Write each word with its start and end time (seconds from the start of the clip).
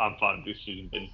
I'm 0.00 0.16
fine 0.18 0.38
with 0.38 0.46
this 0.56 0.64
season. 0.64 1.10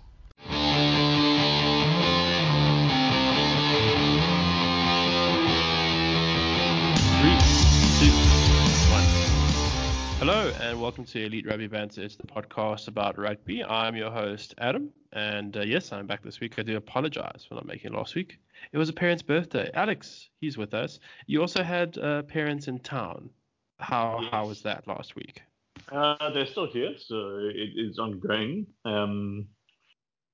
Hello 10.19 10.53
and 10.61 10.81
welcome 10.81 11.05
to 11.05 11.25
Elite 11.25 11.47
Rugby 11.47 11.67
Banter. 11.69 12.03
It's 12.03 12.17
the 12.17 12.27
podcast 12.27 12.89
about 12.89 13.19
rugby. 13.19 13.65
I'm 13.65 13.97
your 13.97 14.11
host 14.11 14.55
Adam, 14.59 14.91
and 15.13 15.57
uh, 15.57 15.61
yes, 15.61 15.93
I'm 15.93 16.07
back 16.07 16.23
this 16.23 16.41
week. 16.41 16.59
I 16.59 16.63
do 16.63 16.77
apologize 16.77 17.47
for 17.49 17.55
not 17.55 17.67
making 17.67 17.93
it 17.93 17.97
last 17.97 18.15
week. 18.15 18.39
It 18.73 18.79
was 18.79 18.89
a 18.89 18.93
parent's 18.93 19.23
birthday. 19.23 19.71
Alex, 19.75 20.29
he's 20.41 20.59
with 20.59 20.75
us. 20.75 20.99
You 21.27 21.41
also 21.41 21.63
had 21.63 21.97
uh, 21.99 22.23
parents 22.23 22.69
in 22.69 22.81
town. 22.81 23.31
How 23.79 24.19
Yes. 24.23 24.31
how 24.31 24.47
was 24.47 24.63
that 24.63 24.87
last 24.87 25.17
week? 25.17 25.43
Uh, 25.91 26.31
they're 26.31 26.47
still 26.47 26.67
here, 26.71 26.95
so 26.99 27.39
it 27.53 27.71
is 27.77 27.99
ongoing. 27.99 28.67
Um, 28.85 29.47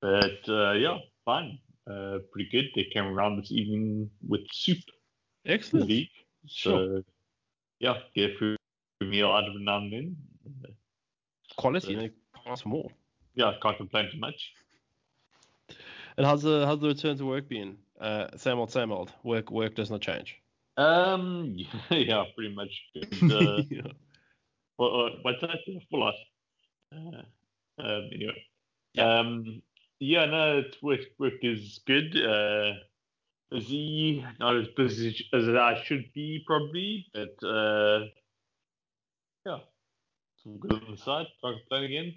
but 0.01 0.49
uh, 0.49 0.73
yeah, 0.73 0.99
fine. 1.25 1.59
Uh, 1.89 2.19
pretty 2.33 2.49
good. 2.51 2.67
They 2.75 2.85
came 2.93 3.05
around 3.07 3.39
this 3.41 3.51
evening 3.53 4.11
with 4.27 4.43
soup 4.53 4.79
Excellent. 5.47 5.89
league. 5.89 6.09
Sure. 6.47 6.99
So 6.99 7.03
yeah, 7.81 7.95
get 8.15 8.31
a 8.31 8.39
food 8.39 8.57
meal 9.01 9.31
out 9.31 9.49
of 9.49 9.55
now 9.61 9.79
and 9.79 9.93
then. 9.93 10.17
Quality. 11.57 11.95
They 11.97 12.11
ask 12.47 12.65
more. 12.65 12.89
yeah, 13.35 13.53
can't 13.63 13.77
complain 13.77 14.09
too 14.11 14.19
much. 14.19 14.53
And 16.17 16.27
how's 16.27 16.43
the 16.43 16.65
how's 16.67 16.81
the 16.81 16.89
return 16.89 17.17
to 17.19 17.25
work 17.27 17.49
been? 17.49 17.77
Uh, 18.01 18.29
same 18.37 18.59
old, 18.59 18.71
same 18.71 18.91
old. 18.93 19.13
Work 19.23 19.51
work 19.51 19.75
does 19.75 19.91
not 19.91 20.01
change. 20.01 20.39
Um, 20.77 21.57
yeah, 21.91 22.25
pretty 22.35 22.55
much. 22.55 22.71
Good. 22.95 23.33
Uh, 23.33 23.63
Yeah. 23.71 23.93
What, 24.83 24.93
what, 24.93 25.13
what's 25.23 25.41
that? 25.43 25.59
Full 25.91 26.03
us. 26.03 26.15
Uh, 26.93 27.83
um, 27.83 28.11
anyway. 28.13 28.45
Yeah. 28.95 29.19
Um, 29.19 29.63
yeah, 30.01 30.25
no, 30.27 30.59
it's 30.59 30.83
work, 30.83 31.01
work 31.19 31.35
is 31.43 31.81
good. 31.87 32.17
Uh, 32.17 32.73
busy, 33.51 34.25
not 34.41 34.57
as 34.57 34.67
busy 34.77 35.25
as 35.33 35.49
I 35.49 35.81
should 35.85 36.13
be 36.13 36.43
probably, 36.47 37.07
but 37.15 37.47
uh, 37.47 38.07
yeah, 39.47 39.59
some 40.43 40.59
good 40.59 40.73
on 40.73 40.91
the 40.91 40.97
side. 40.97 41.27
Can't 41.43 41.59
complain 41.61 41.85
again. 41.85 42.15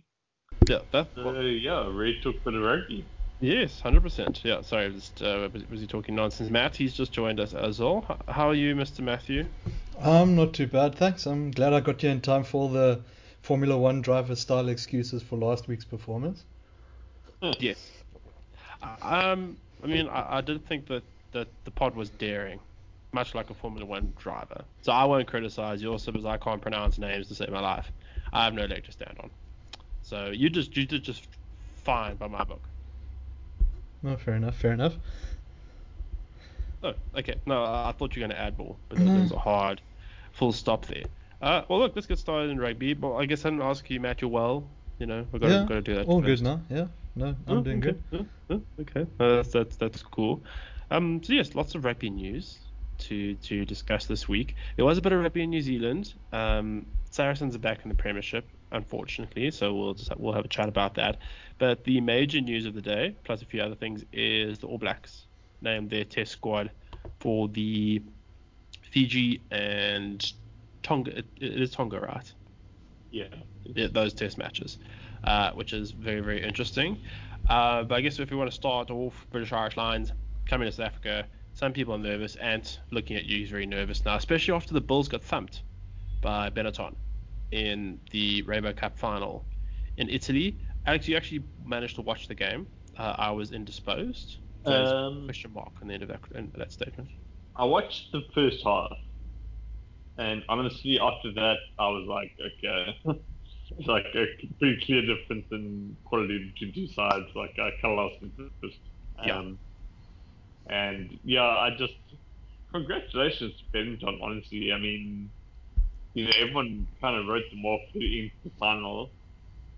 Yeah. 0.67 0.79
That, 0.91 1.07
Uh, 1.17 1.41
yeah, 1.41 1.87
ready 1.91 2.19
to 2.21 2.29
a 2.29 2.33
bit 2.33 2.55
of 2.55 2.63
rugby. 2.63 3.05
Yes, 3.41 3.79
hundred 3.81 4.01
percent. 4.01 4.41
Yeah, 4.43 4.61
sorry, 4.61 4.91
just 4.91 5.21
uh, 5.21 5.49
he 5.49 5.85
talking 5.85 6.15
nonsense? 6.15 6.49
Matt, 6.49 6.75
he's 6.75 6.93
just 6.93 7.11
joined 7.11 7.39
us 7.39 7.53
as 7.53 7.79
well. 7.79 8.17
How 8.27 8.49
are 8.49 8.55
you, 8.55 8.73
Mr. 8.75 9.01
Matthew? 9.01 9.45
Um, 9.99 10.35
not 10.35 10.53
too 10.53 10.67
bad, 10.67 10.95
thanks. 10.95 11.25
I'm 11.25 11.51
glad 11.51 11.73
I 11.73 11.79
got 11.79 12.03
you 12.03 12.09
in 12.09 12.21
time 12.21 12.43
for 12.43 12.69
the 12.69 13.01
Formula 13.41 13.77
One 13.77 14.01
driver 14.01 14.35
style 14.35 14.69
excuses 14.69 15.21
for 15.23 15.37
last 15.37 15.67
week's 15.67 15.85
performance. 15.85 16.43
Yes. 17.59 17.91
Um, 19.01 19.57
I 19.83 19.87
mean, 19.87 20.07
I, 20.07 20.37
I 20.37 20.41
did 20.41 20.65
think 20.65 20.87
that 20.87 21.03
that 21.31 21.47
the 21.65 21.71
pod 21.71 21.95
was 21.95 22.09
daring, 22.09 22.59
much 23.11 23.35
like 23.35 23.49
a 23.49 23.53
Formula 23.53 23.85
One 23.85 24.13
driver. 24.17 24.63
So 24.81 24.91
I 24.91 25.03
won't 25.05 25.27
criticize 25.27 25.81
you 25.81 25.91
also 25.91 26.11
because 26.11 26.25
I 26.25 26.37
can't 26.37 26.61
pronounce 26.61 26.97
names 26.97 27.27
to 27.27 27.35
save 27.35 27.49
my 27.49 27.59
life. 27.59 27.91
I 28.33 28.45
have 28.45 28.53
no 28.53 28.65
leg 28.65 28.85
to 28.85 28.91
stand 28.91 29.17
on. 29.19 29.29
So 30.01 30.27
you 30.27 30.49
just 30.49 30.75
you 30.75 30.85
did 30.85 31.03
just 31.03 31.27
fine 31.83 32.15
by 32.15 32.27
my 32.27 32.43
book. 32.43 32.61
No, 34.01 34.17
fair 34.17 34.35
enough, 34.35 34.55
fair 34.55 34.73
enough. 34.73 34.95
Oh, 36.85 36.93
okay. 37.19 37.35
No, 37.45 37.63
I 37.63 37.89
I 37.89 37.91
thought 37.93 38.15
you 38.15 38.21
were 38.21 38.27
going 38.27 38.37
to 38.37 38.41
add 38.43 38.57
more, 38.57 38.75
but 38.89 38.99
there 38.99 39.21
was 39.21 39.31
a 39.31 39.37
hard 39.39 39.81
full 40.33 40.51
stop 40.53 40.85
there. 40.85 41.05
Uh, 41.41 41.63
well, 41.67 41.79
look, 41.79 41.93
let's 41.95 42.07
get 42.07 42.19
started 42.19 42.49
in 42.51 42.59
rugby. 42.59 42.93
Well, 42.93 43.17
I 43.17 43.25
guess 43.25 43.45
I'm 43.45 43.61
ask 43.61 43.89
you, 43.89 43.99
Matt, 43.99 44.21
you're 44.21 44.29
well. 44.29 44.63
You 44.99 45.05
know, 45.07 45.25
we've 45.31 45.41
got, 45.41 45.49
yeah, 45.49 45.57
to, 45.59 45.65
got 45.65 45.73
to 45.75 45.81
do 45.81 45.95
that. 45.95 46.07
all 46.07 46.21
first. 46.21 46.43
good 46.43 46.49
now. 46.49 46.61
Yeah, 46.69 46.87
no, 47.15 47.35
I'm 47.47 47.57
Oh, 47.57 47.61
doing 47.61 47.79
okay. 47.85 47.97
good. 48.11 48.29
Oh, 48.49 48.55
oh, 48.55 48.81
okay, 48.81 49.01
Uh, 49.19 49.35
that's, 49.37 49.49
that's 49.51 49.75
that's 49.77 50.03
cool. 50.03 50.41
Um, 50.91 51.21
so 51.23 51.33
yes, 51.33 51.55
lots 51.55 51.75
of 51.75 51.83
rugby 51.85 52.09
news 52.09 52.59
to 52.99 53.35
to 53.35 53.65
discuss 53.65 54.05
this 54.05 54.27
week. 54.29 54.55
There 54.75 54.85
was 54.85 54.97
a 54.97 55.01
bit 55.01 55.11
of 55.11 55.19
rugby 55.21 55.41
in 55.43 55.49
New 55.49 55.61
Zealand. 55.61 56.13
Um, 56.31 56.85
Saracens 57.11 57.55
are 57.55 57.59
back 57.59 57.79
in 57.83 57.89
the 57.89 57.95
Premiership, 57.95 58.45
unfortunately, 58.71 59.51
so 59.51 59.73
we'll 59.73 59.93
just 59.95 60.15
we'll 60.17 60.33
have 60.33 60.45
a 60.45 60.49
chat 60.49 60.69
about 60.69 60.95
that. 60.95 61.17
But 61.57 61.83
the 61.83 61.99
major 62.01 62.39
news 62.41 62.65
of 62.65 62.73
the 62.73 62.81
day, 62.81 63.15
plus 63.23 63.41
a 63.41 63.45
few 63.45 63.61
other 63.61 63.75
things, 63.75 64.05
is 64.13 64.59
the 64.59 64.67
All 64.67 64.77
Blacks 64.77 65.24
named 65.65 65.89
their 65.89 66.05
Test 66.05 66.31
squad 66.31 66.71
for 67.19 67.49
the 67.49 68.01
Fiji 68.91 69.41
and 69.51 70.31
Tonga. 70.83 71.17
It, 71.17 71.25
is 71.41 71.71
Tonga, 71.71 71.99
right? 71.99 72.31
Yeah. 73.11 73.27
yeah, 73.63 73.87
those 73.91 74.13
test 74.13 74.37
matches, 74.37 74.77
uh, 75.23 75.51
which 75.51 75.73
is 75.73 75.91
very, 75.91 76.21
very 76.21 76.41
interesting. 76.43 76.99
Uh, 77.49 77.83
but 77.83 77.95
I 77.95 78.01
guess 78.01 78.19
if 78.19 78.31
we 78.31 78.37
want 78.37 78.49
to 78.49 78.55
start 78.55 78.89
off 78.89 79.13
British 79.31 79.51
Irish 79.51 79.77
Lions 79.77 80.11
coming 80.47 80.67
to 80.67 80.71
South 80.71 80.87
Africa, 80.87 81.25
some 81.53 81.73
people 81.73 81.93
are 81.93 81.99
nervous. 81.99 82.35
Ant, 82.35 82.79
looking 82.91 83.15
at 83.15 83.25
you, 83.25 83.43
is 83.43 83.49
very 83.49 83.65
nervous 83.65 84.03
now, 84.03 84.15
especially 84.15 84.53
after 84.53 84.73
the 84.73 84.81
Bulls 84.81 85.07
got 85.07 85.23
thumped 85.23 85.63
by 86.21 86.49
Benetton 86.49 86.95
in 87.51 87.99
the 88.11 88.41
Rainbow 88.43 88.73
Cup 88.73 88.97
final 88.97 89.45
in 89.97 90.09
Italy. 90.09 90.57
Alex, 90.85 91.07
you 91.07 91.15
actually 91.15 91.43
managed 91.65 91.95
to 91.95 92.01
watch 92.01 92.27
the 92.27 92.35
game. 92.35 92.67
Uh, 92.97 93.15
I 93.17 93.31
was 93.31 93.51
indisposed. 93.51 94.37
Um, 94.67 95.25
question 95.25 95.53
mark 95.53 95.71
on 95.81 95.87
the 95.87 95.93
end 95.93 96.03
of 96.03 96.09
that, 96.09 96.19
end 96.35 96.51
of 96.53 96.59
that 96.59 96.71
statement. 96.71 97.09
I 97.55 97.65
watched 97.65 98.11
the 98.11 98.21
first 98.33 98.63
half, 98.63 98.91
and 100.17 100.43
honestly, 100.49 100.99
after 100.99 101.33
that, 101.33 101.57
I 101.79 101.87
was 101.87 102.05
like, 102.07 102.31
okay, 102.39 102.97
it's 103.77 103.87
like 103.87 104.05
a 104.13 104.25
pretty 104.59 104.83
clear 104.85 105.01
difference 105.01 105.45
in 105.51 105.95
quality 106.05 106.51
between 106.53 106.73
two 106.73 106.93
sides. 106.93 107.25
Like 107.35 107.51
I 107.59 107.71
kind 107.81 107.97
of 107.97 107.97
lost 107.97 108.15
interest. 108.21 108.79
Yeah. 109.25 109.39
Um, 109.39 109.59
and 110.67 111.19
yeah, 111.23 111.43
I 111.43 111.69
just 111.77 111.93
congratulations 112.71 113.53
to 113.57 113.77
Benetton. 113.77 114.21
Honestly, 114.21 114.71
I 114.71 114.79
mean, 114.79 115.29
you 116.13 116.25
know, 116.25 116.31
everyone 116.37 116.87
kind 117.01 117.15
of 117.17 117.27
wrote 117.27 117.49
them 117.51 117.65
off 117.65 117.81
into 117.93 118.31
the 118.43 118.51
final, 118.59 119.11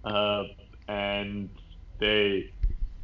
uh, 0.03 0.43
and 0.87 1.49
they 1.99 2.51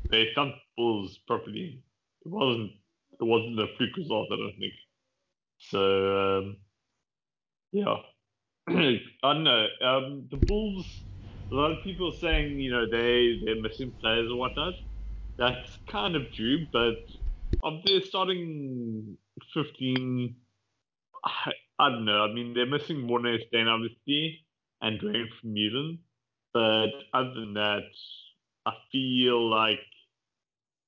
they 0.10 0.28
thumped 0.36 0.58
Bulls 0.78 1.20
properly. 1.28 1.84
It 2.26 2.32
wasn't 2.32 2.72
it 3.20 3.24
wasn't 3.24 3.60
a 3.60 3.68
fluke 3.78 3.96
result. 3.98 4.28
I 4.32 4.36
don't 4.38 4.60
think. 4.60 4.74
So 5.60 6.40
um, 6.40 6.58
yeah, 7.72 7.96
I 8.70 9.34
don't 9.34 9.44
know. 9.44 9.66
Um, 9.82 10.28
the 10.32 10.38
Bulls. 10.38 10.86
A 11.52 11.56
lot 11.56 11.72
of 11.72 11.84
people 11.84 12.12
saying 12.12 12.60
you 12.60 12.72
know 12.72 12.86
they 12.90 13.40
they're 13.46 13.62
missing 13.62 13.92
players 14.02 14.32
or 14.32 14.38
whatnot. 14.38 14.74
That's 15.38 15.78
kind 15.88 16.16
of 16.16 16.32
true, 16.34 16.66
but 16.72 16.96
of 17.64 17.84
their 17.86 18.02
starting 18.02 19.18
fifteen, 19.54 20.36
I, 21.24 21.52
I 21.80 21.90
don't 21.90 22.06
know. 22.06 22.24
I 22.24 22.32
mean, 22.32 22.54
they're 22.54 22.66
missing 22.66 23.00
Morne 23.00 23.38
Steyn 23.48 23.68
obviously 23.68 24.46
and 24.82 25.00
Dwayne 25.00 25.28
from 25.40 25.54
Newland, 25.54 26.00
but 26.54 26.92
other 27.14 27.34
than 27.34 27.54
that, 27.56 27.84
I 28.66 28.74
feel 28.92 29.50
like 29.50 29.80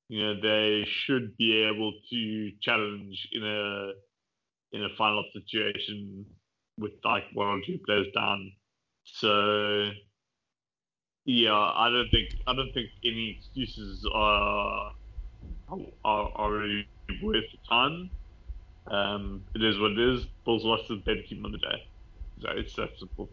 you 0.10 0.22
know 0.24 0.42
they 0.42 0.86
should 0.88 1.36
be 1.38 1.64
able 1.64 1.94
to 2.12 2.52
challenge 2.62 3.28
in 3.32 3.44
a 3.44 3.92
in 4.72 4.84
a 4.84 4.90
final 4.98 5.24
situation 5.34 6.26
with 6.78 6.92
like 7.04 7.24
one 7.34 7.48
or 7.48 7.62
two 7.66 7.80
players 7.86 8.08
down. 8.16 8.52
So 9.04 9.92
yeah, 11.26 11.54
I 11.54 11.90
don't 11.90 12.10
think 12.12 12.30
I 12.48 12.54
don't 12.56 12.72
think 12.74 12.90
any 13.04 13.36
excuses 13.38 14.06
are 14.14 14.92
are, 16.04 16.32
are 16.36 16.52
really 16.54 16.88
worth 17.22 17.44
the 17.52 17.60
time. 17.70 18.12
Um, 18.88 19.46
it 19.56 19.64
is 19.64 19.80
what 19.80 19.92
it 19.92 20.00
is. 20.00 20.26
Bulls 20.46 20.64
lost 20.66 20.88
to 20.88 20.96
the 20.98 21.02
better 21.04 21.22
team 21.28 21.46
on 21.46 21.52
the 21.52 21.58
day. 21.60 21.80
So 22.42 22.50
it's 22.56 22.76
that 22.76 22.90
simple. 23.00 23.32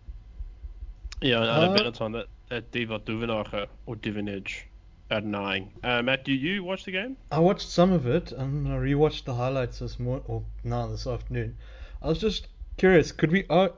Yeah, 1.22 1.42
and 1.42 1.50
I 1.50 1.58
know 1.60 1.68
Uh, 1.68 1.74
Benetton 1.74 2.12
that, 2.14 2.28
that 2.50 2.72
Diva 2.72 2.98
Duvenacher 3.00 3.68
or 3.86 3.96
Divinage 3.96 4.68
at 5.12 5.24
nine. 5.24 5.70
Uh, 5.84 6.00
Matt, 6.02 6.24
do 6.24 6.32
you 6.32 6.64
watch 6.64 6.84
the 6.84 6.90
game? 6.90 7.16
I 7.30 7.38
watched 7.38 7.68
some 7.68 7.92
of 7.92 8.06
it 8.06 8.32
and 8.32 8.66
I 8.66 8.72
rewatched 8.76 9.24
the 9.24 9.34
highlights 9.34 9.78
this 9.80 10.00
morning, 10.00 10.24
or 10.26 10.42
now 10.64 10.86
this 10.86 11.06
afternoon. 11.06 11.56
I 12.00 12.08
was 12.08 12.18
just 12.18 12.48
curious, 12.78 13.12
could 13.12 13.30
we? 13.30 13.44
Uh, 13.50 13.68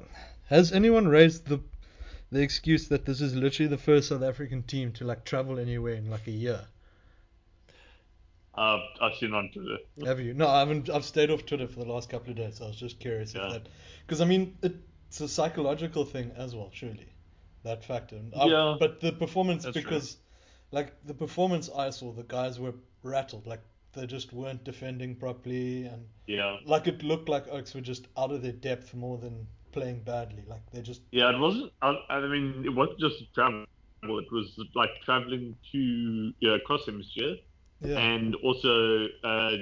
has 0.48 0.72
anyone 0.72 1.08
raised 1.08 1.46
the 1.46 1.60
the 2.30 2.40
excuse 2.40 2.88
that 2.88 3.04
this 3.04 3.20
is 3.20 3.34
literally 3.34 3.68
the 3.68 3.78
first 3.78 4.08
South 4.08 4.22
African 4.22 4.62
team 4.62 4.92
to 4.92 5.04
like 5.04 5.24
travel 5.24 5.58
anywhere 5.58 5.94
in 5.94 6.08
like 6.08 6.26
a 6.28 6.30
year? 6.30 6.60
Uh, 8.54 8.78
I've 9.00 9.14
seen 9.16 9.34
on 9.34 9.50
Twitter. 9.52 9.78
Have 10.06 10.20
you? 10.20 10.34
No, 10.34 10.46
I 10.46 10.60
haven't. 10.60 10.88
I've 10.88 11.04
stayed 11.04 11.30
off 11.30 11.44
Twitter 11.44 11.66
for 11.66 11.80
the 11.80 11.90
last 11.92 12.08
couple 12.08 12.30
of 12.30 12.36
days. 12.36 12.58
So 12.58 12.64
I 12.64 12.68
was 12.68 12.76
just 12.76 13.00
curious 13.00 13.34
Yeah. 13.34 13.46
if 13.48 13.52
that, 13.54 13.68
because 14.06 14.20
I 14.20 14.24
mean, 14.24 14.56
it's 14.62 15.20
a 15.20 15.26
psychological 15.28 16.04
thing 16.04 16.30
as 16.36 16.54
well, 16.54 16.70
surely, 16.72 17.08
that 17.64 17.84
factor. 17.84 18.20
I- 18.38 18.46
Yeah. 18.46 18.76
But 18.78 19.00
the 19.00 19.10
performance, 19.12 19.64
That's 19.64 19.74
true. 19.80 19.90
Like 20.74 21.04
the 21.06 21.14
performance 21.14 21.70
I 21.74 21.90
saw, 21.90 22.12
the 22.12 22.24
guys 22.24 22.60
were 22.60 22.74
rattled. 23.02 23.46
Like 23.46 23.62
they 23.92 24.06
just 24.06 24.32
weren't 24.32 24.64
defending 24.64 25.16
properly, 25.16 25.86
and 25.86 26.06
Yeah, 26.26 26.56
like 26.66 26.86
it 26.88 27.02
looked 27.02 27.28
like 27.28 27.48
Oaks 27.48 27.74
were 27.74 27.80
just 27.80 28.08
out 28.16 28.32
of 28.32 28.42
their 28.42 28.52
depth 28.52 28.94
more 28.94 29.18
than 29.18 29.46
playing 29.72 30.00
badly. 30.02 30.44
Like 30.48 30.70
they 30.72 30.82
just. 30.82 31.02
yeah. 31.12 31.30
It 31.30 31.38
wasn't. 31.38 31.72
I, 31.82 31.94
I 32.10 32.26
mean, 32.28 32.64
it 32.64 32.74
wasn't 32.74 33.00
just 33.00 33.34
traveling. 33.34 33.66
It 34.04 34.32
was 34.32 34.58
like 34.74 34.90
traveling 35.04 35.56
to 35.72 36.32
yeah, 36.40 36.50
know, 36.50 36.54
across 36.56 36.86
hemisphere 36.86 37.36
Yeah. 37.80 37.98
and 37.98 38.34
also 38.44 39.06
uh, 39.24 39.52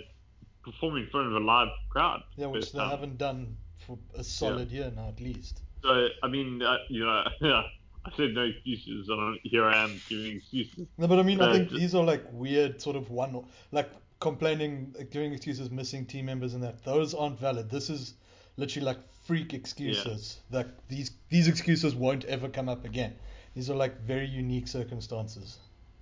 performing 0.65 1.05
in 1.05 1.11
front 1.11 1.29
of 1.29 1.35
a 1.35 1.45
live 1.45 1.69
crowd. 1.91 2.23
yeah, 2.37 2.47
which 2.47 2.73
they 2.73 2.79
time. 2.79 2.91
haven't 2.91 3.19
done 3.19 3.57
for 3.79 3.99
a 4.15 4.25
solid 4.25 4.71
year 4.73 4.93
now, 4.95 5.09
at 5.09 5.21
least. 5.21 5.63
So 5.83 6.09
I 6.23 6.29
mean, 6.29 6.63
uh, 6.63 6.77
you 6.89 7.05
know, 7.05 7.25
I 8.05 8.11
said 8.17 8.35
no 8.35 8.43
excuses. 8.43 9.09
and 9.09 9.39
here 9.45 9.65
I 9.65 9.85
am 9.85 10.01
giving 10.09 10.37
excuses. 10.37 10.87
No, 10.99 11.07
but 11.07 11.19
I 11.19 11.23
mean, 11.23 11.41
I 11.41 11.53
think 11.53 11.71
d- 11.71 11.79
these 11.79 11.95
are 11.95 12.03
like 12.05 12.25
weird, 12.33 12.81
sort 12.83 12.97
of 12.97 13.11
one, 13.11 13.45
like 13.71 13.91
complaining, 14.21 14.95
uh, 14.99 15.05
giving 15.11 15.33
excuses, 15.33 15.71
missing 15.71 16.07
team 16.07 16.27
members, 16.27 16.55
and 16.55 16.63
that. 16.63 16.83
Those 16.85 17.15
aren't 17.15 17.39
valid. 17.39 17.71
This 17.71 17.91
is 17.91 18.15
literally 18.57 18.87
like 18.87 18.99
freak 19.25 19.55
excuses. 19.55 20.41
That 20.51 20.69
these 20.89 21.13
these 21.29 21.47
excuses 21.49 21.95
won't 21.95 22.25
ever 22.25 22.49
come 22.49 22.69
up 22.69 22.85
again. 22.85 23.15
These 23.55 23.71
are 23.71 23.77
like 23.77 24.01
very 24.01 24.27
unique 24.27 24.67
circumstances. 24.69 25.59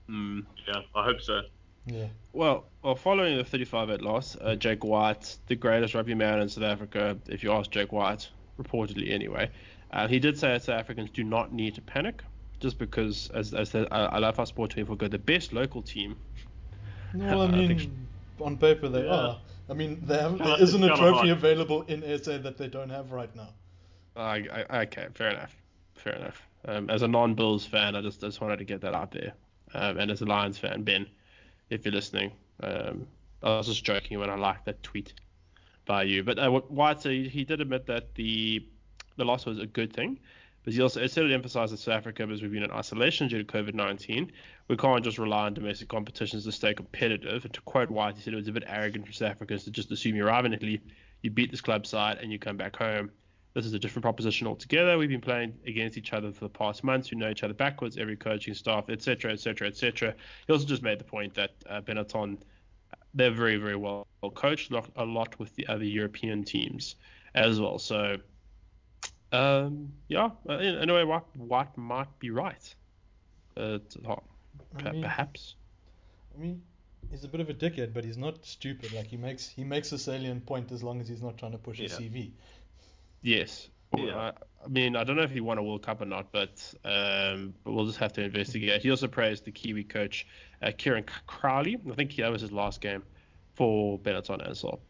Mm. 0.08 0.44
Yeah, 0.66 0.80
I 0.94 1.04
hope 1.04 1.20
so. 1.20 1.42
Yeah. 1.86 2.06
Well, 2.32 2.66
well, 2.82 2.94
following 2.94 3.36
the 3.38 3.42
35-8 3.44 4.02
loss, 4.02 4.36
uh, 4.40 4.54
Jake 4.54 4.84
White, 4.84 5.36
the 5.46 5.56
greatest 5.56 5.94
rugby 5.94 6.14
man 6.14 6.40
in 6.40 6.48
South 6.48 6.64
Africa, 6.64 7.16
if 7.26 7.42
you 7.42 7.52
ask 7.52 7.70
Jake 7.70 7.90
White, 7.90 8.28
reportedly 8.60 9.10
anyway, 9.10 9.50
uh, 9.92 10.08
he 10.08 10.18
did 10.18 10.38
say 10.38 10.48
that 10.52 10.62
South 10.64 10.78
Africans 10.80 11.10
do 11.10 11.24
not 11.24 11.52
need 11.52 11.74
to 11.74 11.80
panic, 11.80 12.22
just 12.60 12.78
because, 12.78 13.30
as, 13.34 13.54
as 13.54 13.70
the, 13.70 13.92
uh, 13.92 14.08
I 14.12 14.18
love 14.18 14.36
how 14.36 14.44
Sport 14.44 14.70
24 14.70 14.96
go, 14.96 15.08
the 15.08 15.18
best 15.18 15.52
local 15.52 15.82
team. 15.82 16.16
Well, 17.14 17.42
I 17.42 17.44
I 17.46 17.50
mean, 17.50 18.06
on 18.40 18.56
paper 18.56 18.88
they 18.88 19.04
Yeah. 19.04 19.10
are. 19.14 19.40
I 19.68 19.74
mean, 19.74 20.02
they 20.04 20.18
have, 20.18 20.32
Kinda- 20.32 20.44
there 20.44 20.62
isn't 20.62 20.82
a 20.82 20.88
trophy 20.88 21.28
hard. 21.28 21.28
available 21.28 21.82
in 21.82 22.02
SA 22.02 22.38
that 22.38 22.56
they 22.58 22.68
don't 22.68 22.90
have 22.90 23.12
right 23.12 23.34
now. 23.36 23.48
I, 24.16 24.44
I, 24.70 24.82
okay, 24.82 25.06
fair 25.14 25.30
enough, 25.30 25.54
fair 25.94 26.14
enough. 26.14 26.46
Um, 26.66 26.90
as 26.90 27.02
a 27.02 27.08
non-Bulls 27.08 27.64
fan, 27.66 27.94
I 27.96 28.02
just, 28.02 28.20
just 28.20 28.40
wanted 28.40 28.58
to 28.58 28.64
get 28.64 28.80
that 28.82 28.94
out 28.94 29.12
there. 29.12 29.32
Um, 29.72 29.98
and 29.98 30.10
as 30.10 30.20
a 30.20 30.26
Lions 30.26 30.58
fan, 30.58 30.82
Ben, 30.82 31.06
if 31.70 31.84
you're 31.84 31.94
listening, 31.94 32.32
um, 32.62 33.06
I 33.42 33.50
was 33.56 33.66
just 33.68 33.84
joking 33.84 34.18
when 34.18 34.28
I 34.28 34.34
liked 34.34 34.66
that 34.66 34.82
tweet 34.82 35.14
by 35.86 36.02
you. 36.02 36.22
But 36.24 36.38
uh, 36.38 36.50
White 36.50 37.00
said 37.00 37.12
he, 37.12 37.28
he 37.28 37.44
did 37.44 37.60
admit 37.60 37.86
that 37.86 38.14
the 38.16 38.66
the 39.20 39.24
loss 39.24 39.46
was 39.46 39.58
a 39.58 39.66
good 39.66 39.92
thing, 39.92 40.18
but 40.64 40.72
he 40.72 40.80
also 40.80 41.00
instead 41.00 41.24
of 41.24 41.30
emphasized 41.30 41.72
that 41.72 41.78
South 41.78 41.94
Africa, 41.94 42.26
because 42.26 42.42
we've 42.42 42.52
been 42.52 42.62
in 42.62 42.70
isolation 42.70 43.28
due 43.28 43.42
to 43.42 43.44
COVID-19, 43.44 44.30
we 44.68 44.76
can't 44.76 45.04
just 45.04 45.18
rely 45.18 45.46
on 45.46 45.54
domestic 45.54 45.88
competitions 45.88 46.44
to 46.44 46.52
stay 46.52 46.74
competitive. 46.74 47.44
And 47.44 47.54
to 47.54 47.60
quote 47.62 47.90
White, 47.90 48.16
he 48.16 48.22
said 48.22 48.32
it 48.32 48.36
was 48.36 48.48
a 48.48 48.52
bit 48.52 48.64
arrogant 48.66 49.06
for 49.06 49.12
South 49.12 49.30
Africans 49.32 49.64
to 49.64 49.70
just 49.70 49.90
assume 49.90 50.16
you 50.16 50.26
arrive 50.26 50.44
in 50.44 50.54
Italy, 50.54 50.80
you 51.22 51.30
beat 51.30 51.50
this 51.50 51.60
club 51.60 51.86
side, 51.86 52.18
and 52.20 52.32
you 52.32 52.38
come 52.38 52.56
back 52.56 52.76
home. 52.76 53.10
This 53.52 53.66
is 53.66 53.72
a 53.72 53.78
different 53.78 54.04
proposition 54.04 54.46
altogether. 54.46 54.96
We've 54.96 55.08
been 55.08 55.20
playing 55.20 55.54
against 55.66 55.98
each 55.98 56.12
other 56.12 56.30
for 56.30 56.44
the 56.44 56.50
past 56.50 56.84
months. 56.84 57.10
We 57.10 57.18
know 57.18 57.30
each 57.30 57.42
other 57.42 57.54
backwards, 57.54 57.96
every 57.96 58.16
coaching 58.16 58.54
staff, 58.54 58.88
etc., 58.88 59.32
etc., 59.32 59.68
etc. 59.68 60.14
He 60.46 60.52
also 60.52 60.66
just 60.66 60.82
made 60.82 61.00
the 61.00 61.04
point 61.04 61.34
that 61.34 61.50
uh, 61.68 61.80
Benetton, 61.80 62.38
they're 63.12 63.32
very, 63.32 63.56
very 63.56 63.76
well 63.76 64.06
coached, 64.34 64.70
a 64.70 65.04
lot 65.04 65.38
with 65.38 65.54
the 65.56 65.66
other 65.66 65.84
European 65.84 66.44
teams 66.44 66.94
as 67.34 67.60
well. 67.60 67.78
So, 67.78 68.18
um, 69.32 69.92
yeah, 70.08 70.30
uh, 70.48 70.54
in, 70.58 70.76
in 70.76 70.90
a 70.90 70.94
way, 70.94 71.04
White, 71.04 71.36
White 71.36 71.76
might 71.76 72.18
be 72.18 72.30
right. 72.30 72.74
Uh, 73.56 73.78
t- 73.88 74.00
I 74.84 74.90
mean- 74.92 75.02
perhaps. 75.02 75.54
I 76.34 76.40
mean, 76.40 76.62
he's 77.10 77.24
a 77.24 77.28
bit 77.28 77.40
of 77.40 77.50
a 77.50 77.54
dickhead, 77.54 77.92
but 77.92 78.04
he's 78.04 78.16
not 78.16 78.44
stupid. 78.44 78.92
Like 78.92 79.06
he 79.06 79.16
makes 79.16 79.48
he 79.48 79.64
makes 79.64 79.92
a 79.92 79.98
salient 79.98 80.46
point 80.46 80.70
as 80.72 80.82
long 80.82 81.00
as 81.00 81.08
he's 81.08 81.22
not 81.22 81.36
trying 81.38 81.52
to 81.52 81.58
push 81.58 81.80
a 81.80 81.82
Yeah. 81.82 81.88
CV. 81.88 82.30
Yes. 83.22 83.68
Yeah. 83.96 84.16
I, 84.16 84.28
I 84.64 84.68
mean, 84.68 84.94
I 84.94 85.02
don't 85.02 85.16
know 85.16 85.22
if 85.22 85.32
he 85.32 85.40
won 85.40 85.58
a 85.58 85.62
World 85.62 85.82
Cup 85.82 86.00
or 86.00 86.04
not, 86.04 86.30
but 86.30 86.62
um, 86.84 87.52
but 87.64 87.72
we'll 87.72 87.86
just 87.86 87.98
have 87.98 88.12
to 88.14 88.22
investigate. 88.22 88.82
He 88.82 88.90
also 88.90 89.08
praised 89.08 89.44
the 89.44 89.50
Kiwi 89.50 89.82
coach, 89.84 90.26
uh, 90.62 90.70
Kieran 90.76 91.04
C- 91.08 91.14
Crowley. 91.26 91.76
I 91.90 91.94
think 91.96 92.14
that 92.16 92.30
was 92.30 92.42
his 92.42 92.52
last 92.52 92.80
game 92.80 93.02
for 93.56 93.98
Benetton 93.98 94.48
as 94.48 94.62
well. 94.62 94.80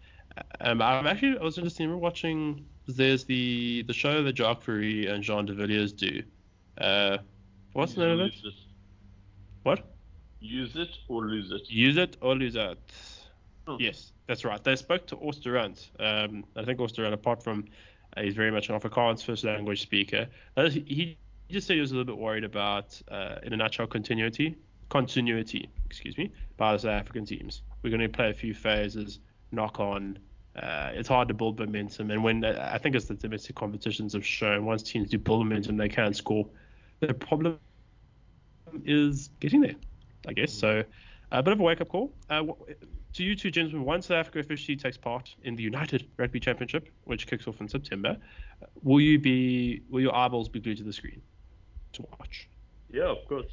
Um, 0.61 0.83
I'm 0.83 1.07
actually 1.07 1.39
I 1.39 1.43
was 1.43 1.57
interested 1.57 1.85
in 1.85 1.99
watching. 1.99 2.67
There's 2.87 3.25
the 3.25 3.85
the 3.87 3.93
show 3.93 4.23
that 4.23 4.35
Jaque 4.35 4.63
Fourie 4.63 5.07
and 5.07 5.23
Jean 5.23 5.47
de 5.47 5.55
Villiers 5.55 5.93
do. 5.93 6.23
Uh, 6.79 7.19
what's 7.73 7.95
the 7.95 8.01
name 8.01 8.21
of 8.21 8.27
it? 8.27 8.35
It. 8.43 8.55
What? 9.63 9.85
Use 10.41 10.75
it 10.75 10.89
or 11.09 11.27
lose 11.27 11.53
it. 11.53 11.71
Use 11.71 11.97
it 11.97 12.17
or 12.21 12.35
lose 12.35 12.57
it. 12.57 12.79
Oh. 13.67 13.77
Yes, 13.79 14.13
that's 14.27 14.45
right. 14.45 14.63
They 14.63 14.75
spoke 14.77 15.07
to 15.09 15.17
Oosterrand. 15.17 15.87
Um, 16.01 16.45
I 16.57 16.65
think 16.65 16.79
Oosterrand, 16.79 17.13
apart 17.13 17.45
from 17.45 17.67
uh, 18.17 18.23
he's 18.23 18.35
very 18.35 18.51
much 18.51 18.71
an 18.71 18.81
Afrikaans 18.81 19.23
first 19.23 19.45
language 19.45 19.83
speaker, 19.83 20.27
uh, 20.57 20.71
he, 20.71 20.81
he 20.81 21.19
just 21.51 21.67
said 21.67 21.75
he 21.75 21.81
was 21.81 21.93
a 21.93 21.95
little 21.95 22.07
bit 22.07 22.21
worried 22.21 22.45
about, 22.45 23.01
uh, 23.11 23.37
in 23.43 23.53
a 23.53 23.57
nutshell, 23.57 23.87
continuity, 23.87 24.57
continuity, 24.89 25.69
excuse 25.85 26.17
me, 26.17 26.33
by 26.57 26.73
the 26.73 26.79
South 26.79 26.93
African 26.93 27.27
teams. 27.27 27.63
We're 27.83 27.91
going 27.91 28.01
to 28.01 28.09
play 28.09 28.31
a 28.31 28.35
few 28.35 28.55
phases, 28.55 29.21
knock 29.53 29.79
on. 29.79 30.19
Uh, 30.63 30.91
it's 30.93 31.09
hard 31.09 31.29
to 31.29 31.35
build 31.35 31.59
momentum, 31.59 32.11
and 32.11 32.23
when 32.23 32.45
uh, 32.45 32.69
I 32.73 32.79
think 32.79 32.95
as 32.95 33.07
the 33.07 33.15
domestic 33.15 33.57
competitions 33.57 34.13
have 34.13 34.27
shown, 34.27 34.67
once 34.67 34.83
teams 34.83 35.09
do 35.09 35.19
build 35.19 35.47
momentum, 35.47 35.77
they 35.77 35.89
can 35.89 36.13
score. 36.13 36.47
The 37.01 37.15
problem 37.15 37.59
is 38.85 39.29
getting 39.41 39.63
there, 39.63 39.77
I 40.29 40.33
guess. 40.35 40.53
So 40.53 40.85
a 41.33 41.43
bit 41.43 41.53
of 41.53 41.61
a 41.61 41.63
wake 41.63 41.81
up 41.81 41.89
call. 41.89 42.13
Uh, 42.29 42.43
to 43.15 43.25
you 43.25 43.35
two 43.35 43.51
gentlemen, 43.51 43.85
once 43.85 44.07
South 44.07 44.19
Africa 44.19 44.41
officially 44.41 44.77
takes 44.77 44.97
part 44.97 45.35
in 45.43 45.57
the 45.57 45.63
United 45.63 46.09
Rugby 46.19 46.41
Championship, 46.41 46.89
which 47.05 47.27
kicks 47.27 47.49
off 47.49 47.61
in 47.61 47.69
September, 47.69 48.17
uh, 48.63 48.67
will 48.83 49.01
you 49.01 49.19
be 49.19 49.83
will 49.89 50.01
your 50.01 50.15
eyeballs 50.15 50.49
be 50.49 50.61
glued 50.61 50.79
to 50.79 50.85
the 50.85 50.93
screen 50.93 51.23
to 51.95 52.05
watch? 52.19 52.49
Yeah, 52.93 53.05
of 53.11 53.27
course. 53.29 53.51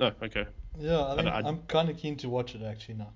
Oh, 0.00 0.12
okay. 0.22 0.46
Yeah, 0.78 1.04
I 1.06 1.16
think 1.16 1.28
I- 1.28 1.40
I, 1.40 1.48
am 1.48 1.58
kind 1.68 1.88
of 1.88 1.96
keen 1.96 2.16
to 2.18 2.28
watch 2.28 2.54
it 2.54 2.62
actually 2.62 2.94
now. 2.94 3.12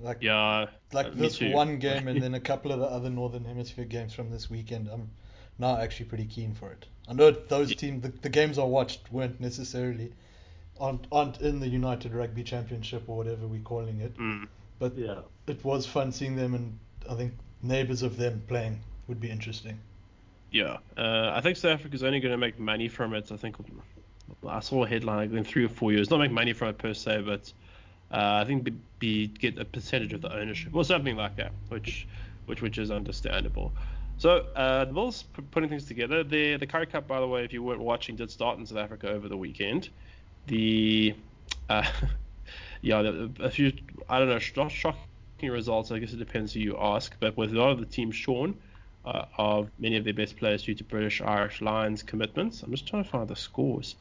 Like 0.00 0.22
Yeah. 0.22 0.66
like 0.92 1.06
uh, 1.06 1.10
this 1.14 1.38
too. 1.38 1.52
one 1.52 1.78
game 1.78 2.08
and 2.10 2.22
then 2.22 2.34
a 2.34 2.40
couple 2.40 2.72
of 2.72 2.80
the 2.80 2.86
other 2.86 3.10
Northern 3.10 3.44
Hemisphere 3.44 3.84
games 3.84 4.12
from 4.14 4.30
this 4.30 4.48
weekend. 4.50 4.88
I'm 4.88 5.10
now 5.58 5.76
actually 5.78 6.06
pretty 6.06 6.24
keen 6.26 6.54
for 6.54 6.70
it. 6.72 6.86
I 7.08 7.12
know 7.12 7.30
those 7.30 7.70
Ye- 7.70 7.74
teams, 7.76 8.02
the, 8.02 8.08
the 8.08 8.28
games 8.30 8.58
I 8.58 8.64
watched 8.64 9.12
weren't 9.12 9.40
necessarily 9.40 10.12
aren't 10.78 11.06
aren't 11.12 11.40
in 11.40 11.60
the 11.60 11.68
United 11.68 12.14
Rugby 12.14 12.42
Championship 12.42 13.04
or 13.08 13.16
whatever 13.18 13.46
we're 13.46 13.60
calling 13.60 14.00
it, 14.00 14.16
Mm. 14.16 14.48
but 14.78 14.96
Yeah. 14.96 15.20
it 15.46 15.62
was 15.64 15.86
fun 15.86 16.12
seeing 16.12 16.36
them 16.36 16.54
and 16.54 16.78
I 17.08 17.14
think 17.14 17.34
neighbours 17.62 18.02
of 18.02 18.16
them 18.16 18.42
playing 18.48 18.80
would 19.06 19.20
be 19.20 19.28
interesting. 19.30 19.78
Yeah, 20.50 20.78
uh, 20.96 21.30
I 21.34 21.40
think 21.42 21.56
South 21.58 21.72
Africa's 21.78 22.02
only 22.02 22.18
going 22.20 22.32
to 22.32 22.38
make 22.38 22.58
money 22.58 22.88
from 22.88 23.14
it. 23.14 23.30
I 23.30 23.36
think 23.36 23.56
I 24.48 24.60
saw 24.60 24.84
a 24.84 24.88
headline 24.88 25.18
like 25.30 25.38
in 25.38 25.44
three 25.44 25.64
or 25.64 25.68
four 25.68 25.92
years. 25.92 26.10
Not 26.10 26.18
make 26.20 26.32
money 26.32 26.52
from 26.54 26.68
it 26.68 26.78
per 26.78 26.92
se, 26.94 27.22
but 27.24 27.52
uh, 28.10 28.40
I 28.42 28.44
think 28.44 28.64
be, 28.64 28.74
be 28.98 29.26
get 29.28 29.58
a 29.58 29.64
percentage 29.64 30.12
of 30.12 30.20
the 30.20 30.34
ownership 30.34 30.74
or 30.74 30.84
something 30.84 31.16
like 31.16 31.36
that, 31.36 31.52
which 31.68 32.08
which 32.46 32.62
which 32.62 32.78
is 32.78 32.90
understandable. 32.90 33.72
So 34.16 34.46
uh, 34.54 34.84
the 34.84 34.92
Bulls 34.92 35.22
p- 35.22 35.42
putting 35.50 35.68
things 35.68 35.86
together. 35.86 36.24
The 36.24 36.56
the 36.56 36.66
Currie 36.66 36.86
Cup, 36.86 37.06
by 37.06 37.20
the 37.20 37.26
way, 37.28 37.44
if 37.44 37.52
you 37.52 37.62
weren't 37.62 37.80
watching, 37.80 38.16
did 38.16 38.30
start 38.30 38.58
in 38.58 38.66
South 38.66 38.78
Africa 38.78 39.08
over 39.10 39.28
the 39.28 39.36
weekend. 39.36 39.90
The 40.46 41.14
uh, 41.68 41.86
yeah, 42.82 43.26
a 43.40 43.50
few 43.50 43.72
I 44.08 44.18
don't 44.18 44.28
know, 44.28 44.38
sh- 44.38 44.58
shocking 44.68 45.50
results. 45.50 45.90
I 45.90 45.98
guess 45.98 46.12
it 46.12 46.18
depends 46.18 46.52
who 46.52 46.60
you 46.60 46.76
ask, 46.78 47.16
but 47.20 47.36
with 47.36 47.52
a 47.52 47.58
lot 47.58 47.70
of 47.70 47.78
the 47.78 47.86
teams 47.86 48.16
shown 48.16 48.56
uh, 49.04 49.24
of 49.38 49.70
many 49.78 49.96
of 49.96 50.04
their 50.04 50.14
best 50.14 50.36
players 50.36 50.64
due 50.64 50.74
to 50.74 50.84
British 50.84 51.20
Irish 51.20 51.60
Lions 51.60 52.02
commitments. 52.02 52.62
I'm 52.62 52.70
just 52.70 52.86
trying 52.86 53.04
to 53.04 53.08
find 53.08 53.28
the 53.28 53.36
scores. 53.36 53.96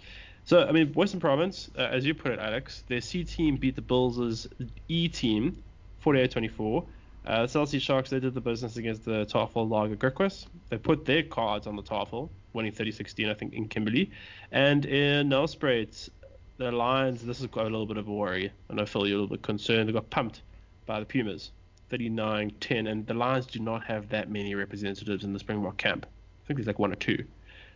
So, 0.50 0.66
I 0.66 0.72
mean, 0.72 0.92
Western 0.94 1.20
Province, 1.20 1.70
uh, 1.78 1.82
as 1.82 2.04
you 2.04 2.16
put 2.16 2.32
it, 2.32 2.40
Alex, 2.40 2.84
their 2.88 3.02
C 3.02 3.24
team 3.24 3.56
beat 3.56 3.76
the 3.76 3.84
Bulls' 3.84 4.48
E 4.88 5.08
team 5.08 5.62
48 6.00 6.32
24. 6.32 6.86
Uh, 7.28 7.46
Sea 7.46 7.78
Sharks, 7.78 8.10
they 8.10 8.20
did 8.20 8.34
the 8.34 8.42
business 8.42 8.76
against 8.76 9.06
the 9.06 9.28
Tafel 9.28 9.70
Lager 9.70 9.96
Griquas. 9.96 10.48
They 10.70 10.80
put 10.80 11.06
their 11.06 11.22
cards 11.22 11.68
on 11.68 11.76
the 11.76 11.84
Tafel, 11.84 12.30
winning 12.54 12.72
30 12.72 12.92
16, 12.92 13.30
I 13.30 13.36
think, 13.36 13.54
in 13.54 13.68
Kimberley. 13.68 14.10
And 14.52 14.88
in 14.88 15.30
Nelspruit, 15.30 16.10
the 16.58 16.72
Lions, 16.72 17.24
this 17.24 17.42
is 17.42 17.46
quite 17.46 17.68
a 17.68 17.70
little 17.70 17.86
bit 17.86 17.98
of 17.98 18.08
a 18.08 18.12
worry. 18.12 18.52
I 18.72 18.74
know, 18.74 18.88
Phil, 18.88 19.06
you're 19.06 19.20
a 19.20 19.22
little 19.22 19.36
bit 19.36 19.44
concerned. 19.44 19.88
They 19.88 19.94
got 19.94 20.10
pumped 20.10 20.42
by 20.88 21.00
the 21.00 21.06
Pumas. 21.06 21.52
39 21.92 22.54
10, 22.60 22.88
and 22.88 23.06
the 23.06 23.14
Lions 23.14 23.46
do 23.46 23.60
not 23.60 23.84
have 23.84 24.10
that 24.10 24.32
many 24.32 24.56
representatives 24.56 25.24
in 25.24 25.32
the 25.32 25.38
Springbok 25.38 25.78
camp. 25.78 26.08
I 26.08 26.48
think 26.48 26.58
there's 26.58 26.66
like 26.66 26.80
one 26.80 26.92
or 26.92 26.96
two. 26.96 27.24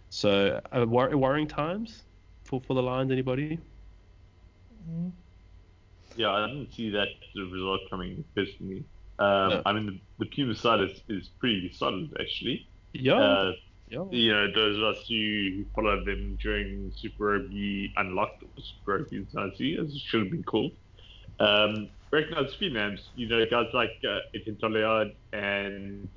So, 0.10 0.60
uh, 0.72 0.86
wor- 0.88 1.16
worrying 1.16 1.48
times 1.48 2.02
for, 2.54 2.68
for 2.68 2.74
the 2.76 2.84
Lions, 2.84 3.12
anybody? 3.12 3.60
Yeah, 6.16 6.30
I 6.30 6.48
didn't 6.48 6.72
see 6.74 6.90
that 6.92 7.08
sort 7.34 7.48
of 7.48 7.52
result 7.52 7.82
coming 7.90 8.24
personally. 8.36 8.86
Um, 9.20 9.50
No. 9.50 9.62
I 9.66 9.74
mean, 9.74 9.86
the, 9.88 10.26
the 10.26 10.30
Puma 10.30 10.56
side 10.56 10.82
is, 10.82 11.02
is 11.08 11.30
pretty 11.40 11.72
solid 11.74 12.16
actually. 12.20 12.68
Yeah. 12.94 13.16
Uh, 13.16 13.52
yeah. 13.90 14.04
you 14.12 14.32
know, 14.32 14.52
those 14.54 14.78
of 14.78 14.84
us 14.84 15.08
who 15.08 15.66
followed 15.76 16.06
them 16.06 16.38
during 16.42 16.92
Super 16.96 17.40
Rugby 17.40 17.94
Unlocked, 17.98 18.44
or 18.44 18.50
Super 18.62 18.98
Rugby 18.98 19.18
International, 19.18 19.86
as 19.86 19.94
it 19.96 20.02
should 20.02 20.22
have 20.22 20.32
been 20.32 20.44
called, 20.44 20.72
um, 21.40 21.90
recognize 22.12 22.54
a 22.54 22.58
few 22.58 22.72
names. 22.72 23.10
You 23.16 23.28
know, 23.28 23.46
guys 23.50 23.68
like 23.74 23.98
uh, 24.08 24.20
Etienne 24.36 24.58
Toleard 24.62 25.14
and 25.32 26.08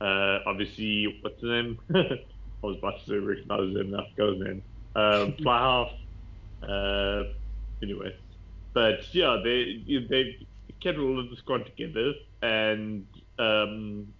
uh, 0.00 0.38
obviously, 0.46 1.18
what's 1.22 1.40
the 1.40 1.48
name? 1.48 1.78
I 1.94 2.66
was 2.66 2.76
about 2.78 3.00
to 3.00 3.06
say 3.06 3.14
recognize 3.16 3.76
him, 3.76 3.94
I 3.94 4.08
forgot 4.14 4.34
his 4.34 4.42
name. 4.46 4.62
Um, 4.94 5.34
Fly 5.42 5.58
Half, 5.58 5.90
Uh, 6.62 7.24
anyway, 7.82 8.12
but 8.74 9.00
yeah, 9.14 9.40
they 9.44 9.84
they 10.10 10.36
kept 10.82 10.98
all 10.98 11.18
of 11.20 11.30
the 11.30 11.36
squad 11.36 11.66
together, 11.66 12.12
and 12.42 13.06
um, 13.38 14.14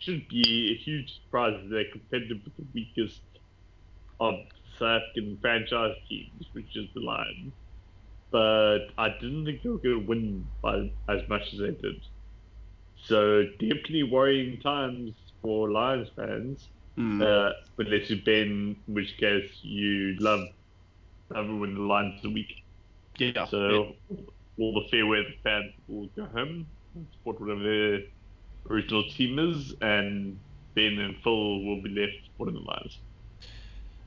should 0.00 0.28
be 0.28 0.72
a 0.72 0.84
huge 0.84 1.12
surprise 1.24 1.54
if 1.62 1.70
they're 1.70 1.90
competitive 1.92 2.38
with 2.44 2.56
the 2.56 2.66
weakest 2.74 3.22
of 4.20 4.34
South 4.78 5.02
African 5.02 5.38
franchise 5.40 5.96
teams, 6.08 6.46
which 6.52 6.76
is 6.76 6.88
the 6.94 7.00
Lions. 7.00 7.54
But 8.30 8.88
I 8.98 9.10
didn't 9.20 9.44
think 9.46 9.62
they 9.62 9.68
were 9.70 9.78
going 9.78 10.00
to 10.00 10.06
win 10.06 10.50
by 10.62 10.92
as 11.08 11.22
much 11.28 11.52
as 11.52 11.60
they 11.60 11.72
did. 11.72 12.02
So 12.96 13.44
definitely 13.58 14.04
worrying 14.04 14.60
times 14.60 15.14
for 15.42 15.70
Lions 15.70 16.10
fans. 16.16 16.70
Mm. 17.00 17.22
Uh, 17.22 17.52
unless 17.78 18.10
you've 18.10 18.24
been, 18.24 18.76
in 18.86 18.94
which 18.94 19.16
case 19.16 19.50
you 19.62 20.16
love 20.20 20.48
when 21.28 21.74
the 21.74 21.80
Lions 21.80 22.22
are 22.24 22.30
weak. 22.30 22.62
yeah. 23.16 23.46
So 23.46 23.94
all 24.58 24.74
the 24.74 24.86
fair 24.90 25.06
weather 25.06 25.32
fans 25.42 25.72
will 25.88 26.08
go 26.16 26.26
home 26.26 26.66
and 26.94 27.06
support 27.12 27.40
whatever 27.40 27.62
their 27.62 28.00
original 28.68 29.04
team 29.08 29.38
is, 29.38 29.74
and 29.80 30.38
Ben 30.74 30.98
and 30.98 31.16
Phil 31.22 31.64
will 31.64 31.80
be 31.80 31.88
left 31.88 32.12
supporting 32.26 32.56
the 32.56 32.60
Lions. 32.60 32.98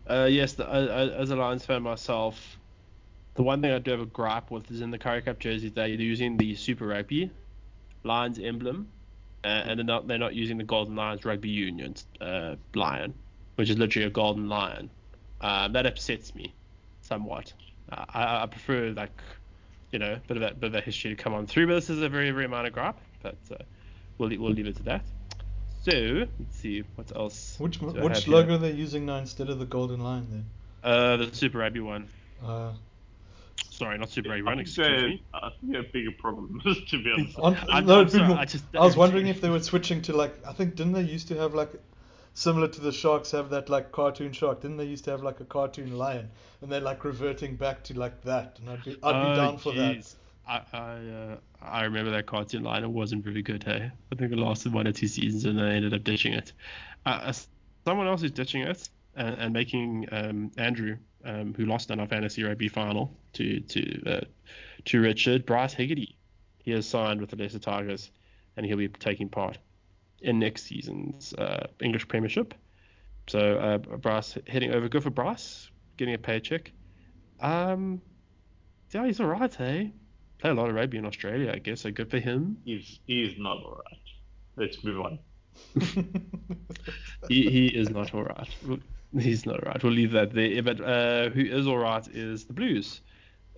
Uh, 0.07 0.27
yes, 0.29 0.53
the, 0.53 0.67
uh, 0.67 1.15
as 1.17 1.31
a 1.31 1.35
Lions 1.35 1.65
fan 1.65 1.81
myself, 1.81 2.59
the 3.35 3.43
one 3.43 3.61
thing 3.61 3.71
I 3.71 3.79
do 3.79 3.91
have 3.91 4.01
a 4.01 4.05
gripe 4.05 4.51
with 4.51 4.69
is 4.69 4.81
in 4.81 4.91
the 4.91 4.99
Currie 4.99 5.21
Cup 5.21 5.39
jerseys 5.39 5.71
they're 5.71 5.87
using 5.87 6.37
the 6.37 6.55
Super 6.55 6.87
Rugby 6.87 7.31
Lions 8.03 8.37
emblem, 8.37 8.89
uh, 9.43 9.47
and 9.47 9.79
they're 9.79 9.85
not 9.85 10.07
they're 10.07 10.17
not 10.17 10.33
using 10.33 10.57
the 10.57 10.63
Golden 10.63 10.95
Lions 10.95 11.25
Rugby 11.25 11.49
Union 11.49 11.95
uh, 12.21 12.55
lion, 12.73 13.13
which 13.55 13.69
is 13.69 13.77
literally 13.77 14.07
a 14.07 14.11
golden 14.11 14.49
lion. 14.49 14.89
Um, 15.41 15.73
that 15.73 15.85
upsets 15.85 16.33
me 16.33 16.53
somewhat. 17.01 17.53
Uh, 17.91 18.05
I, 18.09 18.43
I 18.43 18.45
prefer 18.45 18.91
like 18.91 19.11
you 19.91 19.99
know 19.99 20.13
a 20.13 20.21
bit 20.27 20.37
of 20.37 20.41
that 20.41 20.59
bit 20.59 20.67
of 20.67 20.73
that 20.73 20.83
history 20.83 21.15
to 21.15 21.21
come 21.21 21.33
on 21.33 21.47
through, 21.47 21.67
but 21.67 21.75
this 21.75 21.89
is 21.89 22.01
a 22.01 22.09
very 22.09 22.31
very 22.31 22.47
minor 22.47 22.69
gripe. 22.69 22.97
But 23.21 23.35
uh, 23.51 23.55
we'll 24.17 24.29
we'll 24.29 24.51
leave 24.51 24.67
it 24.67 24.77
to 24.77 24.83
that. 24.83 25.03
So 25.83 25.91
let's 25.91 26.57
see 26.57 26.83
what 26.95 27.13
else. 27.15 27.55
Which 27.59 27.79
do 27.79 27.89
I 27.89 27.93
have 27.93 28.03
which 28.03 28.23
here. 28.23 28.33
logo 28.33 28.55
are 28.55 28.57
they 28.57 28.71
using 28.71 29.05
now 29.05 29.17
instead 29.17 29.49
of 29.49 29.59
the 29.59 29.65
golden 29.65 29.99
lion 29.99 30.27
then? 30.31 30.45
Uh, 30.83 31.17
the 31.17 31.35
Super 31.35 31.57
Rugby 31.57 31.81
one. 31.81 32.07
Uh, 32.45 32.71
Sorry, 33.73 33.97
not 33.97 34.09
Super 34.09 34.29
Rugby 34.29 34.41
I 34.41 34.45
one. 34.45 34.57
think 34.57 34.67
Excuse 34.67 34.87
they're, 34.87 35.07
me. 35.09 35.23
I 35.33 35.49
think 35.59 35.71
they're 35.73 35.83
bigger 35.83 36.11
problem, 36.19 36.61
to 36.89 37.03
be 37.03 37.11
honest. 37.11 37.39
on, 37.39 37.55
I'm- 37.55 37.85
no, 37.85 38.01
I'm 38.01 38.09
sorry, 38.09 38.23
people- 38.23 38.37
I 38.39 38.45
just- 38.45 38.63
I 38.75 38.79
was 38.81 38.95
wondering 38.95 39.27
if 39.27 39.41
they 39.41 39.49
were 39.49 39.59
switching 39.61 40.01
to 40.03 40.13
like 40.13 40.33
I 40.45 40.53
think 40.53 40.75
didn't 40.75 40.93
they 40.93 41.01
used 41.01 41.27
to 41.29 41.35
have 41.37 41.53
like 41.55 41.71
similar 42.35 42.67
to 42.67 42.81
the 42.81 42.91
sharks 42.91 43.31
have 43.31 43.49
that 43.51 43.69
like 43.69 43.91
cartoon 43.91 44.31
shark 44.33 44.61
didn't 44.61 44.77
they 44.77 44.85
used 44.85 45.03
to 45.05 45.11
have 45.11 45.21
like 45.23 45.39
a 45.39 45.45
cartoon 45.45 45.95
lion 45.97 46.29
and 46.61 46.71
they're 46.71 46.81
like 46.81 47.03
reverting 47.05 47.55
back 47.55 47.83
to 47.83 47.97
like 47.99 48.21
that 48.23 48.57
and 48.59 48.69
I'd 48.69 48.83
be 48.83 48.91
I'd 48.91 48.95
be 48.97 49.29
Oh, 49.31 49.35
down 49.35 49.57
for 49.57 49.73
that. 49.73 50.13
I 50.47 50.61
I, 50.73 50.77
uh, 50.77 51.37
I 51.61 51.83
remember 51.83 52.11
that 52.11 52.25
cartoon 52.25 52.63
line. 52.63 52.83
It 52.83 52.89
wasn't 52.89 53.23
very 53.23 53.41
good. 53.41 53.63
Hey, 53.63 53.89
I 54.11 54.15
think 54.15 54.31
it 54.31 54.37
lasted 54.37 54.73
one 54.73 54.87
or 54.87 54.91
two 54.91 55.07
seasons 55.07 55.45
and 55.45 55.57
they 55.57 55.63
ended 55.71 55.93
up 55.93 56.03
ditching 56.03 56.33
it. 56.33 56.51
Uh, 57.05 57.31
someone 57.85 58.07
else 58.07 58.23
is 58.23 58.31
ditching 58.31 58.61
it 58.63 58.89
and, 59.15 59.37
and 59.37 59.53
making 59.53 60.07
um, 60.11 60.51
Andrew, 60.57 60.97
um, 61.25 61.53
who 61.53 61.65
lost 61.65 61.91
in 61.91 61.99
our 61.99 62.07
fantasy 62.07 62.43
rugby 62.43 62.67
final 62.67 63.15
to 63.33 63.59
to 63.61 64.03
uh, 64.05 64.21
to 64.85 65.01
Richard 65.01 65.45
Bryce 65.45 65.73
Hegarty. 65.73 66.17
He 66.59 66.71
has 66.71 66.87
signed 66.87 67.19
with 67.19 67.29
the 67.29 67.35
Leicester 67.35 67.59
Tigers, 67.59 68.11
and 68.55 68.65
he'll 68.65 68.77
be 68.77 68.87
taking 68.87 69.29
part 69.29 69.57
in 70.21 70.39
next 70.39 70.63
season's 70.63 71.33
uh, 71.33 71.67
English 71.81 72.07
Premiership. 72.07 72.53
So 73.27 73.57
uh, 73.57 73.77
Bryce 73.77 74.37
heading 74.47 74.73
over. 74.73 74.87
Good 74.87 75.03
for 75.03 75.09
Bryce, 75.09 75.69
getting 75.97 76.13
a 76.13 76.17
paycheck. 76.17 76.71
Um, 77.39 78.01
yeah, 78.91 79.05
he's 79.05 79.19
alright, 79.19 79.53
hey. 79.53 79.91
Play 80.39 80.51
a 80.51 80.53
lot 80.53 80.69
of 80.69 80.75
rugby 80.75 80.97
in 80.97 81.05
Australia, 81.05 81.51
I 81.53 81.59
guess. 81.59 81.81
So 81.81 81.91
good 81.91 82.09
for 82.09 82.19
him. 82.19 82.57
He's 82.65 82.99
he's 83.05 83.37
not 83.37 83.57
alright. 83.57 83.97
Let's 84.55 84.83
move 84.83 85.01
on. 85.01 85.19
He, 87.29 87.49
he 87.49 87.67
is 87.67 87.89
not 87.89 88.13
alright. 88.13 88.49
He's 89.19 89.45
not 89.45 89.63
alright. 89.63 89.83
We'll 89.83 89.93
leave 89.93 90.11
that 90.11 90.33
there. 90.33 90.63
But 90.63 90.81
uh, 90.81 91.29
who 91.29 91.41
is 91.41 91.67
alright 91.67 92.07
is 92.07 92.45
the 92.45 92.53
Blues. 92.53 93.01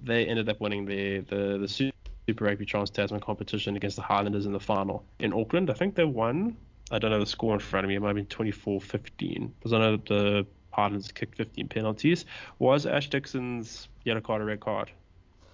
They 0.02 0.26
ended 0.26 0.50
up 0.50 0.60
winning 0.60 0.86
the 0.86 1.20
the 1.20 1.58
the 1.58 1.68
Super 1.68 2.46
Rugby 2.46 2.66
Trans 2.66 2.90
Tasman 2.90 3.22
competition 3.22 3.76
against 3.76 3.96
the 3.96 4.02
Highlanders 4.02 4.46
in 4.46 4.52
the 4.52 4.60
final 4.60 5.06
in 5.20 5.34
Auckland. 5.34 5.70
I 5.70 5.74
think 5.74 5.96
they 5.96 6.04
won. 6.04 6.58
I 6.92 7.00
don't 7.00 7.12
know 7.12 7.20
the 7.20 7.26
score 7.26 7.54
in 7.54 7.60
front 7.60 7.86
of 7.86 7.90
me. 7.90 7.96
It 7.96 8.02
might 8.02 8.10
have 8.10 8.16
been 8.16 8.26
24-15 8.28 9.52
because 9.58 9.74
I 9.74 9.80
know 9.80 9.92
that 9.94 10.06
the 10.06 10.46
Highlanders 10.72 11.12
kicked 11.12 11.36
15 11.36 11.68
penalties. 11.68 12.26
Was 12.60 12.86
Ash 12.86 13.10
Dixon's 13.10 13.88
yellow 14.04 14.22
card 14.22 14.42
a 14.42 14.46
red 14.46 14.60
card? 14.60 14.92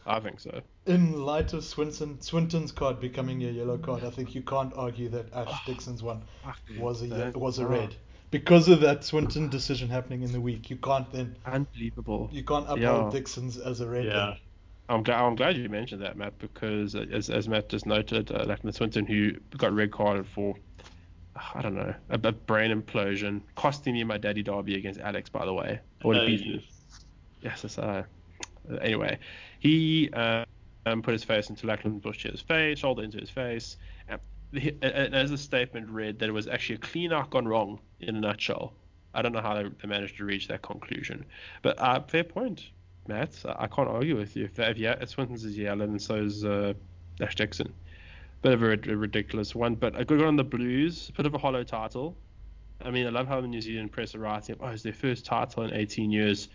I 0.05 0.20
think 0.20 0.39
so. 0.39 0.62
In 0.88 1.22
light 1.22 1.53
of 1.53 1.63
Swinton 1.63 2.20
Swinton's 2.22 2.72
card 2.72 3.00
becoming 3.00 3.43
a 3.43 3.50
yellow 3.50 3.77
card, 3.77 4.03
I 4.03 4.10
think 4.10 4.34
you 4.34 4.41
can't 4.41 4.74
argue 4.75 5.10
that 5.10 5.31
Ash 5.34 5.65
Dixon's 5.65 6.01
one 6.01 6.24
was 6.79 7.03
a 7.03 7.31
was 7.36 7.60
a 7.60 7.63
oh, 7.63 7.67
red. 7.67 7.96
Because 8.31 8.69
of 8.69 8.79
that 8.81 9.03
Swinton 9.03 9.50
decision 9.50 9.89
happening 9.89 10.23
in 10.23 10.31
the 10.31 10.39
week, 10.41 10.69
you 10.69 10.77
can't 10.77 11.11
then 11.11 11.35
Unbelievable. 11.45 12.29
you 12.31 12.43
can't 12.43 12.63
uphold 12.65 12.79
Yeah. 12.79 13.09
Dixon's 13.11 13.57
as 13.57 13.81
a 13.81 13.88
red. 13.88 14.05
Yeah. 14.05 14.35
I'm 14.89 15.03
glad. 15.03 15.21
I'm 15.21 15.35
glad 15.35 15.57
you 15.57 15.69
mentioned 15.69 16.01
that, 16.01 16.17
Matt, 16.17 16.38
because 16.39 16.95
as, 16.95 17.29
as 17.29 17.47
Matt 17.47 17.69
just 17.69 17.85
noted, 17.85 18.31
uh, 18.31 18.43
Lachlan 18.45 18.73
Swinton, 18.73 19.05
who 19.05 19.33
got 19.57 19.73
red 19.73 19.91
carded 19.91 20.27
for, 20.27 20.55
I 21.53 21.61
don't 21.61 21.75
know, 21.75 21.93
a, 22.09 22.15
a 22.15 22.31
brain 22.31 22.71
implosion, 22.71 23.41
costing 23.55 23.93
me 23.93 24.03
my 24.03 24.17
daddy 24.17 24.43
derby 24.43 24.75
against 24.75 25.00
Alex, 25.00 25.29
by 25.29 25.45
the 25.45 25.53
way. 25.53 25.79
I 26.03 26.07
would 26.07 26.15
have 26.17 26.23
Uh, 26.23 26.27
beaten. 26.27 26.63
Yes, 27.41 27.61
yes. 27.63 27.77
Uh, 27.77 28.03
anyway, 28.81 29.17
he 29.59 30.09
uh, 30.13 30.43
um, 30.85 31.01
put 31.01 31.13
his 31.13 31.23
face 31.23 31.50
into 31.50 31.67
Lachlan 31.67 32.00
Bush's 32.00 32.41
face, 32.41 32.79
shoulder 32.79 33.03
into 33.03 33.17
his 33.17 33.29
face, 33.29 33.77
and 34.09 34.19
as 34.81 35.31
the 35.31 35.38
statement 35.38 35.89
read, 35.89 36.20
that 36.20 36.29
it 36.29 36.34
was 36.34 36.48
actually 36.48 36.75
a 36.75 36.79
clean 36.79 37.13
out 37.13 37.29
gone 37.29 37.48
wrong 37.48 37.79
in 38.00 38.15
a 38.15 38.20
nutshell. 38.20 38.74
I 39.13 39.22
don't 39.22 39.34
know 39.34 39.41
how 39.41 39.55
they, 39.55 39.63
they 39.63 39.88
managed 39.88 40.17
to 40.17 40.25
reach 40.25 40.48
that 40.48 40.62
conclusion, 40.62 41.25
but 41.62 41.79
uh, 41.79 42.01
fair 42.01 42.24
point, 42.24 42.70
Matt. 43.08 43.43
I, 43.46 43.67
can't 43.67 43.89
argue 43.89 44.17
with 44.17 44.36
you. 44.36 44.46
If, 44.46 44.60
if 44.60 44.77
yeah, 44.77 45.03
Swinton's 45.05 45.43
is 45.43 45.58
yellow, 45.58 45.86
and 45.86 46.01
so 46.01 46.15
is 46.15 46.46
uh, 46.46 46.74
Ash 47.20 47.36
Dixon. 47.36 47.74
Bit 48.41 48.53
of 48.53 48.63
a, 48.63 48.72
a 48.72 48.96
ridiculous 48.96 49.53
one, 49.53 49.75
but 49.75 50.00
a 50.00 50.05
good 50.05 50.20
one 50.20 50.27
on 50.27 50.36
the 50.36 50.43
Blues. 50.43 51.12
Bit 51.15 51.25
of 51.25 51.34
a 51.34 51.38
hollow 51.38 51.63
title. 51.63 52.15
I 52.84 52.91
mean, 52.91 53.05
I 53.05 53.10
love 53.10 53.27
how 53.27 53.41
the 53.41 53.48
New 53.48 53.62
Zealand 53.62 53.91
press 53.91 54.15
are 54.15 54.20
writing, 54.20 54.55
oh, 54.60 54.67
it's 54.67 54.84
their 54.84 54.93
first 54.93 55.25
title 55.25 55.63
in 55.63 55.74
18 55.74 56.12
years. 56.12 56.50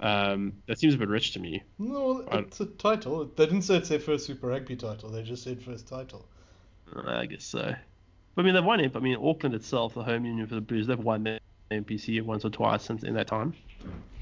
Um, 0.00 0.52
that 0.66 0.78
seems 0.78 0.94
a 0.94 0.98
bit 0.98 1.08
rich 1.08 1.32
to 1.32 1.40
me. 1.40 1.62
No, 1.78 2.24
it's 2.32 2.60
a 2.60 2.66
title. 2.66 3.24
They 3.36 3.46
didn't 3.46 3.62
say 3.62 3.76
it's 3.76 3.88
their 3.88 3.98
first 3.98 4.26
Super 4.26 4.48
Rugby 4.48 4.76
title. 4.76 5.10
They 5.10 5.22
just 5.22 5.42
said 5.42 5.62
first 5.62 5.88
title. 5.88 6.26
I 7.06 7.26
guess 7.26 7.44
so. 7.44 7.74
But 8.34 8.42
I 8.42 8.44
mean, 8.44 8.54
they've 8.54 8.64
won 8.64 8.80
it. 8.80 8.94
I 8.94 9.00
mean, 9.00 9.18
Auckland 9.20 9.54
itself, 9.54 9.94
the 9.94 10.02
home 10.02 10.24
union 10.24 10.46
for 10.46 10.54
the 10.54 10.60
Blues, 10.60 10.86
they've 10.86 10.98
won 10.98 11.24
the 11.24 11.40
NPC 11.70 12.22
once 12.22 12.44
or 12.44 12.50
twice 12.50 12.84
since 12.84 13.02
in 13.02 13.14
that 13.14 13.26
time. 13.26 13.54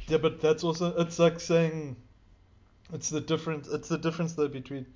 Yeah, 0.08 0.18
but 0.18 0.40
that's 0.40 0.64
also 0.64 0.94
it's 0.98 1.18
like 1.18 1.40
saying 1.40 1.96
it's 2.92 3.10
the 3.10 3.20
difference. 3.20 3.68
It's 3.68 3.88
the 3.88 3.98
difference 3.98 4.34
though 4.34 4.48
between 4.48 4.86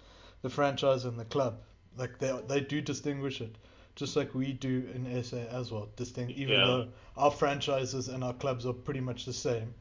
the 0.43 0.51
franchise 0.51 1.05
and 1.05 1.19
the 1.19 1.25
club. 1.25 1.59
Like 1.97 2.19
they 2.19 2.39
they 2.47 2.61
do 2.61 2.81
distinguish 2.81 3.41
it, 3.41 3.57
just 3.97 4.17
like 4.17 4.35
we 4.35 4.53
do 4.53 4.89
in 4.95 5.23
SA 5.23 5.39
as 5.51 5.71
well. 5.73 5.89
Distinct, 5.97 6.33
even 6.33 6.55
Yeah. 6.55 6.67
though 6.67 6.89
our 7.17 7.31
franchises 7.31 8.09
and 8.09 8.23
our 8.25 8.33
clubs 8.35 8.65
are 8.67 8.73
pretty 8.73 9.01
much 9.01 9.25
the 9.25 9.33
same. 9.33 9.75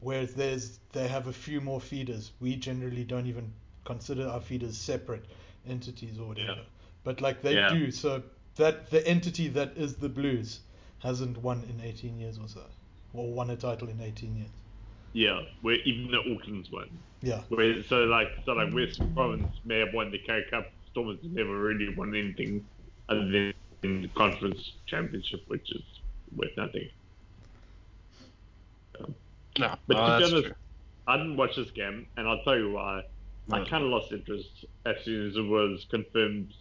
Whereas 0.00 0.32
there's 0.34 0.78
they 0.92 1.08
have 1.08 1.26
a 1.26 1.32
few 1.32 1.60
more 1.60 1.80
feeders. 1.80 2.32
We 2.40 2.56
generally 2.56 3.04
don't 3.04 3.26
even 3.26 3.52
consider 3.84 4.28
our 4.28 4.40
feeders 4.40 4.78
separate 4.78 5.24
entities 5.68 6.18
or 6.18 6.28
whatever. 6.28 6.52
Yeah. 6.52 6.62
But 7.04 7.20
like 7.20 7.42
they 7.42 7.54
Yeah. 7.54 7.70
do, 7.70 7.90
so 7.90 8.22
that 8.56 8.90
the 8.90 9.06
entity 9.06 9.48
that 9.48 9.76
is 9.76 9.96
the 9.96 10.08
Blues 10.08 10.60
hasn't 11.00 11.38
won 11.38 11.64
in 11.68 11.80
18 11.80 12.18
years 12.18 12.38
or 12.38 12.48
so, 12.48 12.64
or 13.12 13.32
won 13.32 13.50
a 13.50 13.56
title 13.56 13.88
in 13.88 14.00
18 14.00 14.36
years. 14.36 14.50
Yeah, 15.12 15.42
where 15.62 15.76
even 15.76 16.10
the 16.10 16.18
Auckland's 16.18 16.70
won. 16.70 16.90
Yeah. 17.22 17.40
Where 17.48 17.82
so 17.84 18.04
like 18.04 18.28
so 18.44 18.52
like 18.52 18.72
West 18.74 19.00
Province 19.14 19.52
may 19.64 19.78
have 19.78 19.94
won 19.94 20.10
the 20.10 20.18
Currie 20.18 20.44
Cup, 20.50 20.70
Stormers 20.90 21.18
never 21.22 21.58
really 21.58 21.94
won 21.94 22.14
anything 22.14 22.66
other 23.08 23.24
than 23.30 23.54
the 24.02 24.08
conference 24.08 24.72
championship, 24.86 25.42
which 25.48 25.70
is 25.72 25.82
worth 26.36 26.56
nothing. 26.56 26.88
Um, 29.00 29.14
no, 29.58 29.74
But 29.86 29.96
oh, 29.96 30.00
to 30.00 30.18
be 30.18 30.24
honest, 30.24 30.46
true. 30.46 30.54
I 31.06 31.16
didn't 31.16 31.36
watch 31.36 31.56
this 31.56 31.70
game, 31.70 32.06
and 32.16 32.28
I'll 32.28 32.42
tell 32.42 32.58
you 32.58 32.72
why. 32.72 33.02
I 33.50 33.60
hmm. 33.60 33.64
kind 33.64 33.84
of 33.84 33.90
lost 33.90 34.12
interest 34.12 34.66
as 34.84 34.96
soon 35.04 35.28
as 35.28 35.36
it 35.36 35.42
was 35.42 35.86
confirmed 35.90 36.52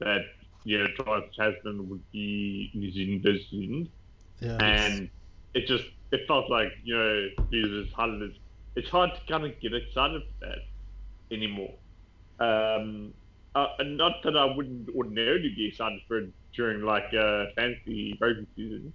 that 0.00 0.22
you 0.64 0.78
know 0.78 0.86
Trans 0.96 1.24
Tasman 1.36 1.88
would 1.88 2.02
be 2.12 2.70
New 2.74 2.90
Zealand 2.92 3.22
versus 3.24 3.46
New 3.52 3.66
Zealand, 3.66 3.88
Yeah. 4.40 4.56
and 4.60 5.10
it 5.54 5.66
just 5.66 5.84
it 6.12 6.20
felt 6.28 6.50
like 6.50 6.70
you 6.84 6.96
know 6.96 7.28
New 7.50 7.86
Highlanders. 7.96 8.36
It's 8.76 8.88
hard 8.88 9.10
to 9.14 9.20
kind 9.32 9.44
of 9.44 9.58
get 9.60 9.74
excited 9.74 10.22
for 10.22 10.46
that 10.46 10.58
anymore. 11.34 11.74
Um, 12.38 13.14
uh, 13.54 13.66
and 13.78 13.96
not 13.96 14.22
that 14.24 14.36
I 14.36 14.44
wouldn't 14.54 14.88
ordinarily 14.94 15.52
be 15.56 15.66
excited 15.68 16.00
for 16.06 16.18
it 16.18 16.30
during 16.54 16.82
like 16.82 17.12
uh, 17.14 17.46
fantasy 17.56 18.16
rugby 18.20 18.46
season, 18.56 18.92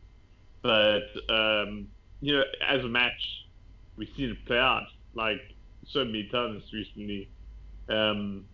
but 0.62 1.03
um, 1.29 1.88
you 2.22 2.38
know, 2.38 2.43
as 2.67 2.83
a 2.83 2.88
match, 2.88 3.45
we've 3.98 4.10
seen 4.15 4.31
it 4.31 4.45
play 4.45 4.57
out, 4.60 4.83
like 5.15 5.41
so 5.86 6.05
many 6.05 6.29
times 6.31 6.63
recently. 6.74 7.29
Um, 7.89 8.45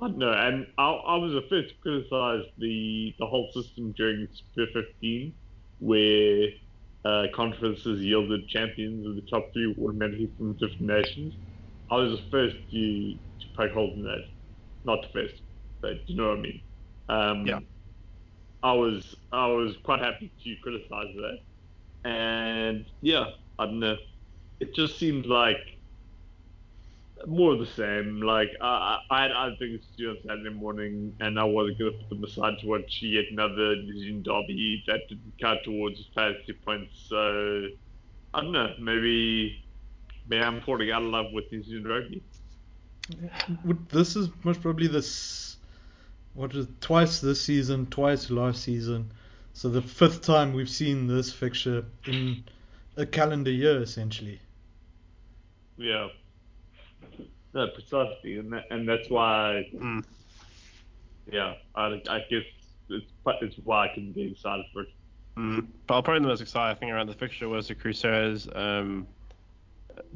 I 0.00 0.08
don't 0.08 0.18
know, 0.18 0.32
and 0.32 0.66
I, 0.78 0.90
I 0.90 1.16
was 1.16 1.32
the 1.32 1.42
first 1.50 1.70
to 1.70 1.74
criticize 1.82 2.44
the 2.58 3.14
the 3.18 3.26
whole 3.26 3.50
system 3.52 3.92
during 3.96 4.28
Super 4.54 4.82
15, 4.82 5.34
where 5.78 6.48
uh, 7.04 7.26
conferences 7.34 8.00
yielded 8.02 8.48
champions 8.48 9.06
of 9.06 9.16
the 9.16 9.22
top 9.30 9.44
three 9.52 9.74
automatically 9.80 10.32
from 10.36 10.54
different 10.54 10.82
nations. 10.82 11.34
I 11.90 11.96
was 11.96 12.12
the 12.20 12.26
first 12.30 12.56
to, 12.70 13.14
to 13.14 13.46
poke 13.56 13.72
holes 13.72 13.96
in 13.96 14.04
that. 14.04 14.22
Not 14.84 15.02
the 15.02 15.08
first, 15.08 15.42
but 15.82 15.94
you 16.08 16.16
know 16.16 16.28
what 16.30 16.38
I 16.38 16.42
mean. 16.42 16.62
Um, 17.08 17.46
Yeah. 17.46 17.60
I 18.62 18.72
was 18.74 19.14
I 19.32 19.46
was 19.48 19.76
quite 19.84 20.00
happy 20.00 20.32
to 20.44 20.56
criticize 20.62 21.14
that, 21.16 21.38
and 22.04 22.86
yeah, 23.02 23.26
I 23.58 23.66
don't 23.66 23.80
know. 23.80 23.96
It 24.60 24.74
just 24.74 24.98
seemed 24.98 25.26
like 25.26 25.58
more 27.26 27.52
of 27.52 27.58
the 27.58 27.66
same. 27.66 28.20
Like 28.20 28.50
I, 28.60 29.00
I 29.10 29.16
I 29.18 29.22
had 29.22 29.32
other 29.32 29.56
things 29.58 29.80
to 29.90 29.96
do 29.96 30.10
on 30.10 30.16
Saturday 30.26 30.50
morning, 30.50 31.16
and 31.20 31.38
I 31.38 31.44
wasn't 31.44 31.78
going 31.78 31.92
to 31.92 31.98
put 31.98 32.08
them 32.08 32.24
aside 32.24 32.58
to 32.60 32.66
watch 32.66 32.98
yet 33.02 33.24
another 33.30 33.76
Zealand 33.86 34.24
derby 34.24 34.82
that 34.86 35.08
didn't 35.08 35.32
count 35.40 35.60
towards 35.64 35.98
his 35.98 36.06
fantasy 36.14 36.52
points. 36.52 36.94
So 37.08 37.68
I 38.34 38.40
don't 38.40 38.52
know. 38.52 38.74
Maybe 38.80 39.64
maybe 40.28 40.42
I'm 40.42 40.60
falling 40.60 40.90
out 40.90 41.02
of 41.02 41.08
love 41.08 41.32
with 41.32 41.50
New 41.50 41.62
Zealand 41.62 41.88
rugby. 41.88 42.22
This 43.90 44.16
is 44.16 44.28
most 44.44 44.60
probably 44.60 44.86
this. 44.86 45.56
What 46.34 46.54
is 46.54 46.68
twice 46.80 47.20
this 47.20 47.40
season, 47.40 47.86
twice 47.86 48.30
last 48.30 48.62
season. 48.62 49.10
So 49.54 49.68
the 49.68 49.82
fifth 49.82 50.22
time 50.22 50.52
we've 50.52 50.70
seen 50.70 51.08
this 51.08 51.32
fixture 51.32 51.84
in 52.06 52.44
a 52.96 53.04
calendar 53.04 53.50
year, 53.50 53.82
essentially. 53.82 54.40
Yeah. 55.76 56.08
No, 57.54 57.66
precisely, 57.68 58.38
and 58.38 58.52
that, 58.52 58.64
and 58.70 58.88
that's 58.88 59.08
why. 59.08 59.68
Mm. 59.74 60.04
Yeah, 61.30 61.54
I, 61.74 62.00
I 62.08 62.24
guess 62.30 62.44
it's 62.88 63.06
it's 63.26 63.56
why 63.64 63.88
I 63.88 63.94
can 63.94 64.12
get 64.12 64.30
excited 64.32 64.66
for 64.72 64.82
it. 64.82 64.88
Mm. 65.36 65.66
But 65.86 66.02
probably 66.02 66.20
the 66.22 66.28
most 66.28 66.40
exciting 66.40 66.78
thing 66.78 66.90
around 66.90 67.06
the 67.08 67.14
fixture 67.14 67.48
was 67.48 67.68
the 67.68 67.74
Crusaders 67.74 68.48
um, 68.54 69.06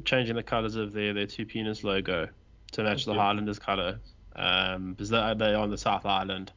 changing 0.05 0.35
the 0.35 0.43
colours 0.43 0.75
of 0.75 0.93
their, 0.93 1.13
their 1.13 1.27
two 1.27 1.45
penis 1.45 1.83
logo 1.83 2.27
to 2.73 2.83
match 2.83 3.05
the 3.05 3.13
Yeah. 3.13 3.21
Highlanders 3.21 3.59
colour. 3.59 3.99
Um, 4.35 4.93
because 4.93 5.09
they're, 5.09 5.35
they're 5.35 5.57
on 5.57 5.69
the 5.69 5.77
South 5.77 6.07
Island, 6.07 6.51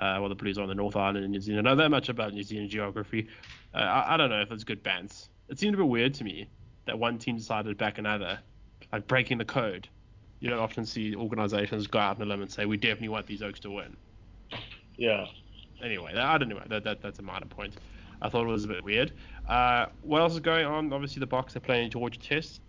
uh, 0.00 0.18
while 0.18 0.28
the 0.28 0.34
Blues 0.34 0.58
are 0.58 0.62
on 0.62 0.68
the 0.68 0.74
North 0.74 0.96
Island 0.96 1.24
in 1.24 1.30
New 1.30 1.40
Zealand. 1.40 1.68
I 1.68 1.70
don't 1.70 1.78
know 1.78 1.84
that 1.84 1.90
much 1.90 2.08
about 2.08 2.34
New 2.34 2.42
Zealand 2.42 2.70
geography. 2.70 3.28
Uh, 3.72 3.78
I, 3.78 4.14
I 4.14 4.16
don't 4.16 4.30
know 4.30 4.40
if 4.40 4.50
it's 4.50 4.64
good 4.64 4.82
bands. 4.82 5.28
It 5.48 5.56
seemed 5.58 5.74
a 5.74 5.78
bit 5.78 5.86
weird 5.86 6.12
to 6.14 6.24
me 6.24 6.48
that 6.86 6.98
one 6.98 7.18
team 7.18 7.36
decided 7.36 7.68
to 7.68 7.74
back 7.76 7.98
another, 7.98 8.40
like 8.92 9.06
breaking 9.06 9.38
the 9.38 9.44
code. 9.44 9.88
You 10.40 10.48
don't 10.50 10.58
often 10.58 10.86
see 10.86 11.14
organisations 11.14 11.86
go 11.86 11.98
out 11.98 12.16
on 12.16 12.22
a 12.22 12.24
limb 12.24 12.42
and 12.42 12.50
say, 12.50 12.64
we 12.64 12.76
definitely 12.76 13.10
want 13.10 13.26
these 13.26 13.42
Oaks 13.42 13.60
to 13.60 13.70
win 13.70 13.94
Yeah. 14.96 15.26
anyway, 15.82 16.12
that, 16.14 16.24
I 16.24 16.38
don't 16.38 16.48
know. 16.48 16.60
That, 16.68 16.84
that 16.84 17.02
that's 17.02 17.18
a 17.18 17.22
minor 17.22 17.46
point. 17.46 17.74
I 18.22 18.28
thought 18.28 18.44
it 18.44 18.50
was 18.50 18.64
a 18.64 18.68
bit 18.68 18.84
weird. 18.84 19.12
Uh, 19.48 19.86
what 20.02 20.20
else 20.20 20.34
is 20.34 20.40
going 20.40 20.66
on? 20.66 20.92
Obviously, 20.92 21.20
the 21.20 21.26
Boks 21.26 21.56
are 21.56 21.60
playing 21.60 21.90
Georgia 21.90 22.18
Test. 22.18 22.60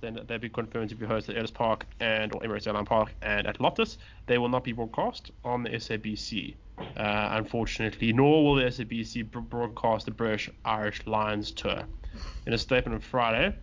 Then 0.00 0.20
they'll 0.28 0.38
be 0.38 0.48
confirmed 0.50 0.90
to 0.90 0.94
be 0.94 1.06
hosted 1.06 1.30
at 1.30 1.38
Ellis 1.38 1.50
Park 1.50 1.86
and 1.98 2.32
or 2.34 2.40
Emirates 2.42 2.66
Airline 2.66 2.84
Park 2.84 3.12
and 3.22 3.46
at 3.46 3.60
Loftus. 3.60 3.98
They 4.26 4.38
will 4.38 4.50
not 4.50 4.62
be 4.62 4.72
broadcast 4.72 5.32
on 5.44 5.62
the 5.64 5.70
SABC, 5.70 6.54
uh, 6.78 7.28
unfortunately. 7.32 8.12
Nor 8.12 8.44
will 8.44 8.54
the 8.54 8.64
SABC 8.64 9.28
broadcast 9.48 10.04
the 10.04 10.12
British 10.12 10.50
Irish 10.64 11.04
Lions 11.06 11.50
tour. 11.50 11.82
In 12.46 12.52
a 12.52 12.58
statement 12.58 12.94
on 12.94 13.00
Friday, 13.00 13.56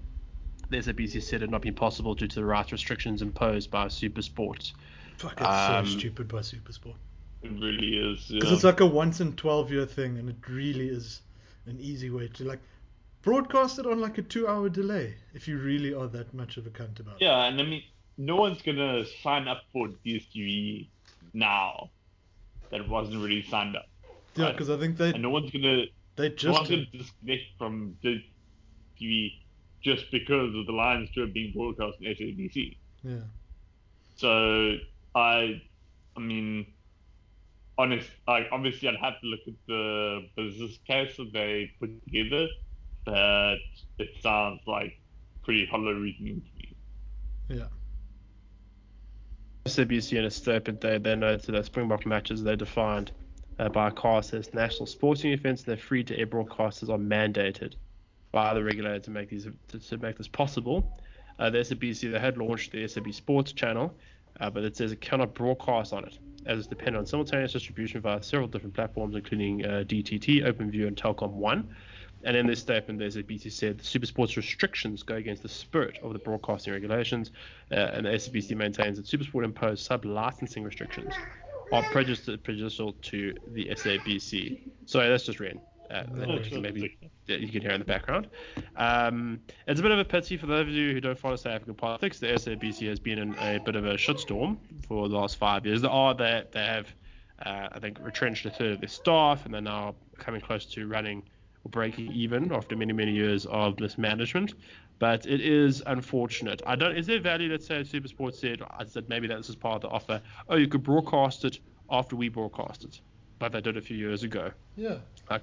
the 0.69 0.77
SABC 0.77 1.21
said 1.21 1.37
it 1.37 1.41
had 1.41 1.51
not 1.51 1.61
been 1.61 1.73
possible 1.75 2.15
due 2.15 2.27
to 2.27 2.35
the 2.35 2.45
rights 2.45 2.71
restrictions 2.71 3.21
imposed 3.21 3.69
by 3.71 3.87
Super 3.87 4.21
Sports. 4.21 4.73
Fuck, 5.17 5.33
it's 5.39 5.49
Um, 5.49 5.85
so 5.85 5.97
stupid 5.97 6.27
by 6.27 6.39
Supersport. 6.39 6.95
It 7.43 7.51
really 7.51 7.97
is. 7.97 8.27
Because 8.27 8.49
Yeah. 8.49 8.55
it's 8.55 8.63
like 8.63 8.79
a 8.79 8.85
once 8.85 9.21
in 9.21 9.33
12 9.35 9.71
year 9.71 9.85
thing, 9.85 10.17
and 10.17 10.29
it 10.29 10.47
really 10.49 10.87
is 10.87 11.21
an 11.67 11.79
easy 11.79 12.09
way 12.09 12.27
to 12.29 12.43
like 12.43 12.59
broadcast 13.21 13.79
it 13.79 13.85
on 13.87 13.99
like 13.99 14.17
a 14.17 14.21
two 14.21 14.47
hour 14.47 14.69
delay 14.69 15.15
if 15.33 15.47
you 15.47 15.57
really 15.57 15.93
are 15.93 16.07
that 16.07 16.31
much 16.33 16.57
of 16.57 16.67
a 16.67 16.69
cunt 16.69 16.99
about 16.99 17.15
it. 17.15 17.21
Yeah, 17.21 17.45
and 17.45 17.59
I 17.59 17.63
mean, 17.63 17.83
no 18.17 18.35
one's 18.35 18.61
gonna 18.61 19.03
sign 19.23 19.47
up 19.47 19.63
for 19.73 19.87
DSTV 20.05 20.87
now 21.33 21.89
that 22.71 22.87
wasn't 22.87 23.17
really 23.23 23.41
signed 23.43 23.75
up, 23.75 23.87
Yeah, 24.35 24.51
because 24.51 24.69
I 24.69 24.77
think 24.77 24.97
they 24.97 25.09
and 25.11 25.21
no 25.21 25.29
one's 25.29 25.51
gonna 25.51 25.85
they 26.15 26.29
just. 26.29 26.43
no 26.45 26.51
just 26.51 26.59
one's 26.59 26.69
gonna 26.69 26.85
disconnect 27.03 27.43
from 27.57 27.97
DSTV 28.03 29.33
just 29.85 30.11
because 30.11 30.55
of 30.55 30.65
the 30.65 30.73
Lions 30.73 31.09
tour 31.13 31.27
being 31.27 31.53
broadcast 31.55 31.97
on 32.01 32.07
SABC. 32.07 32.75
yeah 33.03 33.27
So 34.15 34.75
I, 35.13 35.61
I 36.17 36.19
mean, 36.19 36.65
honest, 37.77 38.09
like 38.27 38.47
obviously 38.51 38.89
I'd 38.89 38.95
have 38.97 39.21
to 39.21 39.27
look 39.27 39.41
at 39.47 39.53
the 39.67 40.27
business 40.35 40.79
case 40.87 41.15
that 41.17 41.31
they 41.33 41.69
put 41.79 41.91
together, 42.05 42.47
but 43.05 43.57
it 43.99 44.09
sounds 44.21 44.61
like 44.65 44.93
pretty 45.43 45.67
hollow 45.67 45.93
reasoning 45.93 46.41
to 46.41 46.51
me. 46.57 46.77
yeah 47.59 47.67
SABC 49.67 50.17
in 50.17 50.25
a 50.25 50.31
statement 50.31 50.81
they, 50.81 50.97
they 50.97 51.15
noted 51.15 51.53
that 51.53 51.65
Springbok 51.65 52.05
matches 52.07 52.41
they're 52.43 52.55
defined 52.55 53.11
uh, 53.59 53.69
by 53.69 53.91
CAST 53.91 54.33
as 54.33 54.53
national 54.53 54.87
sporting 54.87 55.31
events 55.31 55.61
and 55.61 55.67
their 55.67 55.77
free 55.77 56.03
to 56.03 56.17
air 56.17 56.27
broadcasters 56.27 56.89
are 56.89 56.97
mandated 56.97 57.75
by 58.35 58.53
the 58.53 58.61
regulator 58.61 58.99
to 58.99 59.11
make 59.11 59.29
these 59.29 59.47
to, 59.69 59.97
make 59.97 60.17
this 60.17 60.27
possible. 60.27 60.99
Uh, 61.39 61.49
the 61.49 61.59
SABC 61.59 62.11
they 62.11 62.19
had 62.19 62.37
launched 62.37 62.73
the 62.73 62.85
SAB 62.85 63.13
Sports 63.13 63.53
channel, 63.53 63.95
uh, 64.41 64.49
but 64.49 64.61
it 64.65 64.75
says 64.75 64.91
it 64.91 64.99
cannot 64.99 65.33
broadcast 65.33 65.93
on 65.93 66.03
it 66.03 66.19
as 66.45 66.59
it's 66.59 66.67
dependent 66.67 66.97
on 66.97 67.05
simultaneous 67.05 67.53
distribution 67.53 68.01
via 68.01 68.21
several 68.21 68.49
different 68.49 68.75
platforms, 68.75 69.15
including 69.15 69.65
uh, 69.65 69.85
DTT, 69.87 70.43
OpenView, 70.43 70.85
and 70.85 70.97
Telkom 70.97 71.31
One. 71.31 71.73
And 72.25 72.35
in 72.35 72.45
this 72.45 72.59
statement, 72.59 72.99
the 72.99 73.05
SABC 73.05 73.49
said 73.53 73.77
the 73.77 73.83
Supersport's 73.83 74.35
restrictions 74.35 75.01
go 75.01 75.15
against 75.15 75.41
the 75.41 75.49
spirit 75.49 75.97
of 76.03 76.11
the 76.11 76.19
broadcasting 76.19 76.73
regulations, 76.73 77.31
uh, 77.71 77.75
and 77.75 78.05
the 78.05 78.09
SABC 78.09 78.53
maintains 78.57 78.97
that 78.97 79.05
Supersport 79.05 79.45
imposed 79.45 79.85
sub-licensing 79.85 80.63
restrictions 80.63 81.13
are 81.71 81.83
prejudicial, 81.83 82.93
to 83.01 83.33
the 83.53 83.67
SABC. 83.67 84.59
Sorry, 84.87 85.07
that's 85.07 85.25
just 85.25 85.39
Ren. 85.39 85.61
Uh, 85.89 86.03
No 86.11 86.39
maybe 86.59 86.97
that 87.27 87.39
you 87.39 87.47
can 87.49 87.61
hear 87.61 87.71
in 87.71 87.79
the 87.79 87.85
background. 87.85 88.27
Um, 88.75 89.39
it's 89.67 89.79
a 89.79 89.83
bit 89.83 89.91
of 89.91 89.99
a 89.99 90.05
pity 90.05 90.37
for 90.37 90.45
those 90.47 90.61
of 90.61 90.69
you 90.69 90.93
who 90.93 91.01
don't 91.01 91.17
follow 91.17 91.35
South 91.35 91.53
African 91.53 91.75
politics. 91.75 92.19
The 92.19 92.27
SABC 92.27 92.87
has 92.87 92.99
been 92.99 93.19
in 93.19 93.35
a 93.35 93.59
bit 93.59 93.75
of 93.75 93.85
a 93.85 93.95
shitstorm 93.95 94.57
for 94.87 95.07
the 95.09 95.15
last 95.15 95.37
five 95.37 95.65
years. 95.65 95.81
There 95.81 95.91
are 95.91 96.13
that 96.15 96.51
they 96.51 96.63
have, 96.65 96.87
uh, 97.45 97.69
I 97.71 97.79
think, 97.79 97.99
retrenched 98.01 98.45
a 98.45 98.49
third 98.49 98.73
of 98.73 98.79
their 98.81 98.89
staff, 98.89 99.45
and 99.45 99.53
they're 99.53 99.61
now 99.61 99.95
coming 100.17 100.41
close 100.41 100.65
to 100.65 100.87
running 100.87 101.23
or 101.63 101.69
breaking 101.69 102.11
even 102.11 102.51
after 102.51 102.75
many 102.75 102.93
many 102.93 103.11
years 103.11 103.45
of 103.47 103.79
mismanagement. 103.79 104.53
But 104.97 105.25
it 105.25 105.41
is 105.41 105.83
unfortunate. 105.85 106.61
I 106.65 106.75
don't. 106.75 106.95
Is 106.95 107.05
there 107.05 107.19
value? 107.19 107.51
Let's 107.51 107.67
say 107.67 107.81
SuperSport 107.81 108.33
said, 108.33 108.61
I 108.69 108.85
said 108.85 109.09
maybe 109.09 109.27
that 109.27 109.37
this 109.37 109.49
is 109.49 109.55
part 109.55 109.75
of 109.75 109.81
the 109.81 109.89
offer. 109.89 110.21
Oh, 110.47 110.55
you 110.55 110.67
could 110.67 110.83
broadcast 110.83 111.43
it 111.43 111.59
after 111.89 112.15
we 112.15 112.29
broadcast 112.29 112.85
it, 112.85 113.01
like 113.41 113.51
they 113.51 113.61
did 113.61 113.77
a 113.77 113.81
few 113.81 113.97
years 113.97 114.23
ago. 114.23 114.51
yeah 114.75 114.97
Like, 115.29 115.41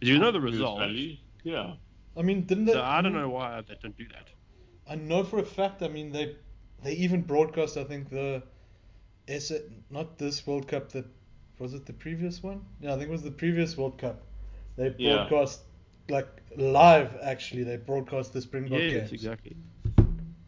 you 0.00 0.18
know 0.18 0.30
the 0.30 0.40
result? 0.40 0.78
value? 0.80 1.16
Yeah. 1.42 1.74
I 2.16 2.22
mean 2.22 2.42
didn't 2.42 2.66
they 2.66 2.72
So 2.72 2.82
I 2.82 3.00
don't 3.02 3.12
know 3.12 3.28
why 3.28 3.60
they 3.66 3.76
don't 3.82 3.96
do 3.96 4.06
that. 4.08 4.28
I 4.88 4.94
know 4.96 5.22
for 5.24 5.38
a 5.38 5.44
fact. 5.44 5.82
I 5.82 5.88
mean, 5.88 6.12
they 6.12 6.36
they 6.82 6.92
even 6.94 7.22
broadcast. 7.22 7.76
I 7.76 7.84
think 7.84 8.10
the 8.10 8.42
is 9.26 9.50
it 9.50 9.70
not 9.90 10.18
this 10.18 10.46
World 10.46 10.68
Cup 10.68 10.90
that 10.92 11.06
was 11.58 11.74
it 11.74 11.86
the 11.86 11.92
previous 11.92 12.42
one? 12.42 12.64
Yeah, 12.80 12.94
I 12.94 12.96
think 12.96 13.08
it 13.08 13.12
was 13.12 13.22
the 13.22 13.30
previous 13.30 13.76
World 13.76 13.98
Cup. 13.98 14.22
They 14.76 14.90
Yeah. 14.98 15.28
broadcast 15.28 15.62
like 16.08 16.28
live. 16.56 17.16
Actually, 17.22 17.64
they 17.64 17.76
broadcast 17.76 18.32
the 18.32 18.40
Springbok 18.40 18.80
yes, 18.80 19.10
games. 19.10 19.12
exactly. 19.12 19.56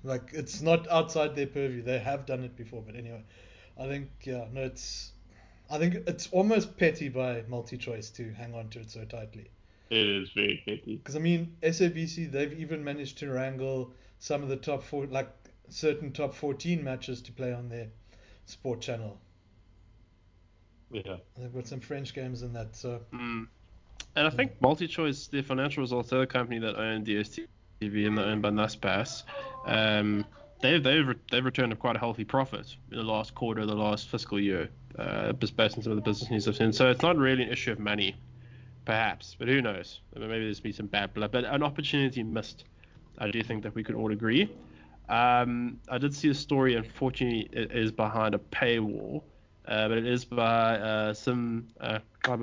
Like 0.02 0.30
it's 0.32 0.62
not 0.62 0.88
outside 0.88 1.34
their 1.34 1.46
purview. 1.46 1.82
They 1.82 1.98
have 1.98 2.26
done 2.26 2.42
it 2.44 2.56
before, 2.56 2.82
but 2.82 2.96
anyway, 2.96 3.22
I 3.78 3.86
think 3.86 4.08
yeah, 4.24 4.46
no, 4.52 4.62
it's. 4.62 5.12
I 5.70 5.78
think 5.78 5.94
it's 6.06 6.28
almost 6.32 6.76
petty 6.76 7.08
by 7.08 7.42
MultiChoice 7.42 8.14
to 8.16 8.32
hang 8.32 8.54
on 8.54 8.68
to 8.70 8.80
it 8.80 8.90
so 8.90 9.04
tightly. 9.04 9.50
It 9.90 10.06
is 10.06 10.30
very 10.30 10.62
petty. 10.66 10.96
Because 10.96 11.16
I 11.16 11.20
mean, 11.20 11.56
SABC 11.62 12.30
they've 12.30 12.52
even 12.58 12.82
managed 12.82 13.18
to 13.18 13.30
wrangle 13.30 13.92
some 14.18 14.42
of 14.42 14.48
the 14.48 14.56
top 14.56 14.82
four, 14.82 15.06
like 15.06 15.28
certain 15.68 16.12
top 16.12 16.34
14 16.34 16.82
matches 16.82 17.22
to 17.22 17.32
play 17.32 17.52
on 17.52 17.68
their 17.68 17.88
sport 18.46 18.80
channel. 18.80 19.18
Yeah. 20.90 21.16
They've 21.38 21.54
got 21.54 21.66
some 21.66 21.80
French 21.80 22.14
games 22.14 22.42
in 22.42 22.52
that, 22.54 22.74
so 22.74 23.00
Mm. 23.12 23.46
And 24.16 24.26
I 24.26 24.30
think 24.30 24.60
MultiChoice, 24.60 25.30
their 25.30 25.44
financial 25.44 25.82
results, 25.82 26.10
they're 26.10 26.20
the 26.20 26.26
company 26.26 26.58
that 26.58 26.76
own 26.76 27.04
DSTV 27.04 27.46
and 27.80 28.18
they're 28.18 28.26
owned 28.26 28.42
by 28.42 28.50
Naspers. 28.50 29.22
Um, 29.66 30.24
they've 30.60 30.82
they've 30.82 31.06
re- 31.06 31.14
they've 31.30 31.44
returned 31.44 31.72
a 31.72 31.76
quite 31.76 31.96
a 31.96 31.98
healthy 31.98 32.24
profit 32.24 32.76
in 32.90 32.98
the 32.98 33.04
last 33.04 33.34
quarter 33.34 33.60
of 33.60 33.68
the 33.68 33.76
last 33.76 34.08
fiscal 34.08 34.40
year, 34.40 34.68
uh, 34.98 35.32
just 35.34 35.56
based 35.56 35.76
on 35.76 35.82
some 35.82 35.92
of 35.92 35.96
the 35.96 36.02
business 36.02 36.30
news 36.30 36.48
I've 36.48 36.56
seen. 36.56 36.72
So 36.72 36.90
it's 36.90 37.02
not 37.02 37.16
really 37.16 37.42
an 37.42 37.50
issue 37.50 37.72
of 37.72 37.78
money, 37.78 38.16
perhaps, 38.84 39.36
but 39.38 39.48
who 39.48 39.60
knows? 39.62 40.00
I 40.14 40.18
mean, 40.18 40.28
maybe 40.28 40.44
there's 40.44 40.60
been 40.60 40.72
some 40.72 40.86
bad 40.86 41.14
blood, 41.14 41.32
but 41.32 41.44
an 41.44 41.62
opportunity 41.62 42.22
missed. 42.22 42.64
I 43.18 43.30
do 43.30 43.42
think 43.42 43.62
that 43.62 43.74
we 43.74 43.84
could 43.84 43.94
all 43.94 44.12
agree. 44.12 44.50
Um, 45.08 45.78
I 45.88 45.98
did 45.98 46.14
see 46.14 46.28
a 46.30 46.34
story. 46.34 46.76
Unfortunately, 46.76 47.48
it 47.52 47.72
is 47.72 47.90
behind 47.92 48.34
a 48.34 48.38
paywall, 48.38 49.22
uh, 49.66 49.88
but 49.88 49.98
it 49.98 50.06
is 50.06 50.24
by 50.24 50.76
uh, 50.76 51.14
some 51.14 51.68
uh, 51.80 51.98
uh, 52.28 52.38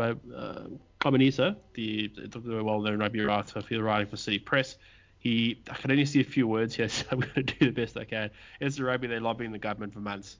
the, 1.74 2.12
the 2.16 2.64
well-known 2.64 3.00
rugby 3.00 3.22
writer, 3.22 3.62
for 3.62 3.82
writing 3.82 4.08
for 4.08 4.18
City 4.18 4.40
Press. 4.40 4.78
He, 5.20 5.62
I 5.70 5.76
can 5.76 5.92
only 5.92 6.06
see 6.06 6.22
a 6.22 6.26
few 6.26 6.48
words 6.48 6.76
here, 6.76 6.90
so 6.90 7.06
I'm 7.12 7.20
going 7.20 7.34
to 7.34 7.44
do 7.44 7.66
the 7.66 7.72
best 7.72 7.98
I 7.98 8.04
can. 8.04 8.30
It's 8.60 8.76
the 8.76 8.84
rugby 8.84 9.08
they're 9.08 9.22
lobbying 9.22 9.52
the 9.52 9.58
government 9.58 9.94
for 9.94 10.00
months 10.00 10.38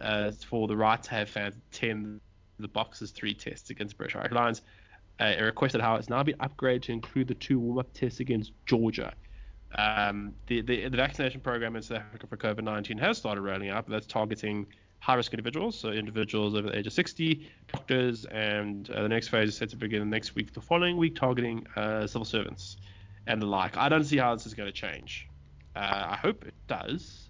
uh, 0.00 0.30
for 0.32 0.68
the 0.68 0.76
right 0.76 1.02
to 1.02 1.10
have 1.10 1.28
fans 1.28 1.54
attend 1.70 2.20
the 2.58 2.68
Boxers 2.68 3.10
three 3.10 3.34
tests 3.34 3.70
against 3.70 3.96
British 3.96 4.16
Lions. 4.32 4.62
Uh, 5.20 5.34
it 5.38 5.42
requested 5.42 5.80
how 5.80 5.96
it's 5.96 6.08
now 6.08 6.22
been 6.22 6.36
upgraded 6.36 6.82
to 6.82 6.92
include 6.92 7.28
the 7.28 7.34
two 7.34 7.58
warm-up 7.58 7.92
tests 7.92 8.20
against 8.20 8.52
Georgia. 8.66 9.12
Um, 9.74 10.34
the, 10.46 10.60
the, 10.60 10.88
the 10.88 10.96
vaccination 10.96 11.40
program 11.40 11.76
in 11.76 11.82
South 11.82 11.98
Africa 11.98 12.26
for 12.26 12.36
COVID-19 12.36 12.98
has 13.00 13.18
started 13.18 13.42
rolling 13.42 13.68
out, 13.68 13.86
but 13.86 13.92
that's 13.92 14.06
targeting 14.06 14.66
high-risk 15.00 15.32
individuals, 15.32 15.78
so 15.78 15.90
individuals 15.90 16.54
over 16.54 16.68
the 16.68 16.76
age 16.78 16.86
of 16.86 16.92
60, 16.92 17.48
doctors, 17.72 18.24
and 18.26 18.90
uh, 18.90 19.02
the 19.02 19.08
next 19.08 19.28
phase 19.28 19.48
is 19.48 19.56
set 19.56 19.68
to 19.70 19.76
begin 19.76 20.08
next 20.08 20.34
week, 20.34 20.52
the 20.52 20.60
following 20.60 20.96
week, 20.96 21.14
targeting 21.14 21.66
uh, 21.76 22.06
civil 22.06 22.24
servants 22.24 22.76
and 23.26 23.40
the 23.40 23.46
like. 23.46 23.76
I 23.76 23.88
don't 23.88 24.04
see 24.04 24.16
how 24.16 24.34
this 24.34 24.46
is 24.46 24.54
going 24.54 24.68
to 24.68 24.72
change. 24.72 25.28
Uh, 25.76 26.06
I 26.10 26.16
hope 26.16 26.44
it 26.44 26.54
does. 26.66 27.27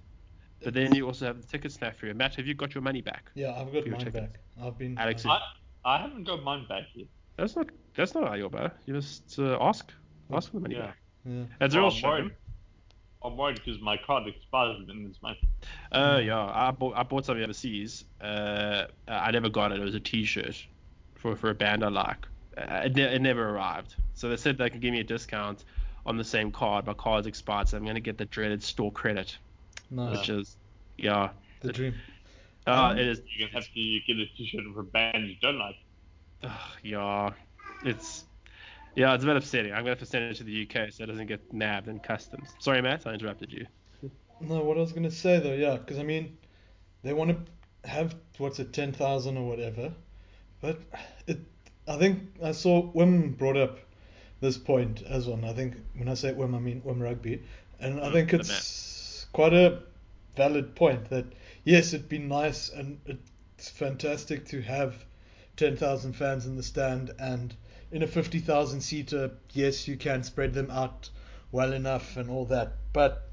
But 0.63 0.75
then 0.75 0.95
you 0.95 1.07
also 1.07 1.27
have 1.27 1.41
the 1.41 1.47
ticket 1.47 1.73
snafu. 1.73 2.15
Matt, 2.15 2.35
have 2.37 2.47
you 2.47 2.55
got 2.55 2.75
your 2.75 2.83
money 2.83 3.01
back? 3.01 3.31
Yeah, 3.35 3.53
I've 3.53 3.73
got 3.73 3.87
mine 3.87 3.99
tickets. 3.99 4.17
back. 4.17 4.41
I've 4.63 4.77
been. 4.79 4.99
Alex, 4.99 5.25
I've- 5.25 5.43
I, 5.85 5.95
I 5.95 5.99
haven't 6.03 6.25
got 6.25 6.43
mine 6.43 6.67
back 6.69 6.85
yet. 6.95 7.07
That's 7.37 7.55
not 7.57 7.69
that's 7.95 8.15
not 8.15 8.37
your 8.37 8.51
bad. 8.51 8.73
You 8.87 8.95
just 8.95 9.39
uh, 9.39 9.57
ask 9.61 9.93
ask 10.33 10.51
for 10.51 10.57
the 10.57 10.61
money 10.63 10.75
Yeah. 10.75 10.87
back. 10.87 10.97
yeah. 11.25 11.43
That's 11.61 11.75
a 11.75 11.79
Well, 11.79 11.87
real 11.87 11.95
I'm 11.95 12.01
shame. 12.01 12.11
worried. 12.11 12.33
I'm 13.25 13.37
worried 13.37 13.57
because 13.65 13.81
my 13.81 13.97
card 13.97 14.27
expired 14.29 14.89
in 14.89 15.07
this 15.07 15.21
month. 15.23 15.39
Uh, 15.93 16.21
yeah, 16.23 16.39
I 16.53 16.71
bought 16.73 16.97
I 16.97 17.03
bought 17.05 17.25
something 17.25 17.43
overseas. 17.45 18.05
Uh, 18.21 18.85
I 19.07 19.31
never 19.31 19.49
got 19.49 19.73
it. 19.73 19.81
It 19.81 19.85
was 19.85 19.95
a 19.95 20.01
T-shirt 20.01 20.57
for 21.15 21.37
for 21.37 21.51
a 21.51 21.55
band 21.55 21.85
I 21.85 21.89
like. 21.89 22.27
Uh, 22.57 22.83
it, 22.87 22.97
ne- 22.97 23.15
it 23.15 23.23
never 23.23 23.51
arrived. 23.51 23.95
So 24.15 24.29
they 24.29 24.37
said 24.37 24.59
they 24.59 24.69
could 24.71 24.81
give 24.81 24.93
me 24.93 25.01
a 25.01 25.05
discount 25.05 25.65
on 26.07 26.17
the 26.17 26.25
same 26.25 26.51
card. 26.51 26.87
My 26.87 26.95
card's 26.95 27.27
expired, 27.29 27.69
so 27.69 27.77
I'm 27.77 27.85
gonna 27.87 28.01
get 28.01 28.19
the 28.19 28.25
dreaded 28.25 28.63
store 28.63 28.91
credit, 28.93 29.37
Nice. 29.91 30.09
which 30.09 30.29
is 30.31 30.57
yeah. 30.99 31.31
the 31.61 31.71
dream. 31.71 32.03
Uh, 32.67 32.95
Um, 32.95 32.99
it 32.99 33.07
is. 33.09 33.23
You're 33.37 33.49
gonna 33.49 33.61
have 33.65 33.73
to 33.73 34.01
get 34.07 34.17
a 34.19 34.27
T-shirt 34.37 34.67
of 34.67 34.77
a 34.79 34.83
band 34.85 35.29
you 35.29 35.37
don't 35.41 35.59
like. 35.59 35.77
ugh, 36.43 36.51
yeah, 36.83 37.31
it's 37.85 38.27
yeah, 38.97 39.15
it's 39.15 39.25
a 39.25 39.27
bit 39.27 39.37
upsetting. 39.37 39.73
I'm 39.73 39.81
gonna 39.81 39.91
have 39.91 40.01
to 40.01 40.07
send 40.07 40.25
it 40.25 40.31
to 40.31 40.45
the 40.45 40.53
UK 40.53 40.83
so 40.85 41.05
it 41.05 41.07
doesn't 41.09 41.27
get 41.27 41.41
nabbed 41.53 41.89
in 41.89 42.01
customs. 42.01 42.57
Sorry, 42.61 42.81
Matt, 42.83 43.07
I 43.07 43.13
interrupted 43.15 43.53
you. 43.53 43.67
No, 44.41 44.63
what 44.63 44.77
I 44.77 44.81
was 44.81 44.93
gonna 44.93 45.11
say 45.11 45.39
though, 45.41 45.55
yeah, 45.55 45.77
because 45.77 45.99
I 45.99 46.03
mean, 46.03 46.39
they 47.03 47.13
want 47.13 47.47
to 47.83 47.89
have 47.91 48.17
what's 48.39 48.59
it, 48.61 48.73
ten 48.73 48.93
thousand 48.93 49.37
or 49.39 49.49
whatever, 49.49 49.95
but 50.61 50.81
it. 51.27 51.41
I 51.89 51.97
think 51.99 52.23
I 52.43 52.53
saw 52.53 52.93
Wim 52.93 53.37
brought 53.39 53.57
up 53.57 53.81
this 54.41 54.59
point 54.59 55.03
as 55.03 55.27
well. 55.27 55.37
and 55.39 55.47
I 55.47 55.53
think 55.55 55.77
when 55.97 56.09
I 56.09 56.15
say 56.15 56.33
Wim, 56.35 56.55
I 56.55 56.61
mean 56.61 56.83
Wim 56.83 57.01
Rugby, 57.03 57.43
and 57.81 58.01
I 58.01 58.11
Mm, 58.11 58.13
think 58.13 58.35
it's 58.35 58.53
quite 59.39 59.55
a 59.55 59.79
valid 60.35 60.75
point 60.75 61.11
that 61.11 61.25
yes, 61.63 61.95
it'd 61.95 62.09
be 62.09 62.19
nice 62.19 62.71
and 62.71 62.99
it's 63.07 63.69
fantastic 63.69 64.45
to 64.45 64.61
have 64.61 65.05
ten 65.57 65.77
thousand 65.77 66.13
fans 66.13 66.45
in 66.45 66.57
the 66.57 66.63
stand 66.65 67.13
and 67.21 67.55
in 67.93 68.03
a 68.03 68.07
fifty 68.09 68.41
thousand 68.41 68.81
seater, 68.81 69.31
yes, 69.53 69.87
you 69.87 69.97
can 69.97 70.25
spread 70.25 70.53
them 70.53 70.69
out 70.73 71.09
well 71.53 71.73
enough 71.73 72.17
and 72.17 72.29
all 72.29 72.47
that, 72.47 72.73
but 72.93 73.29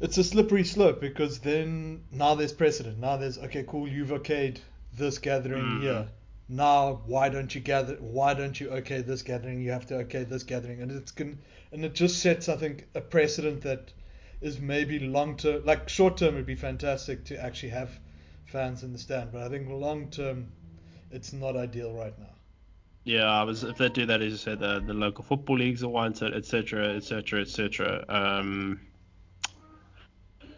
it's 0.00 0.18
a 0.18 0.24
slippery 0.24 0.64
slope 0.64 1.00
because 1.00 1.38
then 1.38 2.02
now 2.10 2.34
there's 2.34 2.52
precedent. 2.52 2.98
Now 2.98 3.16
there's 3.16 3.38
okay, 3.38 3.64
cool. 3.64 3.86
You've 3.86 4.08
okayed 4.08 4.56
this 4.92 5.18
gathering 5.18 5.66
Mhm. 5.66 5.80
here. 5.82 6.08
Now 6.48 7.02
why 7.06 7.28
don't 7.28 7.54
you 7.54 7.60
gather? 7.60 7.94
Why 8.00 8.34
don't 8.34 8.58
you 8.58 8.70
okay 8.70 9.02
this 9.02 9.22
gathering? 9.22 9.60
You 9.60 9.70
have 9.70 9.86
to 9.86 9.98
okay 9.98 10.24
this 10.24 10.42
gathering, 10.42 10.82
and 10.82 10.90
it's 10.90 11.12
going 11.12 11.38
and 11.70 11.84
it 11.84 11.94
just 11.94 12.18
sets 12.18 12.48
I 12.48 12.56
think 12.56 12.88
a 12.96 13.00
precedent 13.00 13.60
that 13.60 13.92
is 14.40 14.60
maybe 14.60 14.98
long 14.98 15.36
term. 15.36 15.64
Like 15.64 15.88
short 15.88 16.16
term, 16.16 16.34
it'd 16.34 16.46
be 16.46 16.54
fantastic 16.54 17.24
to 17.26 17.42
actually 17.42 17.70
have 17.70 17.90
fans 18.46 18.82
in 18.82 18.92
the 18.92 18.98
stand, 18.98 19.32
but 19.32 19.42
I 19.42 19.48
think 19.48 19.68
long 19.68 20.08
term, 20.10 20.48
it's 21.10 21.32
not 21.32 21.56
ideal 21.56 21.92
right 21.92 22.18
now. 22.18 22.26
Yeah, 23.04 23.24
I 23.24 23.42
was 23.42 23.64
if 23.64 23.78
they 23.78 23.88
do 23.88 24.06
that, 24.06 24.20
as 24.20 24.32
you 24.32 24.38
said, 24.38 24.60
the, 24.60 24.80
the 24.80 24.94
local 24.94 25.24
football 25.24 25.56
leagues 25.56 25.82
are 25.82 25.88
wanted, 25.88 26.34
etc., 26.34 26.96
etc., 26.96 27.40
etc. 27.40 28.76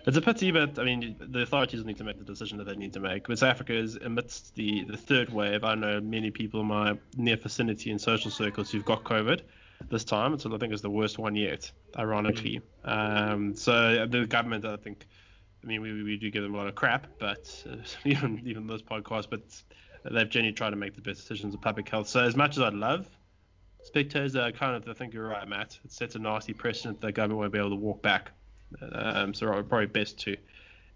It's 0.07 0.17
a 0.17 0.23
pity, 0.23 0.51
but 0.51 0.79
I 0.79 0.85
mean, 0.85 1.15
the 1.21 1.43
authorities 1.43 1.85
need 1.85 1.99
to 1.99 2.05
make 2.05 2.19
the 2.19 2.25
decision 2.25 2.57
that 2.59 2.65
they 2.65 2.75
need 2.75 2.95
to 2.95 3.01
make. 3.01 3.29
But 3.29 3.39
South 3.39 3.51
Africa 3.51 3.75
is 3.75 3.97
amidst 3.97 4.55
the, 4.55 4.85
the 4.85 4.97
third 4.97 5.31
wave. 5.31 5.63
I 5.63 5.75
know 5.75 6.01
many 6.01 6.31
people 6.31 6.63
in 6.63 6.67
my 6.67 6.99
near 7.17 7.37
vicinity 7.37 7.91
and 7.91 8.01
social 8.01 8.31
circles 8.31 8.71
who've 8.71 8.85
got 8.85 9.05
COVID 9.05 9.43
this 9.89 10.05
time. 10.05 10.35
It's 10.35 10.47
I 10.47 10.57
think 10.59 10.73
it's 10.73 10.83
the 10.83 10.91
worst 10.91 11.19
one 11.19 11.35
yet, 11.35 11.71
ironically. 11.97 12.61
Um, 12.85 13.55
so 13.55 14.07
the 14.07 14.27
government, 14.27 14.65
I 14.65 14.77
think, 14.77 15.07
I 15.63 15.67
mean, 15.67 15.81
we, 15.81 16.03
we 16.03 16.17
do 16.17 16.31
give 16.31 16.43
them 16.43 16.55
a 16.55 16.57
lot 16.57 16.67
of 16.67 16.75
crap, 16.75 17.07
but 17.19 17.65
uh, 17.71 17.77
even 18.05 18.43
even 18.45 18.67
those 18.67 18.83
podcasts, 18.83 19.29
but 19.29 19.43
they've 20.05 20.29
genuinely 20.29 20.57
tried 20.57 20.71
to 20.71 20.77
make 20.77 20.95
the 20.95 21.03
best 21.03 21.21
decisions 21.21 21.55
of 21.55 21.61
public 21.61 21.89
health. 21.89 22.09
So 22.09 22.21
as 22.21 22.37
much 22.37 22.57
as 22.57 22.63
I'd 22.63 22.75
love 22.75 23.09
spectators, 23.83 24.37
I 24.37 24.51
kind 24.51 24.77
of 24.77 24.89
I 24.89 24.93
think 24.93 25.15
you're 25.15 25.29
right, 25.29 25.47
Matt. 25.47 25.79
It 25.85 25.93
sets 25.93 26.15
a 26.15 26.19
nasty 26.19 26.53
precedent 26.53 27.01
that 27.01 27.07
the 27.09 27.13
government 27.13 27.39
won't 27.41 27.53
be 27.53 27.59
able 27.59 27.71
to 27.71 27.77
walk 27.77 28.03
back. 28.03 28.33
Um, 28.93 29.35
so 29.35 29.47
probably 29.63 29.87
best 29.87 30.19
to 30.21 30.37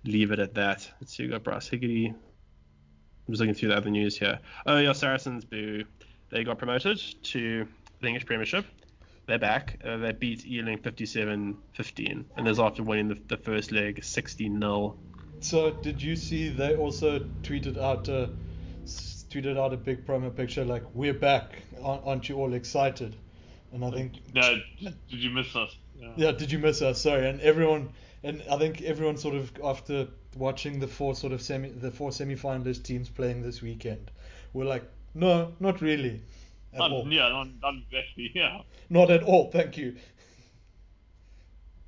leave 0.05 0.31
it 0.31 0.39
at 0.39 0.55
that. 0.55 0.89
Let's 1.01 1.17
see, 1.17 1.25
we 1.25 1.31
got 1.31 1.43
Bryce 1.43 1.69
Hegarty. 1.69 2.07
I'm 2.07 3.33
just 3.33 3.41
looking 3.41 3.55
through 3.55 3.71
the 3.71 3.77
other 3.77 3.91
news 3.91 4.19
here. 4.19 4.39
Oh 4.67 4.79
yeah, 4.79 4.93
Saracens 4.93 5.45
boo. 5.45 5.85
They 6.31 6.45
got 6.45 6.59
promoted 6.59 7.01
to 7.25 7.67
the 8.01 8.07
English 8.09 8.27
Premiership. 8.27 8.65
They're 9.27 9.39
back. 9.39 9.79
Uh, 9.85 9.97
they 9.97 10.13
beat 10.13 10.47
Ealing 10.47 10.79
57-15, 10.79 12.25
and 12.37 12.47
that's 12.47 12.59
after 12.59 12.83
winning 12.83 13.09
the, 13.09 13.19
the 13.29 13.37
first 13.37 13.73
leg 13.73 14.05
60 14.05 14.49
0 14.59 14.97
So 15.41 15.71
did 15.71 16.03
you 16.03 16.17
see 16.17 16.49
they 16.51 16.77
also 16.77 17.21
tweeted 17.43 17.79
out 17.79 18.09
a 18.09 18.31
s- 18.85 19.25
tweeted 19.31 19.57
out 19.59 19.73
a 19.73 19.77
big 19.77 20.07
promo 20.07 20.35
picture 20.35 20.65
like 20.65 20.83
we're 20.95 21.15
back, 21.15 21.53
Aren't- 21.83 22.07
aren't 22.07 22.29
you 22.29 22.37
all 22.37 22.53
excited? 22.55 23.17
And 23.73 23.85
I 23.85 23.91
think 23.91 24.13
No, 24.35 24.57
did 24.81 24.95
did 25.11 25.19
you 25.21 25.31
miss 25.31 25.57
us? 25.57 25.75
Yeah. 25.99 26.13
yeah, 26.17 26.33
did 26.33 26.53
you 26.53 26.59
miss 26.59 26.83
us? 26.83 27.01
Sorry, 27.01 27.29
and 27.29 27.41
everyone 27.41 27.91
and 28.23 28.43
I 28.51 28.57
think 28.59 28.83
everyone 28.83 29.17
sort 29.17 29.35
of 29.35 29.51
after 29.65 30.07
watching 30.37 30.81
the 30.81 30.87
four 30.89 31.15
sort 31.15 31.33
of 31.33 31.41
semi 31.41 31.71
the 31.71 31.91
four 31.91 32.13
semi-finalist 32.13 32.83
teams 32.85 33.09
playing 33.09 33.43
this 33.43 33.63
weekend, 33.63 34.11
were 34.53 34.65
like, 34.65 34.85
no, 35.15 35.53
not 35.61 35.81
really, 35.81 36.21
at 36.75 36.79
Not, 36.79 36.91
all, 36.93 37.09
yeah, 37.13 37.29
not, 37.29 37.49
not 37.63 37.75
exactly. 37.77 38.31
Yeah. 38.35 38.61
not 38.91 39.11
at 39.11 39.23
all. 39.23 39.51
Thank 39.51 39.77
you. 39.77 39.97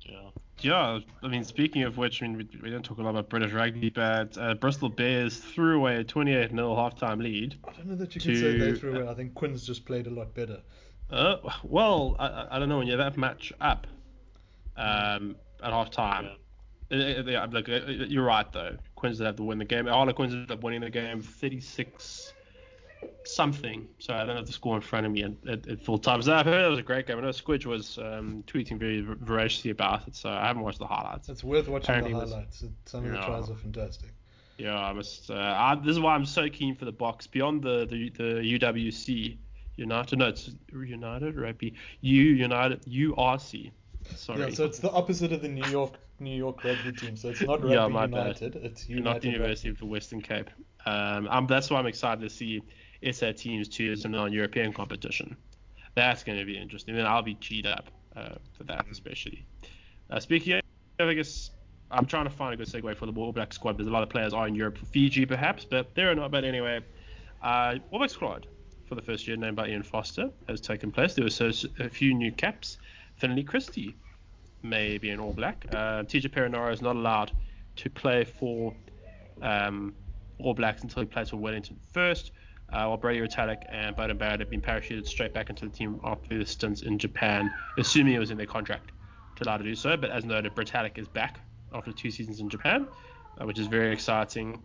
Yeah. 0.01 0.29
Yeah, 0.59 0.99
I 1.21 1.27
mean, 1.27 1.43
speaking 1.43 1.83
of 1.83 1.97
which, 1.97 2.23
I 2.23 2.27
mean, 2.27 2.37
we, 2.37 2.59
we 2.63 2.69
don't 2.71 2.83
talk 2.83 2.97
a 2.97 3.03
lot 3.03 3.11
about 3.11 3.29
British 3.29 3.51
rugby, 3.51 3.91
but 3.91 4.35
uh, 4.39 4.55
Bristol 4.55 4.89
Bears 4.89 5.37
threw 5.37 5.77
away 5.77 5.97
a 5.97 6.03
28 6.03 6.49
0 6.49 6.75
halftime 6.75 7.21
lead. 7.21 7.55
I 7.67 7.73
don't 7.73 7.85
know 7.87 7.95
that 7.95 8.15
you 8.15 8.21
can 8.21 8.35
say 8.35 8.57
they 8.57 8.73
threw 8.73 8.95
away. 8.99 9.07
I 9.07 9.13
think 9.13 9.35
Quins 9.35 9.67
just 9.67 9.85
played 9.85 10.07
a 10.07 10.09
lot 10.09 10.33
better. 10.33 10.59
Uh, 11.11 11.37
well, 11.63 12.15
I, 12.17 12.27
I- 12.27 12.55
I 12.55 12.59
don't 12.59 12.69
know 12.69 12.79
when 12.79 12.87
you 12.87 12.97
have 12.97 13.13
that 13.13 13.19
match 13.19 13.53
up 13.61 13.85
um, 14.77 15.35
at 15.63 15.71
halftime. 15.73 16.31
Yeah. 16.89 16.97
Uh, 16.97 17.19
uh, 17.19 17.23
yeah, 17.27 17.45
like, 17.51 17.69
uh, 17.69 17.81
you're 17.87 18.23
right, 18.25 18.51
though. 18.51 18.77
Queens 18.95 19.17
did 19.19 19.25
have 19.25 19.35
to 19.35 19.43
win 19.43 19.59
the 19.59 19.65
game. 19.65 19.85
Harlequins 19.85 20.33
ended 20.33 20.49
up 20.51 20.63
winning 20.63 20.81
the 20.81 20.89
game 20.89 21.21
36 21.21 22.26
something. 23.27 23.87
So 23.99 24.13
I 24.13 24.25
don't 24.25 24.35
have 24.35 24.45
the 24.47 24.53
score 24.53 24.75
in 24.75 24.81
front 24.81 25.05
of 25.05 25.11
me 25.11 25.23
at, 25.23 25.31
at, 25.47 25.67
at 25.67 25.81
full 25.81 25.97
time. 25.97 26.21
So 26.21 26.33
I 26.33 26.43
heard 26.43 26.65
it 26.65 26.69
was 26.69 26.79
a 26.79 26.83
great 26.83 27.07
game. 27.07 27.17
I 27.17 27.21
know 27.21 27.29
Squidge 27.29 27.65
was 27.65 27.97
um, 27.97 28.43
tweeting 28.47 28.79
very 28.79 29.01
voraciously 29.01 29.71
about 29.71 30.07
it, 30.07 30.15
so 30.15 30.29
I 30.29 30.47
haven't 30.47 30.63
watched 30.63 30.79
the 30.79 30.87
highlights. 30.87 31.29
It's 31.29 31.43
worth 31.43 31.67
watching 31.67 31.85
Apparently 31.95 32.13
the 32.13 32.17
it 32.19 32.21
was- 32.21 32.31
highlights. 32.31 32.63
Some 32.85 33.05
of 33.05 33.11
the 33.11 33.17
tries 33.17 33.49
are 33.49 33.55
fantastic. 33.55 34.09
Yeah, 34.57 34.75
I 34.77 34.91
must. 34.93 35.29
Uh, 35.29 35.35
I, 35.35 35.75
this 35.75 35.91
is 35.91 35.99
why 35.99 36.15
I'm 36.15 36.25
so 36.25 36.49
keen 36.49 36.75
for 36.75 36.85
the 36.85 36.91
box 36.91 37.27
beyond 37.27 37.61
the 37.61 37.85
the, 37.85 38.09
the 38.09 38.57
UWC 38.59 39.37
United. 39.75 40.17
No, 40.17 40.29
it's 40.29 40.49
United 40.73 41.35
Rugby. 41.37 41.75
U 42.01 42.23
United 42.23 42.81
URC. 42.85 43.71
Sorry. 44.15 44.39
Yeah, 44.39 44.49
so 44.49 44.65
it's 44.65 44.79
the 44.79 44.89
opposite 44.89 45.31
of 45.31 45.41
the 45.43 45.47
New 45.47 45.69
York 45.69 45.93
New 46.19 46.35
York 46.35 46.63
rugby 46.63 46.91
team. 46.93 47.15
So 47.17 47.29
it's 47.29 47.41
not 47.41 47.59
Rugby 47.61 47.75
Yeah, 47.75 47.87
my 47.87 48.07
bad. 48.07 48.39
United. 48.41 48.55
It's 48.55 48.89
United. 48.89 49.03
not 49.03 49.21
the 49.21 49.27
Rugby. 49.27 49.29
University 49.29 49.69
of 49.69 49.77
the 49.77 49.85
Western 49.85 50.21
Cape. 50.21 50.49
Um, 50.87 51.27
I'm, 51.29 51.45
that's 51.45 51.69
why 51.69 51.77
I'm 51.77 51.85
excited 51.85 52.21
to 52.21 52.29
see 52.29 52.63
SA 53.11 53.31
teams 53.33 53.67
to 53.69 53.95
some 53.95 54.11
non-European 54.11 54.73
competition. 54.73 55.35
That's 55.95 56.23
going 56.23 56.37
to 56.37 56.45
be 56.45 56.57
interesting. 56.57 56.95
Then 56.95 57.05
I'll 57.05 57.23
be 57.23 57.35
cheated 57.35 57.71
up 57.71 57.89
uh, 58.15 58.35
for 58.53 58.63
that, 58.65 58.85
especially. 58.91 59.45
Uh, 60.09 60.19
speaking 60.19 60.53
of, 60.53 60.61
I 60.99 61.13
guess 61.13 61.51
I'm 61.89 62.05
trying 62.05 62.25
to 62.25 62.29
find 62.29 62.53
a 62.53 62.57
good 62.57 62.67
segue 62.67 62.95
for 62.97 63.05
the 63.05 63.13
All 63.19 63.31
Black 63.31 63.53
squad 63.53 63.73
because 63.73 63.87
a 63.87 63.91
lot 63.91 64.03
of 64.03 64.09
players 64.09 64.33
are 64.33 64.47
in 64.47 64.55
Europe 64.55 64.77
for 64.77 64.85
Fiji, 64.85 65.25
perhaps, 65.25 65.65
but 65.65 65.93
there 65.95 66.11
are 66.11 66.15
not. 66.15 66.31
But 66.31 66.43
anyway, 66.43 66.81
uh, 67.41 67.75
All 67.91 67.99
Black 67.99 68.09
squad 68.09 68.47
for 68.87 68.95
the 68.95 69.01
first 69.01 69.27
year, 69.27 69.37
named 69.37 69.55
by 69.55 69.67
Ian 69.67 69.83
Foster, 69.83 70.29
has 70.47 70.61
taken 70.61 70.91
place. 70.91 71.13
There 71.13 71.25
were 71.25 71.51
a 71.79 71.89
few 71.89 72.13
new 72.13 72.31
caps. 72.31 72.77
Finlay 73.17 73.43
Christie 73.43 73.95
may 74.63 74.97
be 74.97 75.09
an 75.09 75.19
All 75.19 75.33
Black. 75.33 75.65
Uh, 75.71 76.03
TJ 76.03 76.29
Perenara 76.29 76.73
is 76.73 76.81
not 76.81 76.95
allowed 76.95 77.31
to 77.77 77.89
play 77.89 78.23
for 78.23 78.73
um, 79.41 79.93
All 80.39 80.53
Blacks 80.53 80.83
until 80.83 81.03
he 81.03 81.07
plays 81.07 81.29
for 81.29 81.37
Wellington 81.37 81.79
first. 81.91 82.31
Uh, 82.71 82.85
while 82.85 82.97
Brodie 82.97 83.21
Retallick 83.21 83.63
and 83.69 83.95
Beauden 83.95 84.17
Barrett 84.17 84.41
have 84.41 84.49
been 84.49 84.61
parachuted 84.61 85.07
straight 85.07 85.33
back 85.33 85.49
into 85.49 85.65
the 85.65 85.71
team 85.71 86.01
after 86.03 86.37
the 86.37 86.45
stints 86.45 86.81
in 86.81 86.99
Japan, 86.99 87.51
assuming 87.77 88.13
it 88.13 88.19
was 88.19 88.29
in 88.29 88.37
their 88.37 88.45
contract 88.45 88.91
to 89.37 89.43
allow 89.45 89.57
to 89.57 89.63
do 89.63 89.75
so. 89.75 89.95
But 89.95 90.09
as 90.09 90.25
noted, 90.25 90.53
Retallick 90.55 90.97
is 90.97 91.07
back 91.07 91.39
after 91.73 91.91
two 91.93 92.11
seasons 92.11 92.39
in 92.39 92.49
Japan, 92.49 92.87
uh, 93.39 93.45
which 93.45 93.57
is 93.57 93.67
very 93.67 93.93
exciting. 93.93 94.61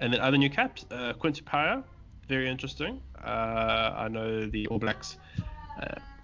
And 0.00 0.12
then 0.12 0.20
other 0.20 0.38
new 0.38 0.48
caps, 0.48 0.86
uh, 0.90 1.12
Paea, 1.12 1.84
very 2.28 2.48
interesting. 2.48 3.02
Uh, 3.22 3.94
I 3.96 4.08
know 4.08 4.46
the 4.46 4.66
All 4.68 4.78
Blacks, 4.78 5.18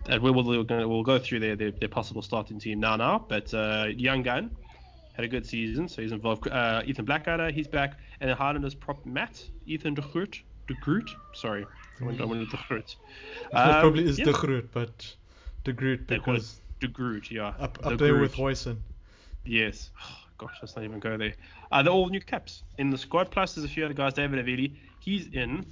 and 0.07 0.23
we 0.23 0.31
will 0.31 0.45
we'll, 0.45 0.65
we'll 0.65 1.03
go 1.03 1.19
through 1.19 1.41
their, 1.41 1.57
their, 1.57 1.71
their 1.71 1.89
possible 1.89 2.23
starting 2.23 2.59
team 2.59 2.81
now 2.81 2.97
now. 2.97 3.25
But 3.29 3.53
uh, 3.53 3.87
young 3.95 4.23
gun 4.23 4.51
had 5.15 5.25
a 5.25 5.29
good 5.29 5.47
season, 5.47 5.89
so 5.89 6.03
he's 6.03 6.13
involved. 6.13 6.49
Uh, 6.49 6.83
Ethan 6.85 7.05
Blackadder, 7.05 7.51
he's 7.51 7.69
back, 7.69 7.99
and 8.21 8.29
then 8.29 8.37
Highlanders 8.37 8.75
prop 8.75 9.05
Matt 9.07 9.43
Ethan 9.67 9.95
de 9.95 10.03
Groot, 10.03 10.43
de 10.67 10.75
Groot, 10.75 11.11
sorry, 11.33 11.67
I 12.01 12.05
went, 12.05 12.21
I 12.21 12.25
went 12.25 12.41
with 12.41 12.51
de 12.51 12.59
Groot. 12.69 12.97
It 13.47 13.51
probably 13.53 14.09
is 14.09 14.19
yeah. 14.19 14.27
De 14.27 14.33
Groot, 14.33 14.71
but 14.73 15.15
De 15.65 15.73
Groot 15.73 16.07
They 16.09 16.19
call 16.19 16.35
it 16.35 16.37
because 16.37 16.61
de 16.81 16.89
Groot, 16.89 17.31
yeah. 17.31 17.55
up, 17.59 17.79
up 17.85 17.99
there 17.99 18.19
with 18.19 18.35
Groot. 18.35 18.57
Hoyson. 18.57 18.77
Yes. 19.45 19.91
Oh, 20.03 20.17
gosh, 20.39 20.57
let's 20.63 20.77
not 20.77 20.85
even 20.85 20.99
go 20.99 21.17
there. 21.17 21.35
Uh, 21.71 21.83
they're 21.83 21.93
all 21.93 22.09
new 22.09 22.21
caps 22.21 22.63
in 22.79 22.91
the 22.91 22.99
squad. 22.99 23.31
Plus, 23.31 23.55
there's 23.55 23.65
a 23.65 23.69
few 23.69 23.85
other 23.85 23.95
guys. 23.95 24.15
David 24.15 24.45
Havili, 24.45 24.73
he's 25.01 25.29
in. 25.29 25.67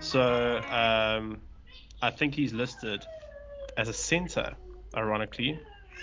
So 0.00 0.58
um, 0.70 1.38
I 2.02 2.10
think 2.10 2.34
he's 2.34 2.52
listed 2.52 3.04
as 3.76 3.88
a 3.88 3.92
centre, 3.92 4.54
ironically. 4.94 5.58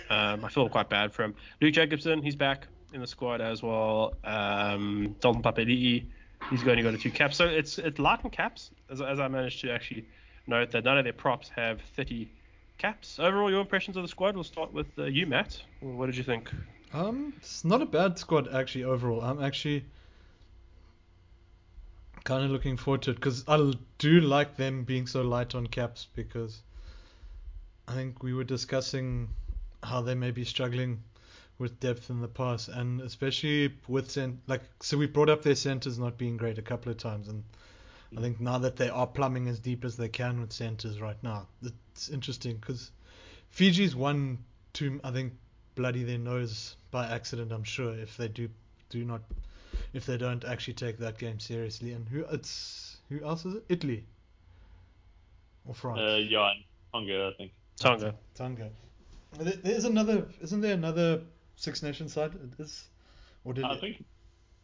Um, 0.10 0.43
I 0.43 0.50
feel 0.50 0.67
quite 0.69 0.89
bad 0.89 1.13
for 1.13 1.24
him. 1.24 1.36
Luke 1.62 1.74
Jacobson, 1.74 2.22
he's 2.22 2.36
back 2.36 2.67
in 2.93 3.02
the 3.02 3.08
squad 3.08 3.41
as 3.41 3.63
well. 3.63 4.13
Um, 4.24 5.15
Dalton 5.19 5.41
Papali'i, 5.41 6.06
he's 6.49 6.63
going 6.63 6.77
to 6.77 6.84
go 6.84 6.91
to 6.91 6.97
two 6.97 7.12
caps. 7.12 7.38
So 7.38 7.45
it's 7.45 7.77
it's 7.77 7.99
light 7.99 8.23
in 8.23 8.29
caps, 8.29 8.71
as, 8.89 9.01
as 9.01 9.19
I 9.19 9.27
managed 9.27 9.62
to 9.62 9.71
actually 9.71 10.06
note 10.47 10.71
that 10.71 10.84
none 10.84 10.97
of 10.97 11.03
their 11.03 11.13
props 11.13 11.49
have 11.56 11.82
30 11.95 12.29
caps. 12.77 13.19
Overall, 13.19 13.49
your 13.49 13.62
impressions 13.62 13.97
of 13.97 14.03
the 14.03 14.10
squad? 14.10 14.36
We'll 14.36 14.43
start 14.43 14.73
with 14.73 14.88
uh, 14.97 15.06
you, 15.06 15.25
Matt. 15.25 15.62
What 15.79 16.08
did 16.08 16.17
you 16.17 16.23
think? 16.23 16.51
Um, 16.93 17.34
it's 17.38 17.65
not 17.65 17.82
a 17.82 17.86
bad 17.86 18.19
squad 18.19 18.53
actually 18.53 18.84
overall. 18.84 19.21
I'm 19.21 19.41
actually 19.41 19.86
kind 22.23 22.45
of 22.45 22.51
looking 22.51 22.77
forward 22.77 23.01
to 23.03 23.12
it 23.12 23.15
because 23.15 23.43
I 23.47 23.73
do 23.97 24.21
like 24.21 24.56
them 24.56 24.84
being 24.84 25.08
so 25.08 25.21
light 25.23 25.56
on 25.56 25.67
caps 25.67 26.08
because 26.15 26.62
I 27.88 27.93
think 27.93 28.23
we 28.23 28.34
were 28.34 28.43
discussing 28.43 29.29
how 29.82 30.01
they 30.01 30.15
may 30.15 30.32
be 30.32 30.45
struggling 30.45 31.03
with 31.60 31.80
depth 31.80 32.10
in 32.10 32.22
the 32.22 32.28
past 32.28 32.68
and 32.68 33.02
especially 33.02 33.74
with 33.88 34.10
cent- 34.10 34.39
like 34.48 34.62
so 34.82 34.98
we 34.98 35.06
brought 35.06 35.30
up 35.30 35.44
their 35.44 35.56
centers 35.56 36.00
not 36.00 36.18
being 36.18 36.36
great 36.36 36.58
a 36.58 36.62
couple 36.62 36.92
of 36.92 36.98
times 36.98 37.28
and 37.28 37.44
I 38.18 38.22
think 38.22 38.39
now 38.39 38.58
that 38.60 38.76
they 38.76 38.89
are 38.89 39.08
plumbing 39.08 39.48
as 39.48 39.60
deep 39.60 39.86
as 39.86 39.96
they 39.96 40.10
can 40.10 40.42
with 40.42 40.52
centers 40.52 41.00
right 41.00 41.22
now 41.24 41.48
it's 41.94 42.10
interesting 42.10 42.58
because 42.58 42.92
Fiji's 43.50 43.96
won 43.96 44.39
two, 44.74 45.00
I 45.04 45.12
think 45.12 45.34
bloody 45.76 46.04
their 46.04 46.18
nose 46.18 46.76
by 46.92 47.08
accident. 47.08 47.52
I'm 47.52 47.63
sure 47.63 47.94
if 47.94 48.18
they 48.18 48.28
do 48.28 48.50
do 48.89 49.04
not 49.04 49.22
if 49.94 50.06
they 50.06 50.18
don't 50.18 50.44
actually 50.44 50.74
take 50.74 50.98
that 50.98 51.18
game 51.18 51.39
seriously. 51.39 51.94
And 51.94 52.08
who 52.10 52.26
it's 52.32 52.98
who 53.10 53.24
else 53.24 53.46
is 53.46 53.56
it? 53.56 53.66
Italy 53.70 54.06
or 55.68 55.76
France? 55.76 56.00
Uh, 56.00 56.20
yeah, 56.28 56.52
and 56.52 56.63
Tonga, 56.92 57.32
I 57.34 57.38
think. 57.38 57.52
Tonga. 57.80 58.16
Tonga. 58.36 58.70
There's 59.39 59.86
another. 59.86 60.28
Isn't 60.42 60.62
there 60.62 60.74
another 60.74 61.22
Six 61.63 61.82
Nations 61.82 62.12
side? 62.13 62.32
It 62.36 62.62
is. 62.62 62.84
Or 63.45 63.54
did 63.54 63.63
I 63.63 63.73
it- 63.76 63.80
think. 63.82 64.06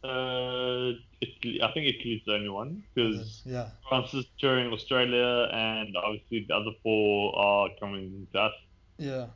Uh, 0.02 0.92
Italy, 1.20 1.60
I 1.62 1.70
think 1.72 1.86
Italy's 1.94 2.22
the 2.24 2.32
only 2.34 2.48
one 2.48 2.82
because 2.94 3.42
Yeah. 3.44 3.68
France 3.88 4.14
is 4.14 4.24
touring 4.38 4.72
Australia, 4.72 5.48
and 5.52 5.94
obviously 5.96 6.44
the 6.48 6.54
other 6.54 6.72
four 6.82 7.38
are 7.38 7.68
coming 7.78 8.26
to 8.32 8.38
us. 8.40 8.54
Yeah. 8.98 9.26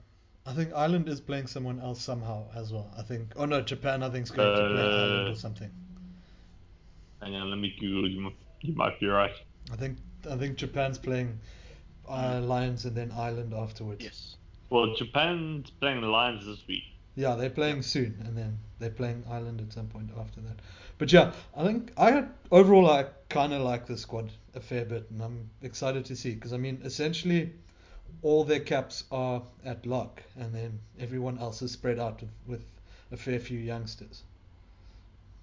I 0.46 0.52
think 0.54 0.72
Ireland 0.74 1.08
is 1.08 1.20
playing 1.20 1.48
someone 1.48 1.80
else 1.80 2.00
somehow 2.02 2.46
as 2.54 2.72
well. 2.72 2.90
I 2.96 3.02
think. 3.02 3.32
Oh 3.36 3.44
no, 3.46 3.60
Japan. 3.62 4.02
I 4.02 4.08
think 4.10 4.24
is 4.24 4.30
going 4.30 4.48
to 4.56 4.68
play 4.68 4.82
Ireland 4.82 5.28
or 5.28 5.32
Uh, 5.32 5.34
something. 5.34 5.70
Hang 7.22 7.34
on, 7.34 7.50
let 7.50 7.58
me 7.58 7.74
Google. 7.80 8.08
You 8.10 8.20
might, 8.20 8.36
you 8.60 8.74
might 8.74 9.00
be 9.00 9.06
right. 9.06 9.34
I 9.72 9.76
think. 9.76 9.98
I 10.30 10.36
think 10.36 10.56
Japan's 10.56 10.98
playing 10.98 11.38
uh, 12.08 12.40
Lions 12.42 12.84
and 12.86 12.96
then 12.96 13.12
Ireland 13.12 13.52
afterwards. 13.54 14.02
Yes. 14.02 14.36
Well, 14.70 14.94
Japan's 14.96 15.70
playing 15.80 16.00
the 16.00 16.08
Lions 16.08 16.46
this 16.46 16.66
week. 16.66 16.84
Yeah, 17.16 17.36
they're 17.36 17.50
playing 17.50 17.82
soon, 17.82 18.22
and 18.24 18.36
then 18.36 18.58
they're 18.78 18.90
playing 18.90 19.24
Ireland 19.30 19.60
at 19.60 19.72
some 19.72 19.86
point 19.86 20.10
after 20.18 20.40
that. 20.40 20.58
But 20.98 21.12
yeah, 21.12 21.32
I 21.56 21.64
think 21.64 21.92
I 21.96 22.10
had 22.10 22.30
overall 22.50 22.90
I 22.90 23.06
kind 23.28 23.52
of 23.52 23.62
like 23.62 23.86
the 23.86 23.96
squad 23.96 24.30
a 24.54 24.60
fair 24.60 24.84
bit, 24.84 25.10
and 25.10 25.22
I'm 25.22 25.50
excited 25.62 26.04
to 26.06 26.16
see 26.16 26.34
because 26.34 26.52
I 26.52 26.56
mean 26.56 26.80
essentially 26.84 27.52
all 28.22 28.44
their 28.44 28.60
caps 28.60 29.04
are 29.12 29.42
at 29.64 29.86
lock, 29.86 30.22
and 30.38 30.54
then 30.54 30.80
everyone 30.98 31.38
else 31.38 31.62
is 31.62 31.72
spread 31.72 31.98
out 31.98 32.20
with, 32.20 32.30
with 32.46 32.64
a 33.12 33.16
fair 33.16 33.38
few 33.38 33.58
youngsters. 33.58 34.22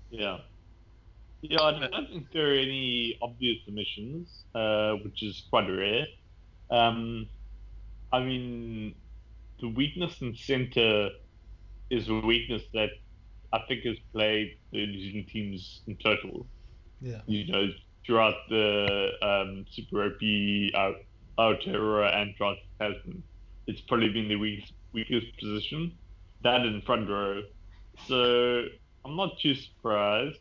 Yeah. 0.10 0.39
Yeah, 1.41 1.62
I 1.62 1.88
don't 1.88 2.10
think 2.10 2.31
there 2.31 2.51
are 2.51 2.57
any 2.57 3.17
obvious 3.21 3.57
omissions, 3.67 4.43
uh, 4.53 4.93
which 5.03 5.23
is 5.23 5.43
quite 5.49 5.67
rare. 5.67 6.05
Um, 6.69 7.27
I 8.13 8.19
mean, 8.19 8.93
the 9.60 9.69
weakness 9.69 10.21
in 10.21 10.36
centre 10.36 11.10
is 11.91 12.10
a 12.10 12.15
weakness 12.15 12.63
that 12.73 12.89
I 13.54 13.60
think 13.67 13.84
has 13.84 13.97
plagued 14.13 14.56
the 14.71 14.88
New 14.88 14.99
Zealand 14.99 15.27
teams 15.27 15.82
in 15.88 15.97
total. 15.97 16.47
Yeah. 17.01 17.21
You 17.25 17.51
know, 17.51 17.67
throughout 18.06 18.36
the 18.49 19.10
um, 19.21 19.65
Super 19.69 19.97
Rugby, 19.97 20.71
uh, 20.75 20.93
Aotearoa 21.38 22.15
and 22.15 22.36
Trans 22.38 22.60
Tasman, 22.80 23.23
it's 23.67 23.82
probably 23.82 24.10
been 24.10 24.30
the 24.30 24.38
weakest, 24.38 24.73
weakest 24.93 25.38
position. 25.38 25.97
That 26.43 26.62
in 26.62 26.82
front 26.82 27.10
row. 27.10 27.43
So 28.08 28.65
I'm 29.06 29.15
not 29.15 29.39
too 29.39 29.54
surprised. 29.54 30.39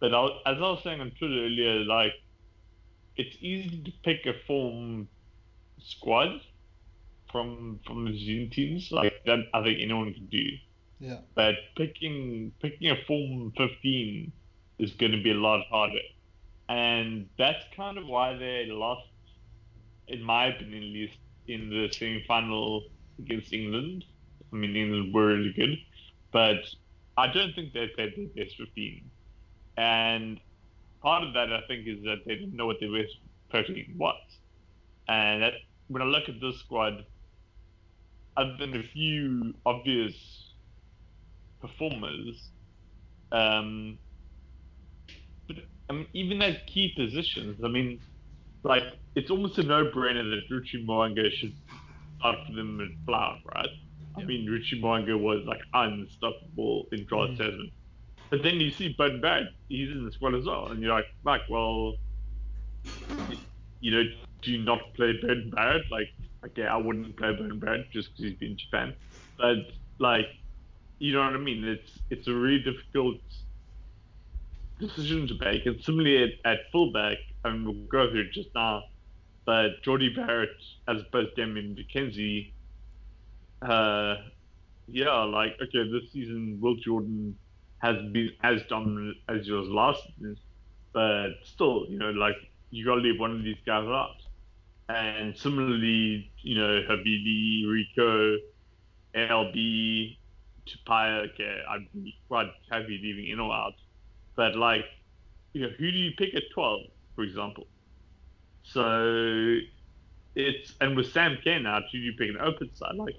But 0.00 0.14
I, 0.14 0.24
as 0.46 0.58
I 0.58 0.60
was 0.60 0.80
saying 0.82 1.00
on 1.00 1.10
Twitter 1.12 1.44
earlier, 1.44 1.84
like 1.84 2.12
it's 3.16 3.36
easy 3.40 3.82
to 3.84 3.92
pick 4.02 4.26
a 4.26 4.34
form 4.46 5.08
squad 5.78 6.40
from 7.30 7.80
from 7.86 8.04
the 8.04 8.10
New 8.10 8.18
Zealand 8.18 8.52
teams. 8.52 8.92
Like 8.92 9.12
that, 9.26 9.40
I 9.52 9.62
think 9.62 9.80
anyone 9.80 10.12
can 10.14 10.26
do. 10.26 10.46
Yeah. 10.98 11.18
But 11.34 11.56
picking 11.76 12.52
picking 12.60 12.90
a 12.90 12.96
form 13.06 13.52
15 13.56 14.32
is 14.78 14.92
going 14.92 15.12
to 15.12 15.22
be 15.22 15.30
a 15.32 15.34
lot 15.34 15.64
harder, 15.70 16.00
and 16.68 17.28
that's 17.38 17.64
kind 17.76 17.98
of 17.98 18.06
why 18.06 18.36
they 18.36 18.66
lost, 18.66 19.08
in 20.08 20.22
my 20.22 20.46
opinion, 20.46 20.82
at 20.82 20.88
least 20.88 21.18
in 21.46 21.68
the 21.68 21.88
semi-final 21.92 22.84
against 23.18 23.52
England. 23.52 24.04
I 24.52 24.56
mean, 24.56 24.76
England 24.76 25.12
were 25.12 25.26
really 25.26 25.52
good, 25.52 25.76
but 26.32 26.56
I 27.16 27.26
don't 27.26 27.54
think 27.54 27.72
they 27.72 27.88
played 27.88 28.14
their 28.16 28.44
best 28.44 28.56
15. 28.56 29.10
And 29.76 30.40
part 31.02 31.24
of 31.24 31.34
that, 31.34 31.52
I 31.52 31.60
think, 31.66 31.86
is 31.86 32.02
that 32.04 32.24
they 32.24 32.36
didn't 32.36 32.54
know 32.56 32.66
what 32.66 32.78
their 32.80 32.92
best 32.92 33.16
13 33.52 33.94
was. 33.96 34.16
And 35.08 35.42
that, 35.42 35.54
when 35.88 36.02
I 36.02 36.06
look 36.06 36.28
at 36.28 36.40
this 36.40 36.58
squad, 36.58 37.04
other 38.36 38.56
than 38.58 38.76
a 38.76 38.82
few 38.82 39.54
obvious 39.66 40.43
performers, 41.64 42.50
um, 43.32 43.98
but 45.48 45.56
I 45.90 45.94
mean, 45.94 46.06
even 46.14 46.42
at 46.42 46.66
key 46.66 46.92
positions, 46.96 47.60
I 47.64 47.68
mean, 47.68 48.00
like 48.64 48.84
it's 49.14 49.30
almost 49.30 49.58
a 49.58 49.62
no-brainer 49.62 50.30
that 50.30 50.54
Richie 50.54 50.84
Mo'unga 50.86 51.30
should 51.30 51.54
start 52.20 52.38
for 52.46 52.52
them 52.54 52.80
at 52.80 52.88
Flower, 53.06 53.38
right? 53.54 53.68
I 54.18 54.24
mean, 54.24 54.48
Richie 54.50 54.80
Mo'unga 54.80 55.18
was 55.18 55.44
like 55.46 55.60
unstoppable 55.74 56.86
in 56.92 57.06
Charles 57.08 57.30
Mm. 57.32 57.38
Tasman. 57.38 57.70
But 58.30 58.42
then 58.42 58.60
you 58.60 58.70
see 58.70 58.94
Bud 58.98 59.22
Bad, 59.22 59.44
he's 59.68 59.90
in 59.90 60.04
the 60.04 60.12
squad 60.12 60.34
as 60.34 60.46
well, 60.46 60.68
and 60.70 60.82
you're 60.82 60.94
like, 60.94 61.06
like, 61.24 61.42
well, 61.50 61.94
you 63.80 63.90
know, 63.90 64.04
do 64.42 64.50
you 64.52 64.64
not 64.64 64.80
play 64.96 65.12
Bud 65.22 65.50
Bad? 65.54 65.82
Like, 65.90 66.08
okay, 66.46 66.66
I 66.66 66.76
wouldn't 66.76 67.16
play 67.16 67.32
Bud 67.36 67.60
Bad 67.60 67.80
just 67.92 68.10
because 68.10 68.30
he's 68.30 68.38
been 68.38 68.52
in 68.52 68.58
Japan, 68.58 68.96
but 69.38 69.56
like, 70.00 70.26
you 70.98 71.12
know 71.12 71.20
what 71.20 71.34
I 71.34 71.38
mean? 71.38 71.64
It's 71.64 71.98
it's 72.10 72.28
a 72.28 72.32
really 72.32 72.60
difficult 72.60 73.18
decision 74.78 75.26
to 75.28 75.34
make. 75.40 75.66
And 75.66 75.82
similarly 75.82 76.22
at, 76.24 76.50
at 76.50 76.58
fullback, 76.72 77.18
I 77.44 77.50
mean, 77.50 77.64
we'll 77.64 77.74
go 77.86 78.10
through 78.10 78.22
it 78.22 78.32
just 78.32 78.48
now, 78.54 78.84
but 79.44 79.82
Jordie 79.82 80.14
Barrett 80.14 80.50
as 80.88 81.00
opposed 81.02 81.36
to 81.36 81.46
Damian 81.46 81.76
McKenzie, 81.76 82.52
uh, 83.62 84.16
yeah, 84.88 85.22
like, 85.22 85.56
okay, 85.62 85.90
this 85.90 86.12
season 86.12 86.58
Will 86.60 86.76
Jordan 86.76 87.36
has 87.78 87.96
been 88.12 88.32
as 88.42 88.62
dominant 88.68 89.16
as 89.28 89.48
was 89.48 89.68
last 89.68 90.02
season, 90.06 90.38
but 90.92 91.28
still, 91.44 91.86
you 91.88 91.98
know, 91.98 92.10
like, 92.10 92.36
you 92.70 92.84
got 92.84 92.96
to 92.96 93.00
leave 93.00 93.20
one 93.20 93.30
of 93.30 93.42
these 93.42 93.56
guys 93.64 93.86
out. 93.86 94.16
And 94.88 95.36
similarly, 95.36 96.30
you 96.42 96.58
know, 96.58 96.82
Havili, 96.88 97.64
Rieko, 97.64 98.36
LB, 99.14 100.16
Tupaea, 100.66 101.30
okay, 101.30 101.58
I'd 101.68 101.92
be 101.92 102.16
quite 102.28 102.48
happy 102.70 103.00
leaving 103.02 103.28
in 103.30 103.40
or 103.40 103.52
out. 103.52 103.74
But 104.36 104.56
like, 104.56 104.84
you 105.52 105.62
know, 105.62 105.70
who 105.78 105.90
do 105.90 105.96
you 105.96 106.12
pick 106.16 106.34
at 106.34 106.42
12, 106.54 106.80
for 107.14 107.22
example? 107.22 107.66
So 108.62 109.58
it's 110.34 110.74
and 110.80 110.96
with 110.96 111.12
Sam 111.12 111.38
Kerr 111.44 111.60
now, 111.60 111.80
who 111.92 111.98
do 111.98 112.04
you 112.04 112.12
pick 112.18 112.30
an 112.30 112.38
open 112.40 112.74
side? 112.74 112.96
Like, 112.96 113.16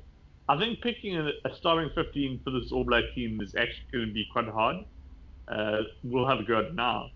I 0.50 0.58
think 0.58 0.82
picking 0.82 1.18
a, 1.18 1.30
a 1.46 1.56
starting 1.56 1.90
15 1.96 2.42
for 2.44 2.52
this 2.52 2.72
All 2.72 2.84
Black 2.84 3.04
team 3.14 3.40
is 3.42 3.56
actually 3.56 3.88
going 3.92 4.08
to 4.08 4.14
be 4.14 4.28
quite 4.32 4.48
hard. 4.48 4.78
Uh, 5.48 5.84
we'll 6.04 6.28
have 6.28 6.40
a 6.40 6.44
go 6.44 6.60
at 6.60 6.74
now, 6.74 7.10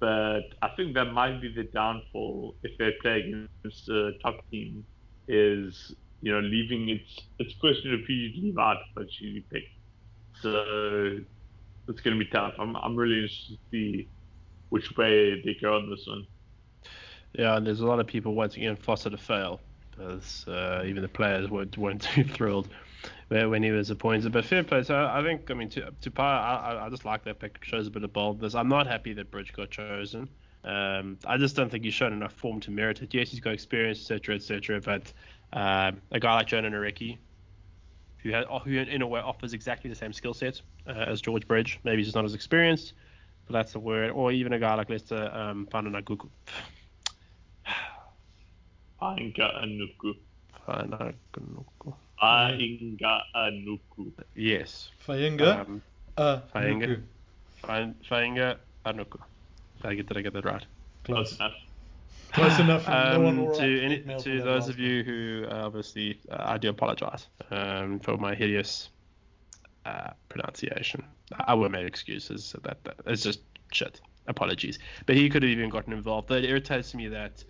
but 0.00 0.42
I 0.62 0.68
think 0.76 0.94
that 0.94 1.12
might 1.12 1.40
be 1.40 1.52
the 1.52 1.64
downfall 1.64 2.56
if 2.62 2.76
they 2.78 2.90
play 3.00 3.20
against 3.20 3.88
a 3.88 4.12
top 4.22 4.36
team. 4.50 4.84
Is 5.28 5.94
you 6.20 6.32
know 6.32 6.40
leaving 6.40 6.88
it's 6.88 7.20
it's 7.38 7.54
question 7.58 7.94
of 7.94 8.00
who 8.06 8.12
you 8.12 8.42
leave 8.42 8.58
out, 8.58 8.78
but 8.94 9.06
who 9.18 9.26
you 9.26 9.42
pick. 9.52 9.64
So 10.42 11.18
it's 11.88 12.00
going 12.00 12.18
to 12.18 12.24
be 12.24 12.30
tough. 12.30 12.54
I'm 12.58 12.76
I'm 12.76 12.96
really 12.96 13.22
interested 13.22 13.54
to 13.54 13.70
see 13.70 14.08
which 14.70 14.96
way 14.96 15.40
they 15.42 15.56
go 15.60 15.76
on 15.76 15.90
this 15.90 16.06
one. 16.06 16.26
Yeah, 17.32 17.56
and 17.56 17.66
there's 17.66 17.80
a 17.80 17.86
lot 17.86 18.00
of 18.00 18.06
people 18.06 18.34
wanting 18.34 18.62
Ian 18.62 18.76
Foster 18.76 19.10
to 19.10 19.16
fail, 19.16 19.60
as 20.00 20.44
uh, 20.48 20.82
even 20.86 21.02
the 21.02 21.08
players 21.08 21.50
weren't, 21.50 21.76
weren't 21.76 22.02
too 22.14 22.24
thrilled 22.24 22.68
when 23.28 23.62
he 23.62 23.70
was 23.70 23.90
appointed. 23.90 24.32
But 24.32 24.44
fair 24.44 24.64
play. 24.64 24.82
So 24.82 24.96
I 25.06 25.22
think, 25.22 25.50
I 25.50 25.54
mean, 25.54 25.68
to, 25.70 25.90
to 26.00 26.22
I, 26.22 26.86
I 26.86 26.88
just 26.90 27.04
like 27.04 27.24
that 27.24 27.38
pick. 27.38 27.62
Shows 27.62 27.86
a 27.86 27.90
bit 27.90 28.04
of 28.04 28.12
boldness. 28.12 28.54
I'm 28.54 28.68
not 28.68 28.86
happy 28.86 29.12
that 29.14 29.30
Bridge 29.30 29.52
got 29.52 29.70
chosen. 29.70 30.28
Um, 30.64 31.18
I 31.24 31.36
just 31.36 31.54
don't 31.54 31.70
think 31.70 31.84
he's 31.84 31.94
shown 31.94 32.12
enough 32.12 32.32
form 32.32 32.60
to 32.60 32.70
merit 32.70 33.00
it. 33.02 33.14
Yes, 33.14 33.30
he's 33.30 33.40
got 33.40 33.52
experience, 33.52 34.00
etc., 34.00 34.34
etc. 34.36 34.80
But 34.80 35.12
um, 35.52 36.00
a 36.10 36.18
guy 36.18 36.34
like 36.34 36.48
Jona 36.48 36.70
Nareki, 36.70 37.18
who, 38.26 38.32
has, 38.32 38.44
who 38.64 38.70
in 38.72 39.02
a 39.02 39.06
way 39.06 39.20
offers 39.20 39.52
exactly 39.52 39.88
the 39.88 39.96
same 39.96 40.12
skill 40.12 40.34
set 40.34 40.60
uh, 40.86 40.92
as 40.92 41.20
George 41.20 41.46
Bridge, 41.46 41.78
maybe 41.84 41.98
he's 41.98 42.06
just 42.06 42.16
not 42.16 42.24
as 42.24 42.34
experienced, 42.34 42.94
but 43.46 43.52
that's 43.52 43.72
the 43.72 43.78
word. 43.78 44.10
Or 44.10 44.32
even 44.32 44.52
a 44.52 44.58
guy 44.58 44.74
like 44.74 44.90
Leicester 44.90 45.30
um, 45.32 45.66
Fananaguku. 45.70 46.28
Ainga 49.02 49.62
Anuku. 49.64 50.14
Fananaguku. 50.66 51.94
Ainga 52.22 53.20
Anuku. 53.34 54.12
Yes. 54.34 54.90
Fainga. 55.06 55.60
Um, 55.60 55.82
uh, 56.16 56.40
Fainga. 56.54 57.02
Nuku. 57.64 57.94
Fainga 58.08 58.56
Anuku. 58.84 59.18
Did 59.82 59.86
I 59.86 59.94
get, 59.94 60.06
did 60.08 60.16
I 60.16 60.20
get 60.22 60.32
that 60.32 60.44
right? 60.44 60.66
Close 61.04 61.36
enough. 61.36 61.52
Close 62.32 62.58
enough. 62.58 62.86
no 62.88 63.26
Um, 63.26 63.36
will 63.36 63.54
to 63.56 63.62
any, 63.62 63.96
hate 63.96 64.06
mail 64.06 64.18
for 64.18 64.24
to 64.24 64.42
those 64.42 64.68
of 64.68 64.78
you 64.78 65.02
who 65.02 65.46
uh, 65.50 65.66
obviously, 65.66 66.20
uh, 66.30 66.36
I 66.40 66.58
do 66.58 66.68
apologize 66.68 67.26
um, 67.50 67.98
for 68.00 68.16
my 68.16 68.34
hideous 68.34 68.90
uh, 69.84 70.10
pronunciation. 70.28 71.04
I 71.32 71.54
will 71.54 71.68
make 71.68 71.86
excuses. 71.86 72.44
So 72.44 72.60
that, 72.62 72.82
that 72.84 72.96
it's 73.06 73.22
just 73.22 73.40
shit. 73.72 74.00
Apologies. 74.28 74.78
But 75.06 75.16
he 75.16 75.28
could 75.30 75.42
have 75.42 75.50
even 75.50 75.70
gotten 75.70 75.92
involved. 75.92 76.30
It 76.30 76.44
irritates 76.44 76.94
me 76.94 77.08
that 77.08 77.44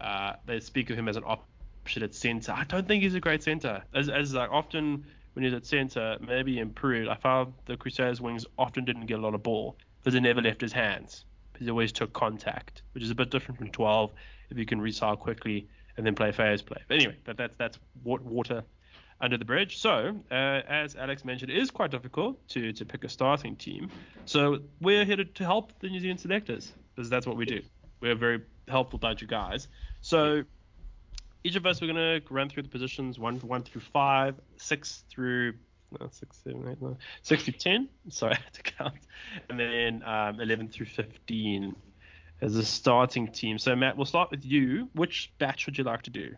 uh, 0.00 0.34
they 0.46 0.60
speak 0.60 0.90
of 0.90 0.96
him 0.96 1.08
as 1.08 1.16
an 1.16 1.24
option 1.24 2.02
at 2.02 2.14
center. 2.14 2.52
I 2.52 2.64
don't 2.64 2.86
think 2.86 3.02
he's 3.02 3.14
a 3.14 3.20
great 3.20 3.42
center. 3.42 3.82
As, 3.94 4.08
as 4.08 4.32
like 4.32 4.50
often 4.50 5.04
when 5.34 5.44
he's 5.44 5.54
at 5.54 5.66
center, 5.66 6.16
maybe 6.20 6.58
improved. 6.58 7.08
I 7.08 7.16
found 7.16 7.52
the 7.66 7.76
Crusaders 7.76 8.20
wings 8.20 8.46
often 8.58 8.84
didn't 8.84 9.06
get 9.06 9.18
a 9.18 9.22
lot 9.22 9.34
of 9.34 9.42
ball 9.42 9.76
because 9.98 10.14
they 10.14 10.20
never 10.20 10.40
left 10.40 10.60
his 10.60 10.72
hands. 10.72 11.24
He 11.60 11.70
always 11.70 11.92
took 11.92 12.12
contact, 12.12 12.82
which 12.92 13.04
is 13.04 13.10
a 13.10 13.14
bit 13.14 13.30
different 13.30 13.58
from 13.58 13.68
12 13.68 14.12
if 14.50 14.58
you 14.58 14.66
can 14.66 14.80
resile 14.80 15.18
quickly 15.18 15.68
and 15.96 16.06
then 16.06 16.14
play 16.14 16.32
phase 16.32 16.62
play. 16.62 16.80
But 16.88 16.94
anyway, 16.94 17.16
that, 17.24 17.36
that's 17.36 17.54
that's 17.58 17.78
wa- 18.02 18.18
water 18.22 18.64
under 19.20 19.36
the 19.36 19.44
bridge. 19.44 19.78
So, 19.78 20.18
uh, 20.30 20.34
as 20.34 20.96
Alex 20.96 21.24
mentioned, 21.24 21.50
it 21.50 21.58
is 21.58 21.70
quite 21.70 21.90
difficult 21.90 22.46
to, 22.48 22.72
to 22.72 22.84
pick 22.84 23.04
a 23.04 23.08
starting 23.08 23.54
team. 23.54 23.90
So 24.24 24.60
we're 24.80 25.04
here 25.04 25.16
to, 25.16 25.24
to 25.24 25.44
help 25.44 25.78
the 25.80 25.88
New 25.88 26.00
Zealand 26.00 26.20
selectors 26.20 26.72
because 26.94 27.10
that's 27.10 27.26
what 27.26 27.36
we 27.36 27.44
do. 27.44 27.60
We're 28.00 28.14
very 28.14 28.40
helpful 28.66 28.98
bunch 28.98 29.20
of 29.22 29.28
guys. 29.28 29.68
So 30.00 30.44
each 31.44 31.56
of 31.56 31.66
us, 31.66 31.80
we're 31.80 31.92
going 31.92 32.22
to 32.22 32.32
run 32.32 32.48
through 32.48 32.62
the 32.62 32.68
positions 32.68 33.18
one 33.18 33.36
one 33.40 33.62
through 33.62 33.82
five, 33.82 34.40
six 34.56 35.04
through 35.10 35.54
no, 35.98 36.08
six, 36.10 36.38
seven, 36.44 36.68
eight, 36.70 36.80
nine, 36.80 36.96
six 37.22 37.44
through 37.44 37.54
ten. 37.54 37.88
Sorry, 38.08 38.32
I 38.38 38.38
had 38.38 38.54
to 38.54 38.62
count, 38.62 38.94
and 39.48 39.58
then 39.58 40.02
um, 40.04 40.40
eleven 40.40 40.68
through 40.68 40.86
fifteen 40.86 41.74
as 42.40 42.56
a 42.56 42.64
starting 42.64 43.28
team. 43.32 43.58
So 43.58 43.74
Matt, 43.76 43.96
we'll 43.96 44.06
start 44.06 44.30
with 44.30 44.44
you. 44.44 44.88
Which 44.94 45.32
batch 45.38 45.66
would 45.66 45.76
you 45.78 45.84
like 45.84 46.02
to 46.02 46.10
do? 46.10 46.32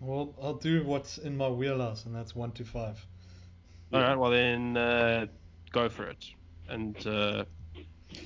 Well, 0.00 0.34
I'll 0.42 0.54
do 0.54 0.82
what's 0.84 1.18
in 1.18 1.36
my 1.36 1.48
wheelhouse, 1.48 2.06
and 2.06 2.14
that's 2.14 2.34
one 2.34 2.52
to 2.52 2.64
five. 2.64 3.04
All 3.92 4.00
right, 4.00 4.16
well 4.16 4.30
then 4.30 4.76
uh, 4.76 5.26
go 5.72 5.88
for 5.88 6.06
it, 6.06 6.24
and 6.68 6.96
uh, 7.06 7.44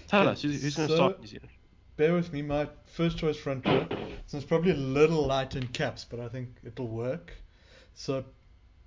tell 0.09 0.21
Okay, 0.23 0.31
us 0.31 0.43
who's, 0.43 0.63
who's 0.63 0.77
going 0.77 0.89
to 0.89 0.93
so- 0.93 0.97
start 0.97 1.21
New 1.21 1.27
Zealand. 1.27 1.51
Bear 1.97 2.13
with 2.13 2.33
me, 2.33 2.43
my 2.43 2.69
first 2.87 3.19
choice 3.19 3.37
front 3.37 3.65
row. 3.67 3.87
So 4.27 4.37
it's 4.37 4.45
probably 4.45 4.73
a 4.73 4.77
little 4.77 5.25
light 5.29 5.55
in 5.55 5.65
caps, 5.69 6.05
but 6.05 6.19
I 6.19 6.27
think 6.29 6.49
it'll 6.65 6.89
work. 6.89 7.33
So 7.95 8.25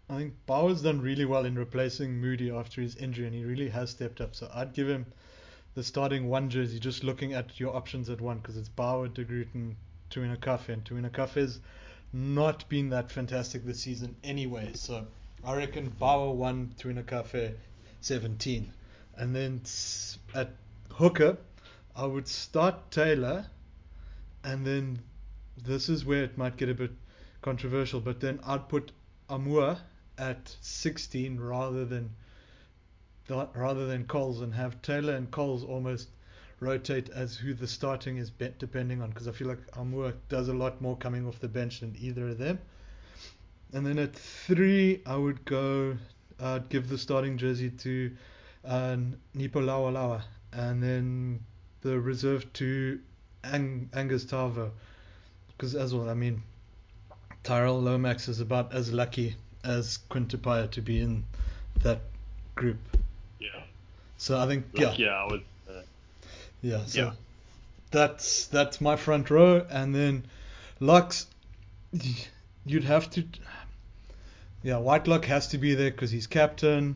I 0.10 0.16
think 0.16 0.46
Bower's 0.46 0.84
done 0.84 1.02
really 1.02 1.26
well 1.26 1.44
in 1.44 1.56
replacing 1.56 2.22
Moody 2.22 2.50
after 2.50 2.82
his 2.82 2.96
injury, 2.96 3.26
and 3.26 3.36
he 3.36 3.44
really 3.44 3.68
has 3.68 3.90
stepped 3.90 4.22
up. 4.22 4.36
So 4.36 4.50
I'd 4.54 4.72
give 4.74 4.88
him 4.88 5.06
the 5.76 5.84
starting 5.84 6.30
one 6.30 6.50
jersey, 6.50 6.80
just 6.80 7.04
looking 7.04 7.34
at 7.34 7.60
your 7.60 7.76
options 7.76 8.10
at 8.10 8.22
one, 8.22 8.38
because 8.38 8.56
it's 8.56 8.70
Bower, 8.70 9.10
De 9.10 9.26
Groot, 9.26 9.50
and 9.54 9.76
Tu'inukuafe, 10.10 10.70
and 10.70 10.86
Tu'inukuafe's 10.86 11.60
not 12.14 12.68
been 12.70 12.90
that 12.92 13.12
fantastic 13.12 13.66
this 13.66 13.82
season 13.82 14.16
anyway. 14.24 14.72
So 14.76 15.06
I 15.44 15.58
reckon 15.58 15.90
Bower 16.00 16.32
one, 16.32 16.74
Tu'inukuafe 16.80 17.56
17, 18.00 18.72
and 19.18 19.36
then 19.36 19.62
at 20.34 20.52
hooker. 20.94 21.38
I 21.98 22.06
would 22.06 22.30
start 22.30 22.92
Taylor, 22.92 23.46
and 24.44 24.66
then 24.66 25.00
this 25.66 25.90
is 25.90 26.06
where 26.06 26.24
it 26.24 26.38
might 26.38 26.56
get 26.56 26.70
a 26.70 26.74
bit 26.74 26.92
controversial, 27.42 28.00
but 28.00 28.22
then 28.22 28.40
I'd 28.46 28.70
put 28.70 28.94
Aumua 29.30 29.80
at 30.18 30.56
16 30.62 31.40
rather 31.40 31.86
than 31.86 32.10
th- 33.28 33.48
rather 33.56 33.86
than 33.86 34.06
Coles 34.06 34.42
and 34.42 34.54
have 34.54 34.82
Taylor 34.82 35.14
and 35.14 35.30
Coles 35.32 35.64
almost 35.64 36.10
rotate 36.60 37.10
as 37.10 37.36
who 37.36 37.54
the 37.54 37.68
starting 37.68 38.18
is 38.18 38.32
depending 38.58 39.02
on 39.02 39.10
because 39.10 39.28
I 39.28 39.32
feel 39.32 39.48
like 39.48 39.72
Aumua 39.72 40.14
does 40.30 40.50
a 40.50 40.54
lot 40.54 40.82
more 40.82 40.98
coming 40.98 41.28
off 41.28 41.40
the 41.40 41.48
bench 41.48 41.82
than 41.82 41.96
either 42.00 42.30
of 42.30 42.38
them. 42.38 42.60
And 43.74 43.86
then 43.86 44.00
at 44.00 44.16
three, 44.16 45.02
I 45.06 45.18
would 45.18 45.44
go. 45.46 45.98
I'd 46.40 46.70
give 46.70 46.88
the 46.88 46.98
starting 46.98 47.38
jersey 47.38 47.70
to 47.70 48.12
uh, 48.64 48.98
Nepo 49.34 49.60
Laulala, 49.62 50.24
and 50.54 50.82
then 50.82 51.40
the 51.82 52.00
reserve 52.00 52.52
to 52.54 53.00
Ang- 53.44 53.90
Angus 53.94 54.24
Ta'avao. 54.24 54.72
Because 55.50 55.76
as 55.76 55.94
well, 55.94 56.10
I 56.10 56.14
mean, 56.14 56.44
Tyrell 57.44 57.82
Lomax 57.82 58.30
is 58.30 58.40
about 58.40 58.74
as 58.74 58.94
lucky 58.94 59.36
as 59.68 59.98
Quinn 60.10 60.26
Tupaea 60.28 60.72
to 60.72 60.82
be 60.82 61.02
in 61.02 61.24
that 61.84 62.00
group. 62.56 62.78
Yeah. 63.40 63.50
So 64.18 64.40
I 64.40 64.48
think 64.48 64.66
Like, 64.74 64.98
yeah, 64.98 65.06
yeah, 65.08 65.12
I 65.12 65.26
was. 65.26 65.42
Uh, 65.70 65.82
yeah. 66.62 66.86
So 66.86 67.00
Yeah. 67.02 67.12
that's 67.92 68.48
that's 68.48 68.82
my 68.82 68.96
front 68.96 69.30
row, 69.30 69.66
and 69.70 69.94
then 69.94 70.26
Lux, 70.80 71.28
you'd 72.66 72.86
have 72.86 73.10
to. 73.12 73.26
Yeah, 74.64 74.78
Whitelock 74.78 75.26
has 75.26 75.48
to 75.50 75.58
be 75.58 75.76
there 75.76 75.92
because 75.92 76.12
he's 76.12 76.28
captain, 76.28 76.96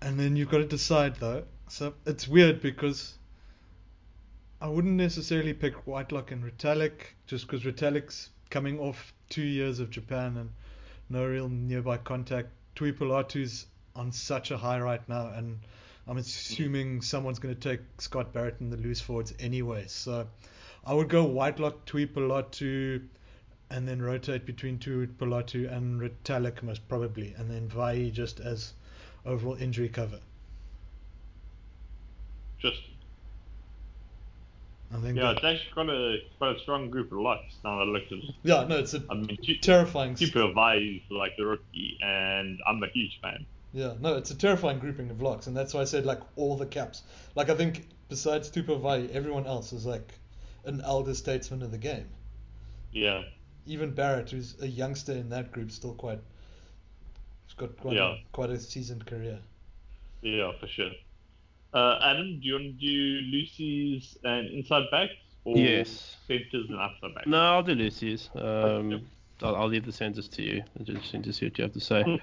and 0.00 0.18
then 0.18 0.34
you've 0.36 0.50
got 0.50 0.58
to 0.58 0.64
decide 0.66 1.16
though. 1.16 1.44
So 1.68 1.94
it's 2.06 2.26
weird 2.26 2.60
because 2.60 3.14
I 4.60 4.68
wouldn't 4.68 4.94
necessarily 4.94 5.54
pick 5.54 5.86
Whitelock 5.86 6.32
and 6.32 6.42
Retallick 6.44 7.14
just 7.26 7.46
because 7.46 7.62
Retallick's 7.64 8.30
coming 8.50 8.78
off 8.78 9.12
two 9.30 9.42
years 9.42 9.80
of 9.80 9.90
Japan 9.90 10.36
and 10.36 10.50
no 11.08 11.26
real 11.26 11.48
nearby 11.48 11.98
contact. 11.98 12.48
Tuipulotu's 12.76 13.66
on 13.94 14.12
such 14.12 14.50
a 14.50 14.56
high 14.56 14.80
right 14.80 15.06
now, 15.08 15.28
and 15.28 15.58
I'm 16.06 16.16
assuming 16.16 17.02
someone's 17.02 17.38
going 17.38 17.54
to 17.54 17.60
take 17.60 17.80
Scott 17.98 18.32
Barrett 18.32 18.56
in 18.60 18.70
the 18.70 18.76
loose 18.76 19.00
forwards 19.00 19.34
anyway. 19.38 19.84
So 19.88 20.26
I 20.84 20.94
would 20.94 21.08
go 21.08 21.24
Whitelock, 21.24 21.84
Tuipulotu, 21.86 23.02
and 23.70 23.86
then 23.88 24.02
rotate 24.02 24.44
between 24.44 24.78
Tuipulotu 24.78 25.70
and 25.70 26.00
Retallick 26.00 26.62
most 26.62 26.86
probably, 26.88 27.34
and 27.36 27.50
then 27.50 27.68
Vaa'i 27.68 28.12
just 28.12 28.40
as 28.40 28.72
overall 29.24 29.56
injury 29.56 29.88
cover. 29.88 30.20
just 32.62 32.80
I 34.94 35.00
think. 35.00 35.16
yeah, 35.16 35.30
it's 35.32 35.42
actually 35.44 35.70
quite 35.72 35.88
a 35.88 36.16
quite 36.38 36.56
a 36.56 36.60
strong 36.60 36.90
group 36.90 37.12
of 37.12 37.18
locks. 37.18 37.54
Now 37.64 37.76
that 37.78 37.82
I 37.82 37.86
looked 37.86 38.12
at 38.12 38.18
it, 38.18 38.24
yeah, 38.42 38.64
no, 38.64 38.78
it's 38.78 38.94
a 38.94 39.02
I 39.10 39.14
mean, 39.14 39.38
terrifying. 39.62 40.14
Vaa'i 40.14 40.96
is 40.96 41.10
like 41.10 41.32
the 41.36 41.46
rookie, 41.46 41.98
and 42.02 42.60
I'm 42.66 42.82
a 42.82 42.88
huge 42.88 43.18
fan. 43.22 43.46
Yeah, 43.72 43.94
no, 44.00 44.16
it's 44.16 44.30
a 44.30 44.36
terrifying 44.36 44.78
grouping 44.78 45.10
of 45.10 45.22
locks, 45.22 45.46
and 45.46 45.56
that's 45.56 45.72
why 45.72 45.80
I 45.80 45.84
said 45.84 46.04
like 46.04 46.20
all 46.36 46.56
the 46.56 46.66
caps. 46.66 47.02
Like 47.34 47.48
I 47.48 47.54
think 47.54 47.86
besides 48.10 48.50
Tupou 48.50 48.80
Vaa'i, 48.80 49.10
everyone 49.12 49.46
else 49.46 49.72
is 49.72 49.86
like 49.86 50.12
an 50.66 50.82
elder 50.82 51.14
statesman 51.14 51.62
of 51.62 51.70
the 51.70 51.78
game. 51.78 52.08
Yeah, 52.92 53.22
Even 53.66 53.92
Barrett, 53.92 54.30
who's 54.30 54.60
a 54.60 54.66
youngster 54.66 55.12
in 55.12 55.30
that 55.30 55.50
group, 55.52 55.70
still 55.70 55.94
quite. 55.94 56.20
He's 57.46 57.54
got 57.54 57.76
quite 57.78 57.96
Yeah. 57.96 58.12
a, 58.12 58.16
quite 58.32 58.50
a 58.50 58.58
seasoned 58.60 59.06
career. 59.06 59.38
Yeah, 60.20 60.52
for 60.60 60.66
sure. 60.66 60.90
Uh, 61.72 61.98
Adam, 62.02 62.38
do 62.40 62.46
you 62.46 62.52
want 62.54 62.64
to 62.66 62.72
do 62.72 63.20
Lucy's 63.36 64.16
and 64.24 64.46
inside 64.48 64.84
backs 64.90 65.12
or 65.44 65.56
Yes. 65.56 66.16
centers 66.26 66.68
and 66.68 66.78
outside 66.78 67.14
backs? 67.14 67.26
No, 67.26 67.38
I'll 67.38 67.62
do 67.62 67.74
Lucy's. 67.74 68.28
Um, 68.34 68.42
Okay. 68.92 69.04
I'll, 69.42 69.56
I'll 69.56 69.68
leave 69.68 69.86
the 69.86 69.92
centers 69.92 70.28
to 70.28 70.42
you. 70.42 70.62
It's 70.78 70.88
interesting 70.88 71.22
to 71.22 71.32
see 71.32 71.46
what 71.46 71.58
you 71.58 71.62
have 71.64 71.72
to 71.72 71.80
say 71.80 72.02
Hmm. 72.02 72.16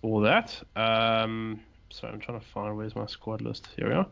for 0.00 0.22
that. 0.22 0.60
Um, 0.74 1.60
so 1.90 2.08
I'm 2.08 2.18
trying 2.18 2.40
to 2.40 2.46
find 2.46 2.76
where's 2.76 2.96
my 2.96 3.06
squad 3.06 3.42
list. 3.42 3.68
Here 3.76 3.88
we 3.88 3.94
are. 3.94 4.06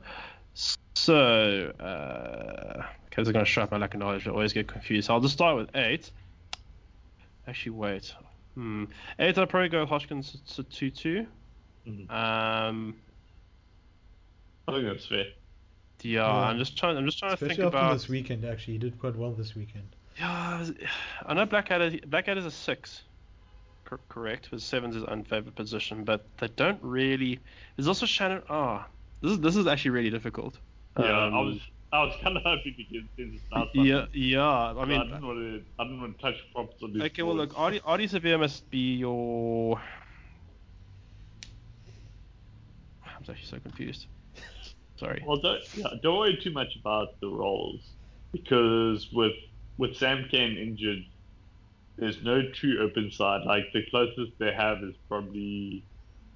So, 0.94 1.72
uh, 1.80 2.86
they're 3.16 3.24
going 3.32 3.44
to 3.44 3.50
show 3.50 3.62
up 3.62 3.70
my 3.72 3.78
lack 3.78 3.94
of 3.94 4.00
knowledge. 4.00 4.26
I 4.28 4.30
always 4.30 4.52
get 4.52 4.68
confused. 4.68 5.06
So 5.06 5.14
I'll 5.14 5.20
just 5.20 5.34
start 5.34 5.56
with 5.56 5.74
eight. 5.74 6.10
Actually, 7.48 7.72
wait. 7.72 8.14
Hmm. 8.54 8.84
Eight, 9.18 9.38
I'll 9.38 9.46
probably 9.46 9.70
go 9.70 9.86
Hoskins 9.86 10.36
to 10.54 10.62
2 10.62 10.90
2. 10.90 11.26
Mhm. 11.88 12.10
Um, 12.10 12.94
I 14.68 14.72
think 14.72 14.84
that's 14.86 15.06
fair. 15.06 15.24
yeah, 16.02 16.26
Yeah. 16.26 16.26
I'm 16.26 16.58
just 16.58 16.76
trying. 16.78 16.96
I'm 16.96 17.04
just 17.06 17.18
trying 17.18 17.36
to 17.36 17.46
think 17.48 17.58
about. 17.58 17.92
this 17.94 18.08
weekend, 18.08 18.44
actually, 18.44 18.74
he 18.74 18.78
did 18.78 18.98
quite 18.98 19.16
well 19.16 19.32
this 19.32 19.54
weekend. 19.54 19.88
Yeah, 20.18 20.68
I 21.26 21.34
know 21.34 21.46
Blackadder. 21.46 21.98
Blackadder's 22.06 22.44
a 22.46 22.50
six, 22.50 23.02
cor- 23.84 24.00
correct? 24.08 24.44
Because 24.50 24.62
seven's 24.64 24.94
his 24.94 25.04
unfavored 25.04 25.54
position, 25.54 26.04
but 26.04 26.24
they 26.38 26.48
don't 26.48 26.78
really. 26.82 27.40
There's 27.76 27.88
also 27.88 28.06
Shannon. 28.06 28.42
Ah, 28.48 28.86
this 29.20 29.32
is 29.32 29.40
this 29.40 29.56
is 29.56 29.66
actually 29.66 29.92
really 29.92 30.10
difficult. 30.10 30.58
Yeah, 30.98 31.04
I 31.06 31.26
Um, 31.26 31.46
was 31.46 31.58
I 31.92 32.04
was 32.04 32.14
kind 32.22 32.36
of 32.36 32.42
hoping 32.42 32.74
to 32.76 32.84
get 32.84 33.02
this 33.16 33.40
outside. 33.54 33.84
Yeah, 33.84 34.06
yeah. 34.12 34.42
I 34.42 34.72
I 34.80 34.84
mean, 34.84 35.00
didn't 35.00 35.26
want 35.26 35.38
to. 35.38 35.62
I 35.78 35.84
didn't 35.84 36.00
want 36.00 36.16
to 36.16 36.22
touch 36.22 36.36
props 36.54 36.82
on 36.82 36.92
this. 36.92 37.02
okay. 37.02 37.22
Well, 37.22 37.36
look, 37.36 37.52
Ardie, 37.54 37.80
Ardie 37.82 38.08
Savea 38.08 38.38
must 38.38 38.68
be 38.70 38.96
your. 38.96 39.80
I'm 43.04 43.10
actually 43.20 43.44
so 43.44 43.58
confused. 43.58 44.06
Sorry. 45.02 45.22
Well, 45.26 45.38
don't 45.38 45.60
yeah, 45.76 45.86
don't 46.00 46.16
worry 46.18 46.38
too 46.40 46.52
much 46.52 46.76
about 46.76 47.18
the 47.20 47.28
roles 47.28 47.80
because 48.32 49.08
with 49.12 49.32
with 49.76 49.96
Sam 49.96 50.26
Cane 50.30 50.56
injured, 50.56 51.02
there's 51.96 52.22
no 52.22 52.48
true 52.52 52.78
open 52.80 53.10
side. 53.10 53.42
Like 53.44 53.64
the 53.72 53.82
closest 53.90 54.32
they 54.38 54.52
have 54.52 54.78
is 54.82 54.94
probably 55.08 55.84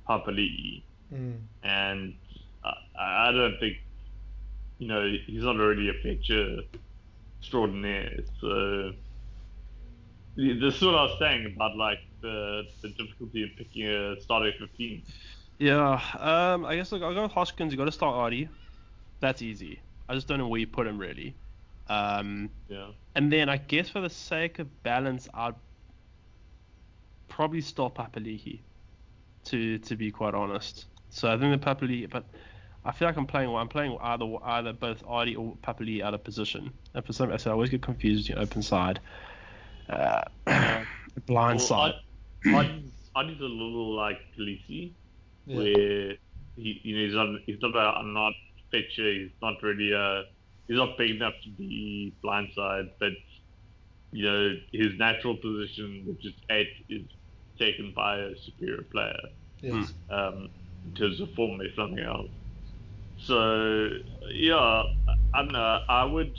Papali'i, 0.09 0.83
Mm. 1.15 1.39
and 1.63 2.15
I, 2.65 3.29
I 3.29 3.31
don't 3.31 3.57
think 3.61 3.77
you 4.79 4.89
know 4.89 5.09
he's 5.27 5.45
not 5.45 5.61
already 5.61 5.89
a 5.89 5.95
picture 6.03 6.63
extraordinaire. 7.39 8.19
So 8.41 8.91
this 10.37 10.75
is 10.75 10.83
what 10.83 10.97
I 10.97 11.05
was 11.05 11.17
saying 11.21 11.47
about 11.55 11.77
like 11.77 12.01
the 12.21 12.65
the 12.83 12.89
difficulty 12.89 13.45
in 13.45 13.51
picking 13.57 13.87
a 13.87 14.21
starting 14.21 14.53
fifteen. 14.59 15.05
Yeah. 15.59 16.01
Um. 16.19 16.65
I 16.65 16.77
guess 16.77 16.93
look, 16.93 17.03
I'll 17.03 17.15
go 17.15 17.23
with 17.23 17.33
Hoskins. 17.33 17.73
You 17.73 17.79
got 17.79 17.87
to 17.87 17.93
start 17.93 18.15
Ardie. 18.15 18.49
That's 19.21 19.43
easy. 19.43 19.81
I 20.09 20.15
just 20.15 20.29
don't 20.29 20.39
know 20.39 20.49
where 20.49 20.61
you 20.61 20.67
put 20.67 20.87
him 20.87 20.99
really. 20.99 21.35
Um. 21.89 22.51
Yeah. 22.69 22.89
And 23.15 23.33
then 23.33 23.49
I 23.49 23.57
guess 23.57 23.89
for 23.89 24.01
the 24.01 24.11
sake 24.11 24.59
of 24.59 24.83
balance, 24.83 25.29
I'd 25.33 25.55
probably 27.29 27.61
stop 27.61 27.97
Papali'i, 27.97 28.61
to 29.45 29.79
to 29.79 29.97
be 29.97 30.11
quite 30.11 30.35
honest. 30.35 30.87
So 31.11 31.33
I 31.33 31.39
think 31.39 31.59
the 31.59 31.67
Papali'i, 31.67 32.11
but 32.11 32.25
I 32.85 32.93
feel 32.93 33.09
like 33.09 33.17
I'm 33.17 33.27
playing 33.27 33.55
I'm 33.55 33.69
playing 33.69 33.97
either 34.01 34.27
either 34.45 34.73
both 34.73 35.05
Ardie 35.07 35.39
or 35.39 35.57
Papali'i 35.63 36.03
out 36.03 36.15
of 36.15 36.23
position. 36.23 36.71
And 36.95 37.05
for 37.05 37.13
some 37.13 37.31
reason, 37.31 37.51
I 37.51 37.53
always 37.53 37.71
get 37.71 37.83
confused 37.83 38.27
between 38.27 38.43
open 38.43 38.63
side, 38.63 39.01
uh, 39.89 40.23
blind 41.27 41.59
Well, 41.59 41.67
side. 41.67 41.95
I, 42.45 42.51
I, 42.51 42.83
I 43.15 43.23
did 43.25 43.41
a 43.41 43.45
little 43.45 43.95
like 43.95 44.21
Khaleesi, 44.37 44.93
Yeah. 45.47 45.57
where 45.57 46.15
he, 46.57 46.81
you 46.85 46.97
know, 46.97 47.05
he's 47.07 47.15
not, 47.15 47.29
he's 47.47 47.59
not 47.63 47.77
a, 47.77 47.99
I'm 47.99 48.13
not 48.15 48.35
picture, 48.73 49.13
he's 49.13 49.33
not 49.43 49.63
really 49.63 49.93
a, 49.93 50.25
he's 50.69 50.77
not 50.77 50.99
big 50.99 51.13
enough 51.13 51.35
to 51.45 51.51
be 51.57 52.17
blindside, 52.25 52.89
but 53.01 53.13
you 54.13 54.25
know, 54.25 54.55
his 54.73 54.93
natural 54.99 55.37
position, 55.37 56.05
which 56.07 56.25
is 56.25 56.35
eight, 56.51 56.69
is 56.89 57.07
taken 57.59 57.93
by 57.97 58.19
a 58.19 58.31
superior 58.45 58.85
player 58.93 59.19
Yes. 59.61 59.93
um, 60.11 60.49
in 60.85 60.93
terms 60.95 61.21
of 61.21 61.31
form, 61.35 61.61
if 61.61 61.73
nothing 61.79 62.01
else. 62.01 62.31
So 63.19 63.89
yeah, 64.33 64.57
I 64.57 64.85
I 65.35 65.43
don't 65.43 65.53
know. 65.53 65.81
I 65.89 66.05
would. 66.05 66.37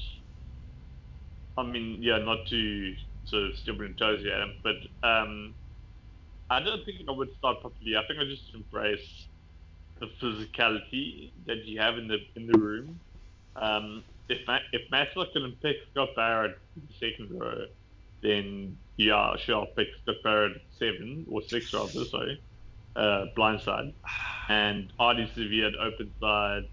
I 1.57 1.63
mean, 1.63 2.01
yeah, 2.01 2.19
not 2.19 2.47
to 2.49 2.93
sort 3.25 3.45
of 3.51 3.57
step 3.57 3.75
on 3.79 3.95
toes 3.99 4.23
Adam, 4.25 4.53
but 4.63 4.75
um, 5.07 5.55
I 6.49 6.59
don't 6.61 6.83
think 6.85 7.01
I 7.07 7.11
would 7.11 7.35
start 7.37 7.61
properly. 7.61 7.95
I 7.97 8.05
think 8.07 8.19
I 8.19 8.23
just 8.23 8.53
embrace 8.53 9.27
the 9.99 10.07
physicality 10.21 11.31
that 11.45 11.65
you 11.65 11.79
have 11.79 11.97
in 11.97 12.07
the 12.07 12.17
in 12.35 12.47
the 12.47 12.57
room. 12.57 12.99
Um, 13.55 14.03
if 14.29 14.45
Ma- 14.47 14.59
if 14.71 14.89
Matlock 14.91 15.33
can 15.33 15.51
pick 15.61 15.77
Scott 15.91 16.09
Barrett 16.15 16.57
in 16.75 16.87
the 16.87 16.93
second 16.93 17.39
row, 17.39 17.65
then 18.21 18.77
yeah, 18.97 19.35
sure, 19.37 19.61
I'll 19.61 19.65
pick 19.67 19.87
Scott 20.03 20.15
Barrett 20.23 20.61
seven 20.77 21.25
or 21.29 21.41
six 21.41 21.73
rather. 21.73 22.05
Sorry, 22.05 22.41
uh, 22.95 23.25
blindside, 23.35 23.93
and 24.49 24.91
Ardie 24.99 25.67
at 25.67 25.75
open 25.79 26.11
side, 26.19 26.67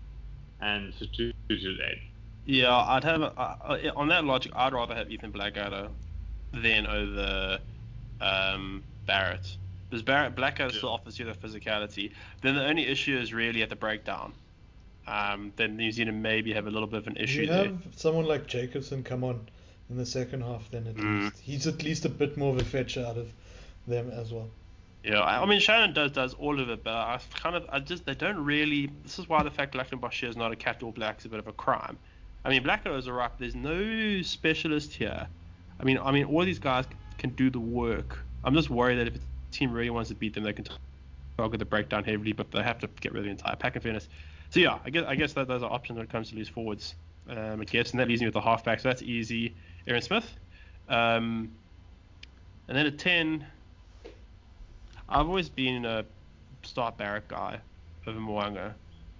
and 0.60 0.92
Sotutu 0.94 1.32
at 1.50 1.90
eight. 1.90 2.02
Yeah, 2.46 2.76
I'd 2.76 3.04
have 3.04 3.22
uh, 3.22 3.90
on 3.96 4.08
that 4.08 4.24
logic. 4.24 4.52
I'd 4.54 4.72
rather 4.74 4.94
have 4.94 5.10
Ethan 5.10 5.30
Blackadder 5.30 5.88
than 6.52 6.86
over 6.86 7.58
um, 8.20 8.84
Barrett. 9.06 9.56
Because 9.94 10.02
Barrett 10.02 10.34
Blackadder 10.34 10.72
Yeah. 10.72 10.78
still 10.78 10.88
offers 10.88 11.20
you 11.20 11.24
the 11.24 11.34
physicality. 11.34 12.10
Then 12.42 12.56
the 12.56 12.64
only 12.66 12.84
issue 12.84 13.16
is 13.16 13.32
really 13.32 13.62
at 13.62 13.68
the 13.68 13.76
breakdown. 13.76 14.32
Um, 15.06 15.52
then 15.54 15.76
New 15.76 15.92
Zealand 15.92 16.20
maybe 16.20 16.52
have 16.52 16.66
a 16.66 16.70
little 16.70 16.88
bit 16.88 16.98
of 16.98 17.06
an 17.06 17.16
issue 17.16 17.42
you 17.42 17.46
there. 17.46 17.64
have 17.66 17.86
someone 17.94 18.24
like 18.24 18.48
Jacobson 18.48 19.04
come 19.04 19.22
on 19.22 19.46
in 19.88 19.96
the 19.96 20.04
second 20.04 20.40
half, 20.42 20.68
then 20.72 20.88
at 20.88 20.96
Mm. 20.96 21.22
least 21.26 21.40
he's 21.42 21.66
at 21.68 21.84
least 21.84 22.04
a 22.06 22.08
bit 22.08 22.36
more 22.36 22.52
of 22.52 22.60
a 22.60 22.64
fetcher 22.64 23.06
out 23.06 23.16
of 23.16 23.32
them 23.86 24.10
as 24.10 24.32
well. 24.32 24.50
Yeah, 25.04 25.20
I, 25.20 25.40
I 25.40 25.46
mean 25.46 25.60
Shannon 25.60 25.92
does 25.94 26.10
does 26.10 26.34
all 26.34 26.58
of 26.58 26.68
it, 26.70 26.82
but 26.82 26.94
I 26.94 27.20
kind 27.36 27.54
of 27.54 27.64
I 27.70 27.78
just 27.78 28.04
they 28.04 28.14
don't 28.16 28.44
really. 28.44 28.90
This 29.04 29.20
is 29.20 29.28
why 29.28 29.44
the 29.44 29.50
fact 29.52 29.72
that 29.72 29.78
Lachlan 29.78 30.00
Boshier 30.00 30.28
is 30.28 30.36
not 30.36 30.50
a 30.50 30.56
cat 30.56 30.82
or 30.82 30.92
black 30.92 31.20
is 31.20 31.26
a 31.26 31.28
bit 31.28 31.38
of 31.38 31.46
a 31.46 31.52
crime. 31.52 31.98
I 32.44 32.50
mean 32.50 32.64
Blackadder 32.64 32.96
is 32.96 33.06
alright. 33.06 33.30
but 33.30 33.38
There's 33.38 33.54
no 33.54 34.22
specialist 34.22 34.92
here. 34.94 35.28
I 35.78 35.84
mean 35.84 35.98
I 36.02 36.10
mean 36.10 36.24
all 36.24 36.44
these 36.44 36.58
guys 36.58 36.86
can 37.18 37.30
do 37.30 37.48
the 37.48 37.60
work. 37.60 38.18
I'm 38.42 38.54
just 38.54 38.68
worried 38.70 38.96
that 38.96 39.06
if 39.06 39.14
a 39.16 39.18
team 39.54 39.72
really 39.72 39.90
wants 39.90 40.08
to 40.10 40.14
beat 40.14 40.34
them, 40.34 40.44
they 40.44 40.52
can 40.52 40.66
target 41.38 41.58
the 41.58 41.64
breakdown 41.64 42.04
heavily, 42.04 42.32
but 42.32 42.50
they 42.50 42.62
have 42.62 42.78
to 42.80 42.88
get 43.00 43.12
rid 43.12 43.20
of 43.20 43.24
the 43.24 43.30
entire 43.30 43.56
pack. 43.56 43.76
In 43.76 43.82
fairness, 43.82 44.08
so 44.50 44.60
yeah, 44.60 44.78
I 44.84 44.90
guess 44.90 45.04
I 45.06 45.14
guess 45.14 45.32
that 45.34 45.48
those 45.48 45.62
are 45.62 45.72
options 45.72 45.96
when 45.96 46.06
it 46.06 46.10
comes 46.10 46.30
to 46.30 46.36
loose 46.36 46.48
forwards. 46.48 46.94
Um, 47.28 47.36
and 47.36 47.66
that 47.68 48.06
leaves 48.06 48.20
me 48.20 48.26
with 48.26 48.34
the 48.34 48.40
halfback, 48.40 48.80
so 48.80 48.88
that's 48.88 49.00
easy. 49.00 49.54
Aaron 49.86 50.02
Smith, 50.02 50.30
um, 50.88 51.50
and 52.68 52.76
then 52.76 52.86
at 52.86 52.98
ten. 52.98 53.46
I've 55.06 55.28
always 55.28 55.50
been 55.50 55.84
a 55.84 56.04
start 56.62 56.96
Barrett 56.96 57.28
guy 57.28 57.60
over 58.06 58.18
Mo'unga. 58.18 58.72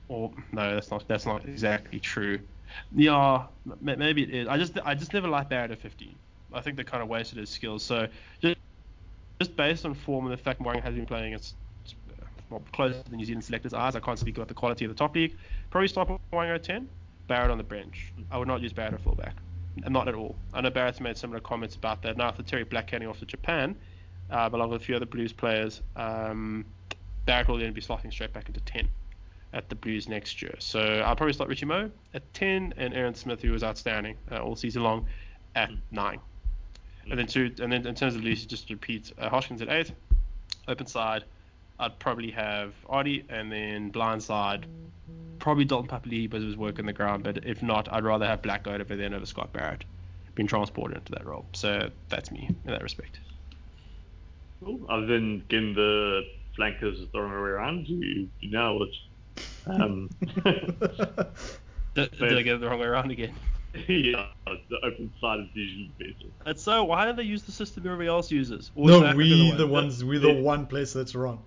Or 0.09 0.30
no, 0.53 0.74
that's 0.74 0.91
not 0.91 1.07
that's 1.09 1.26
not 1.26 1.45
exactly 1.47 2.01
true. 2.01 2.39
Yeah, 2.95 3.47
maybe 3.80 4.22
it 4.22 4.30
is. 4.30 4.49
I 4.49 4.59
just 4.59 4.78
I 4.85 4.95
just 4.95 5.14
never 5.14 5.28
liked 5.28 5.51
Barrett 5.51 5.70
at 5.70 5.78
15. 5.78 6.14
I 6.53 6.61
think 6.61 6.76
they 6.76 6.85
kind 6.85 7.03
of 7.03 7.09
wasted 7.09 7.39
his 7.39 7.51
skills. 7.51 7.82
So 7.82 8.07
just 8.41 8.57
just 9.45 9.57
based 9.57 9.84
on 9.84 9.95
form 9.95 10.24
and 10.24 10.32
the 10.32 10.38
fact 10.38 10.61
Mo'unga 10.61 10.82
has 10.82 10.95
been 10.95 11.07
playing 11.07 11.34
against 11.34 11.55
well, 12.51 12.62
close 12.72 13.03
to 13.03 13.11
the 13.11 13.16
New 13.16 13.24
Zealand 13.24 13.45
selectors' 13.45 13.74
eyes, 13.74 13.97
I 13.97 14.01
can't 14.01 14.18
speak 14.18 14.36
about 14.36 14.49
the 14.49 14.55
quality 14.55 14.84
of 14.84 14.90
the 14.90 14.95
top 14.95 15.14
league. 15.14 15.36
Probably 15.70 15.88
start 15.88 16.09
Mo'unga 16.09 16.55
at 16.55 16.62
10. 16.62 16.88
Barrett 17.26 17.51
on 17.51 17.59
the 17.59 17.64
bench. 17.64 18.12
I 18.30 18.38
would 18.38 18.49
not 18.49 18.61
use 18.61 18.72
Barrett 18.72 18.95
at 18.95 19.01
fullback. 19.01 19.34
Not 19.88 20.09
at 20.09 20.14
all. 20.14 20.36
I 20.53 20.61
know 20.61 20.70
Barrett's 20.70 21.01
made 21.01 21.16
similar 21.16 21.40
comments 21.40 21.74
about 21.74 22.03
that. 22.03 22.16
Now, 22.16 22.28
after 22.28 22.42
Terry 22.42 22.64
Black 22.64 22.90
heading 22.90 23.09
off 23.09 23.18
to 23.20 23.26
Japan, 23.26 23.74
uh, 24.30 24.49
along 24.53 24.70
with 24.70 24.82
a 24.82 24.84
few 24.84 24.95
other 24.95 25.07
Blues 25.07 25.32
players, 25.32 25.82
um, 25.97 26.64
Barrett 27.26 27.49
will 27.49 27.59
then 27.59 27.72
be 27.72 27.80
slotting 27.80 28.12
straight 28.12 28.32
back 28.32 28.47
into 28.49 28.61
10 28.61 28.88
at 29.53 29.68
the 29.68 29.74
Blues 29.74 30.09
next 30.09 30.42
year. 30.42 30.55
So 30.59 30.80
I'll 30.80 31.16
probably 31.16 31.32
start 31.32 31.49
Richie 31.49 31.66
Moe 31.66 31.90
at 32.12 32.34
10 32.34 32.74
and 32.76 32.95
Aaron 32.95 33.14
Smith, 33.14 33.40
who 33.40 33.53
was 33.53 33.64
outstanding 33.64 34.16
uh, 34.30 34.38
all 34.38 34.55
season 34.55 34.82
long, 34.82 35.07
at 35.55 35.70
9. 35.90 36.20
And 37.11 37.18
then 37.18 37.26
two, 37.26 37.52
and 37.61 37.70
then 37.70 37.86
in 37.86 37.94
terms 37.94 38.14
of 38.14 38.22
Lucy, 38.22 38.46
just 38.46 38.70
repeat, 38.70 39.12
uh, 39.18 39.28
Hoskins 39.28 39.61
at 39.62 39.68
8, 39.68 39.92
open 40.68 40.86
side, 40.86 41.24
I'd 41.78 41.98
probably 41.98 42.30
have 42.30 42.72
Artie, 42.88 43.24
and 43.28 43.50
then 43.50 43.90
blind 43.90 44.22
side, 44.22 44.66
probably 45.38 45.64
Dalton 45.64 45.88
Papali'i, 45.88 46.30
but 46.30 46.40
his 46.40 46.57
work 46.57 46.78
on 46.78 46.86
the 46.86 46.92
ground. 46.92 47.24
But 47.24 47.44
if 47.44 47.62
not, 47.62 47.92
I'd 47.92 48.05
rather 48.05 48.26
have 48.26 48.42
Black 48.42 48.66
over 48.66 48.82
there 48.84 48.96
than 48.96 49.14
over 49.14 49.26
Scott 49.26 49.52
Barrett, 49.52 49.84
being 50.34 50.46
transported 50.46 50.98
into 50.98 51.12
that 51.12 51.26
role. 51.26 51.46
So 51.52 51.90
that's 52.09 52.30
me 52.30 52.48
in 52.64 52.70
that 52.70 52.82
respect. 52.82 53.18
Cool. 54.64 54.80
Other 54.88 55.07
than 55.07 55.44
getting 55.48 55.74
the 55.74 56.22
flankers 56.57 56.98
the 57.12 57.20
wrong 57.20 57.32
way 57.32 57.50
around, 57.50 57.88
you, 57.88 58.28
you 58.40 58.50
know 58.50 58.82
it. 58.82 58.96
Um, 59.66 60.11
Did, 61.94 62.11
did 62.18 62.38
I 62.38 62.42
get 62.42 62.57
it 62.57 62.61
the 62.61 62.68
wrong 62.68 62.80
way 62.80 62.86
around 62.86 63.11
again? 63.12 63.34
yeah, 63.88 64.26
the 64.46 64.76
open 64.84 65.12
side 65.20 65.40
is 65.40 65.46
usually 65.54 65.90
better. 65.98 66.30
That's 66.44 66.62
so. 66.62 66.84
Why 66.84 67.04
don't 67.04 67.16
they 67.16 67.22
use 67.24 67.42
the 67.42 67.52
system 67.52 67.84
everybody 67.86 68.08
else 68.08 68.30
uses? 68.30 68.70
Or 68.74 68.86
no, 68.88 69.00
that 69.00 69.16
we 69.16 69.50
other 69.52 69.58
the 69.58 69.66
ones 69.66 70.04
we 70.04 70.18
the 70.18 70.32
one 70.32 70.66
place 70.66 70.92
that's 70.92 71.14
wrong. 71.14 71.42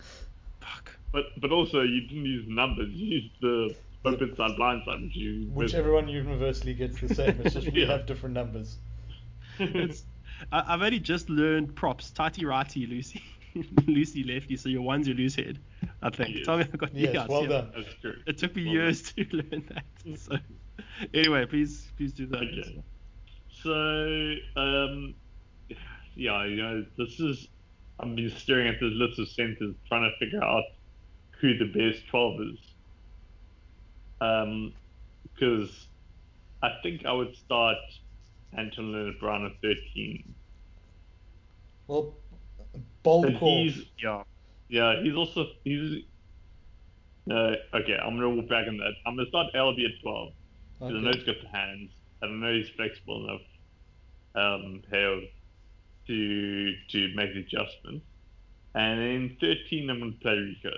Fuck. 0.60 0.92
but 1.14 1.26
but 1.40 1.52
also 1.52 1.82
you 1.82 2.02
didn't 2.02 2.26
use 2.26 2.46
numbers. 2.48 2.90
You 2.92 3.06
used 3.22 3.34
the 3.42 3.76
open 4.06 4.36
side, 4.36 4.56
blind 4.58 4.84
side, 4.86 5.02
which 5.02 5.16
you 5.16 5.50
Which 5.54 5.74
everyone 5.74 6.08
universally 6.10 6.74
gets 6.74 7.00
the 7.00 7.14
same. 7.14 7.40
It's 7.44 7.54
just 7.54 7.72
we 7.72 7.82
Yeah. 7.86 7.92
have 7.92 8.06
different 8.06 8.36
numbers. 8.36 8.78
It's, 9.60 10.04
I, 10.52 10.74
I've 10.74 10.82
only 10.82 11.00
just 11.00 11.30
learned 11.30 11.76
props. 11.76 12.12
Tighty 12.12 12.46
righty, 12.46 12.86
Lucy. 12.86 13.24
Lucy 13.88 14.24
lefty, 14.24 14.56
so 14.56 14.70
your 14.70 14.84
one's 14.84 15.08
your 15.08 15.16
loose 15.18 15.36
head. 15.36 15.58
I 16.04 16.10
think. 16.12 16.36
Yes. 16.36 16.46
Tell 16.46 16.58
me 16.58 16.66
I 16.72 16.78
got 16.78 16.94
Yes, 16.94 17.14
yeah, 17.16 17.26
well 17.28 17.42
yeah. 17.44 17.48
done. 17.50 17.72
That's 17.76 17.94
true. 18.02 18.16
It 18.28 18.38
took 18.38 18.56
me 18.56 18.66
Well 18.66 18.74
years 18.74 19.02
to 19.14 19.26
learn 19.32 19.64
that. 19.70 20.20
So 20.20 20.38
anyway, 21.14 21.46
please 21.46 21.88
please 21.98 22.14
do 22.14 22.26
that. 22.28 22.38
Okay. 22.38 22.84
So, 23.64 24.60
um, 24.62 25.16
yeah, 26.16 26.46
you 26.46 26.58
know, 26.58 26.86
this 26.98 27.20
is. 27.20 27.48
I've 28.00 28.16
been 28.16 28.30
staring 28.30 28.68
at 28.68 28.76
this 28.80 28.94
list 28.94 29.18
of 29.20 29.28
centers, 29.30 29.74
trying 29.88 30.04
to 30.04 30.12
figure 30.20 30.44
out 30.44 30.64
who 31.42 31.58
the 31.58 31.66
best 31.66 32.08
12 32.10 32.42
is. 32.42 32.60
Um, 34.22 34.74
because 35.24 35.88
I 36.62 36.70
think 36.84 37.06
I 37.06 37.12
would 37.12 37.36
start 37.36 37.78
Anton 38.56 38.92
Lienert-Brown 38.92 39.46
at 39.46 39.52
13. 39.62 40.36
Well, 41.88 42.14
bold 43.04 43.26
But 43.26 43.40
call. 43.40 43.64
he's, 43.64 43.86
Yeah. 44.02 44.24
yeah, 44.70 45.02
he's 45.02 45.16
also, 45.16 45.46
he's, 45.64 46.04
uh, 47.30 47.56
okay, 47.74 47.98
I'm 48.02 48.18
going 48.18 48.22
to 48.22 48.42
walk 48.42 48.50
back 48.50 48.68
on 48.68 48.78
that. 48.78 48.94
I'm 49.06 49.16
going 49.16 49.26
to 49.26 49.30
start 49.30 49.48
LB 49.54 49.86
at 49.86 50.02
12. 50.02 50.34
Because 50.80 50.96
I 50.96 51.00
know 51.00 51.12
he's 51.12 51.24
got 51.24 51.36
the 51.42 51.50
hands, 51.50 51.92
and 52.22 52.32
I 52.44 52.48
know 52.48 52.54
he's 52.56 52.70
flexible 52.76 53.28
enough, 53.28 53.42
um, 54.36 54.84
to 56.08 56.74
to 56.92 57.16
make 57.16 57.34
the 57.34 57.42
adjustment. 57.42 58.04
And 58.76 59.00
in 59.00 59.38
13, 59.42 59.90
I'm 59.90 60.00
going 60.00 60.14
to 60.14 60.20
play 60.20 60.34
Rieko. 60.34 60.74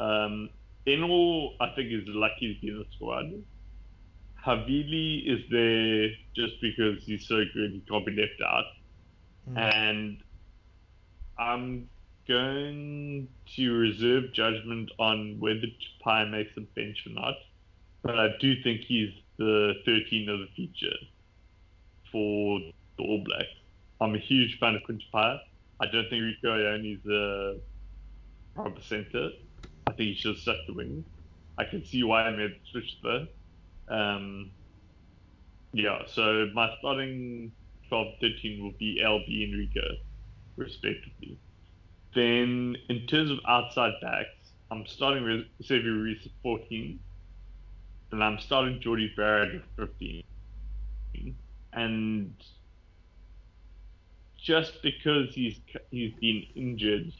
Um, 0.00 0.48
Ennor, 0.86 1.54
I 1.60 1.68
think, 1.74 1.92
is 1.92 2.04
lucky 2.06 2.54
to 2.54 2.60
be 2.60 2.68
in 2.68 2.78
the 2.78 2.86
squad. 2.96 3.26
Havili 4.44 5.26
is 5.26 5.44
there 5.50 6.08
just 6.34 6.60
because 6.62 7.02
he's 7.04 7.26
so 7.26 7.42
good, 7.52 7.72
he 7.72 7.82
can't 7.88 8.06
be 8.06 8.12
left 8.12 8.40
out. 8.42 8.64
Mm. 9.50 9.58
And 9.58 10.22
I'm 11.38 11.88
going 12.26 13.28
to 13.56 13.72
reserve 13.72 14.32
judgment 14.32 14.90
on 14.98 15.36
whether 15.40 15.66
Tupaea 16.06 16.30
makes 16.30 16.56
a 16.56 16.60
bench 16.60 17.04
or 17.06 17.12
not. 17.12 17.34
But 18.02 18.18
I 18.18 18.28
do 18.40 18.62
think 18.62 18.82
he's 18.82 19.12
the 19.38 19.74
13 19.84 20.28
of 20.28 20.40
the 20.40 20.48
future 20.54 20.96
for 22.10 22.60
the 22.96 23.02
All 23.02 23.22
Blacks. 23.24 23.48
I'm 24.00 24.14
a 24.14 24.18
huge 24.18 24.58
fan 24.58 24.76
of 24.76 24.82
Tupaea. 24.82 25.40
I 25.80 25.86
don't 25.86 26.08
think 26.08 26.22
Rieko 26.22 26.44
Ioane 26.44 26.98
is 26.98 27.10
a 27.10 27.56
proper 28.54 28.80
centre. 28.82 29.30
I 29.86 29.92
think 29.92 30.10
he 30.10 30.14
should 30.14 30.34
have 30.34 30.38
stuck 30.38 30.56
the 30.66 30.74
wing. 30.74 31.04
I 31.56 31.64
can 31.64 31.84
see 31.84 32.02
why 32.04 32.22
I 32.22 32.30
made 32.30 32.50
the 32.50 32.70
switch 32.70 32.98
though. 33.02 33.26
Um, 33.88 34.50
yeah, 35.72 36.02
so 36.06 36.48
my 36.54 36.74
starting 36.78 37.52
12 37.88 38.14
13 38.20 38.62
will 38.62 38.74
be 38.78 39.00
LB 39.02 39.44
and 39.44 39.54
Rieko, 39.54 39.96
respectively. 40.56 41.38
Then, 42.14 42.76
in 42.88 43.06
terms 43.06 43.30
of 43.30 43.38
outside 43.46 43.92
backs, 44.00 44.52
I'm 44.70 44.86
starting 44.86 45.24
with 45.24 45.44
Sevu 45.62 46.02
Reece 46.02 46.26
at 46.26 46.32
14, 46.42 46.98
and 48.12 48.22
I'm 48.22 48.38
starting 48.38 48.80
Jordie 48.80 49.12
Barrett 49.16 49.56
at 49.56 49.62
15. 49.76 50.24
And 51.72 52.34
just 54.36 54.82
because 54.82 55.34
he's 55.34 55.60
he's 55.90 56.12
been 56.20 56.44
injured, 56.54 57.12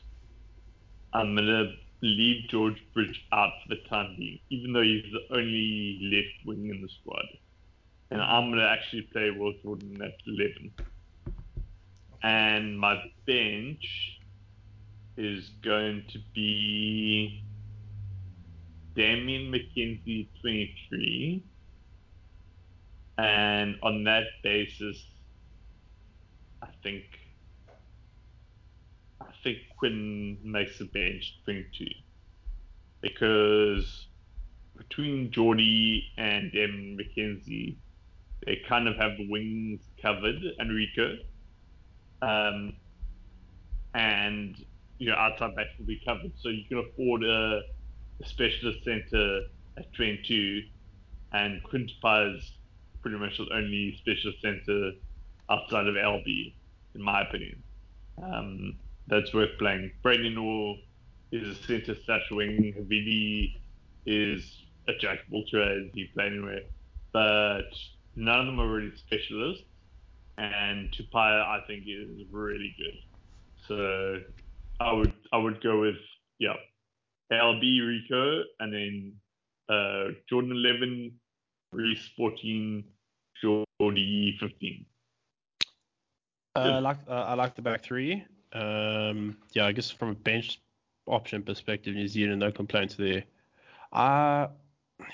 I'm 1.13 1.35
gonna 1.35 1.73
leave 2.01 2.49
George 2.49 2.83
Bridge 2.95 3.27
out 3.33 3.53
for 3.63 3.75
the 3.75 3.89
time 3.89 4.15
being, 4.17 4.39
even 4.51 4.73
though 4.73 4.83
he's 4.83 5.05
the 5.13 5.37
only 5.37 5.99
left 6.13 6.47
wing 6.47 6.71
in 6.71 6.81
the 6.81 6.89
squad. 6.89 7.27
And 8.11 8.23
I'm 8.23 8.51
gonna 8.51 8.67
actually 8.67 9.03
play 9.03 9.31
Will 9.31 9.53
Jordan 9.63 10.01
at 10.03 10.15
11. 10.27 10.73
And 12.23 12.79
my 12.79 13.03
bench 13.27 14.19
is 15.17 15.51
going 15.63 16.05
to 16.13 16.19
be 16.35 17.43
Damian 18.95 19.53
McKenzie, 19.53 20.29
23. 20.41 21.45
And 23.19 23.77
on 23.83 24.05
that 24.05 24.25
basis, 24.43 25.05
I 26.63 26.69
think 26.83 27.05
I 29.21 29.27
think 29.43 29.59
Quinn 29.77 30.39
makes 30.45 30.79
the 30.79 30.85
bench 30.87 31.41
22 31.45 31.87
because 33.01 34.07
between 34.77 35.31
Jordie 35.31 36.03
and 36.17 36.53
Damian 36.53 36.99
McKenzie, 36.99 37.77
they 38.47 38.59
kind 38.69 38.87
of 38.89 38.97
have 38.97 39.17
the 39.17 39.29
wings 39.29 39.81
covered 40.01 40.41
and 40.59 40.73
Rico. 40.73 41.17
Um, 42.23 42.75
and 43.95 44.57
you 44.99 45.11
know, 45.11 45.17
outside 45.17 45.55
backs 45.57 45.71
will 45.79 45.87
be 45.87 46.01
covered. 46.05 46.33
So 46.37 46.49
you 46.49 46.65
can 46.69 46.79
afford 46.79 47.25
a, 47.25 47.61
a 48.23 48.27
specialist 48.27 48.85
centre 48.85 49.43
at 49.77 49.93
22, 49.95 50.63
and 51.33 51.63
Quinn 51.63 51.89
Tupaea 51.89 52.37
is 52.37 52.53
pretty 53.03 53.17
much 53.17 53.39
the 53.39 53.47
only 53.55 53.97
specialist 53.99 54.41
centre 54.43 54.93
outside 55.51 55.87
of 55.87 55.95
LB, 55.95 56.55
in 56.95 57.03
my 57.03 57.23
opinion. 57.23 57.63
Um, 58.23 58.79
that's 59.07 59.33
worth 59.33 59.57
playing. 59.59 59.91
Braydon 60.03 60.35
Ennor 60.35 60.79
is 61.33 61.49
a 61.49 61.63
centre 61.63 61.97
slash 62.05 62.23
wing. 62.31 62.75
Havili 62.79 63.55
is 64.07 64.63
a 64.89 64.95
jack 64.95 65.19
of 65.27 65.33
all 65.33 65.45
trades. 65.51 65.91
He 65.95 66.07
play 66.15 66.27
anywhere, 66.27 66.61
but 67.13 67.71
none 68.17 68.41
of 68.41 68.47
them 68.47 68.61
are 68.61 68.69
really 68.69 68.93
specialists. 68.97 69.65
And 70.37 70.91
Tupaea, 70.93 71.43
I 71.43 71.61
think, 71.67 71.85
is 71.87 72.25
really 72.31 72.75
good. 72.79 72.99
So 73.67 74.21
I 74.81 74.93
would 74.93 75.13
I 75.33 75.39
would 75.39 75.63
go 75.63 75.81
with 75.81 75.97
yeah, 76.39 76.55
LB 77.33 77.87
Rico, 77.87 78.43
and 78.61 78.73
then 78.73 79.13
uh, 79.69 80.13
Jordan 80.29 80.53
11, 80.53 81.13
Reece 81.73 82.11
14, 82.17 82.85
Jordie 83.43 84.37
15. 84.41 84.87
Uh, 86.57 86.61
I 86.61 86.79
like 86.79 86.97
uh, 87.09 87.13
I 87.13 87.35
like 87.35 87.55
the 87.55 87.63
back 87.63 87.83
three. 87.85 88.25
Um, 88.53 89.37
yeah, 89.53 89.67
I 89.67 89.73
guess 89.73 89.91
from 89.91 90.11
a 90.11 90.15
bench 90.15 90.61
option 91.07 91.43
perspective, 91.43 91.95
New 91.95 92.09
Zealand, 92.09 92.41
no 92.41 92.51
complaints 92.51 92.95
there. 92.97 93.25
Uh, 93.93 94.49
yeah, 95.01 95.07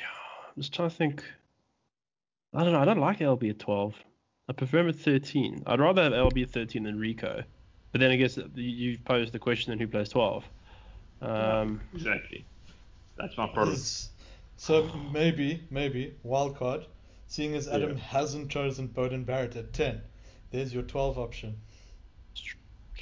I'm 0.56 0.62
just 0.62 0.72
trying 0.72 0.88
to 0.90 0.94
think. 0.96 1.22
I 2.54 2.62
don't 2.62 2.72
know. 2.72 2.80
I 2.80 2.84
don't 2.84 3.00
like 3.00 3.18
LB 3.18 3.50
at 3.50 3.58
12. 3.58 3.94
I 4.48 4.52
prefer 4.52 4.78
him 4.80 4.88
at 4.88 4.94
13. 4.96 5.64
I'd 5.66 5.80
rather 5.80 6.02
have 6.04 6.12
LB 6.12 6.44
at 6.44 6.50
13 6.50 6.84
than 6.84 6.98
Rico. 6.98 7.42
But 7.90 8.00
then 8.00 8.10
I 8.12 8.16
guess 8.16 8.36
you- 8.36 8.46
you've 8.54 9.04
posed 9.04 9.32
the 9.32 9.38
question 9.38 9.70
then 9.72 9.78
who 9.78 9.88
plays 9.88 10.08
12. 10.10 10.44
Um, 11.22 11.80
Exactly. 11.94 12.44
That's 13.16 13.36
my 13.36 13.46
problem. 13.46 13.74
Is- 13.74 14.10
So 14.56 14.88
maybe, 15.12 15.62
maybe 15.70 16.14
wild 16.22 16.56
card. 16.56 16.86
Seeing 17.26 17.54
as 17.54 17.66
Adam 17.68 17.96
Yeah. 17.96 18.02
hasn't 18.04 18.50
chosen 18.50 18.88
Beauden 18.88 19.24
Barrett 19.26 19.56
at 19.56 19.72
ten, 19.72 20.02
there's 20.50 20.72
your 20.72 20.82
twelve 20.84 21.18
option. 21.18 21.56
it's, 22.32 22.42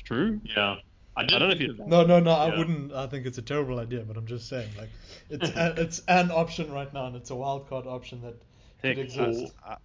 true. 0.05 0.41
Yeah. 0.45 0.77
I, 1.17 1.25
don't 1.27 1.41
know 1.41 1.51
if 1.51 1.61
you- 1.61 1.75
that- 1.75 1.87
No, 1.89 2.05
no, 2.05 2.21
no. 2.21 2.31
I 2.31 2.57
wouldn't. 2.57 2.93
I 2.93 3.07
think 3.07 3.27
it's 3.27 3.39
a 3.39 3.43
terrible 3.43 3.79
idea, 3.79 4.01
but 4.03 4.17
I'm 4.17 4.27
just 4.27 4.49
saying, 4.49 4.71
like, 4.79 4.89
it's 5.31 5.51
a, 5.51 5.75
it's 5.81 6.03
an 6.09 6.31
option 6.31 6.73
right 6.73 6.93
now, 6.93 7.07
and 7.07 7.17
it's 7.17 7.31
a 7.31 7.35
wild 7.35 7.69
card 7.69 7.87
option 7.87 8.23
that 8.23 8.35
Heck, 8.83 8.97
could 8.97 9.05
exist. 9.07 9.53
uh, 9.67 9.77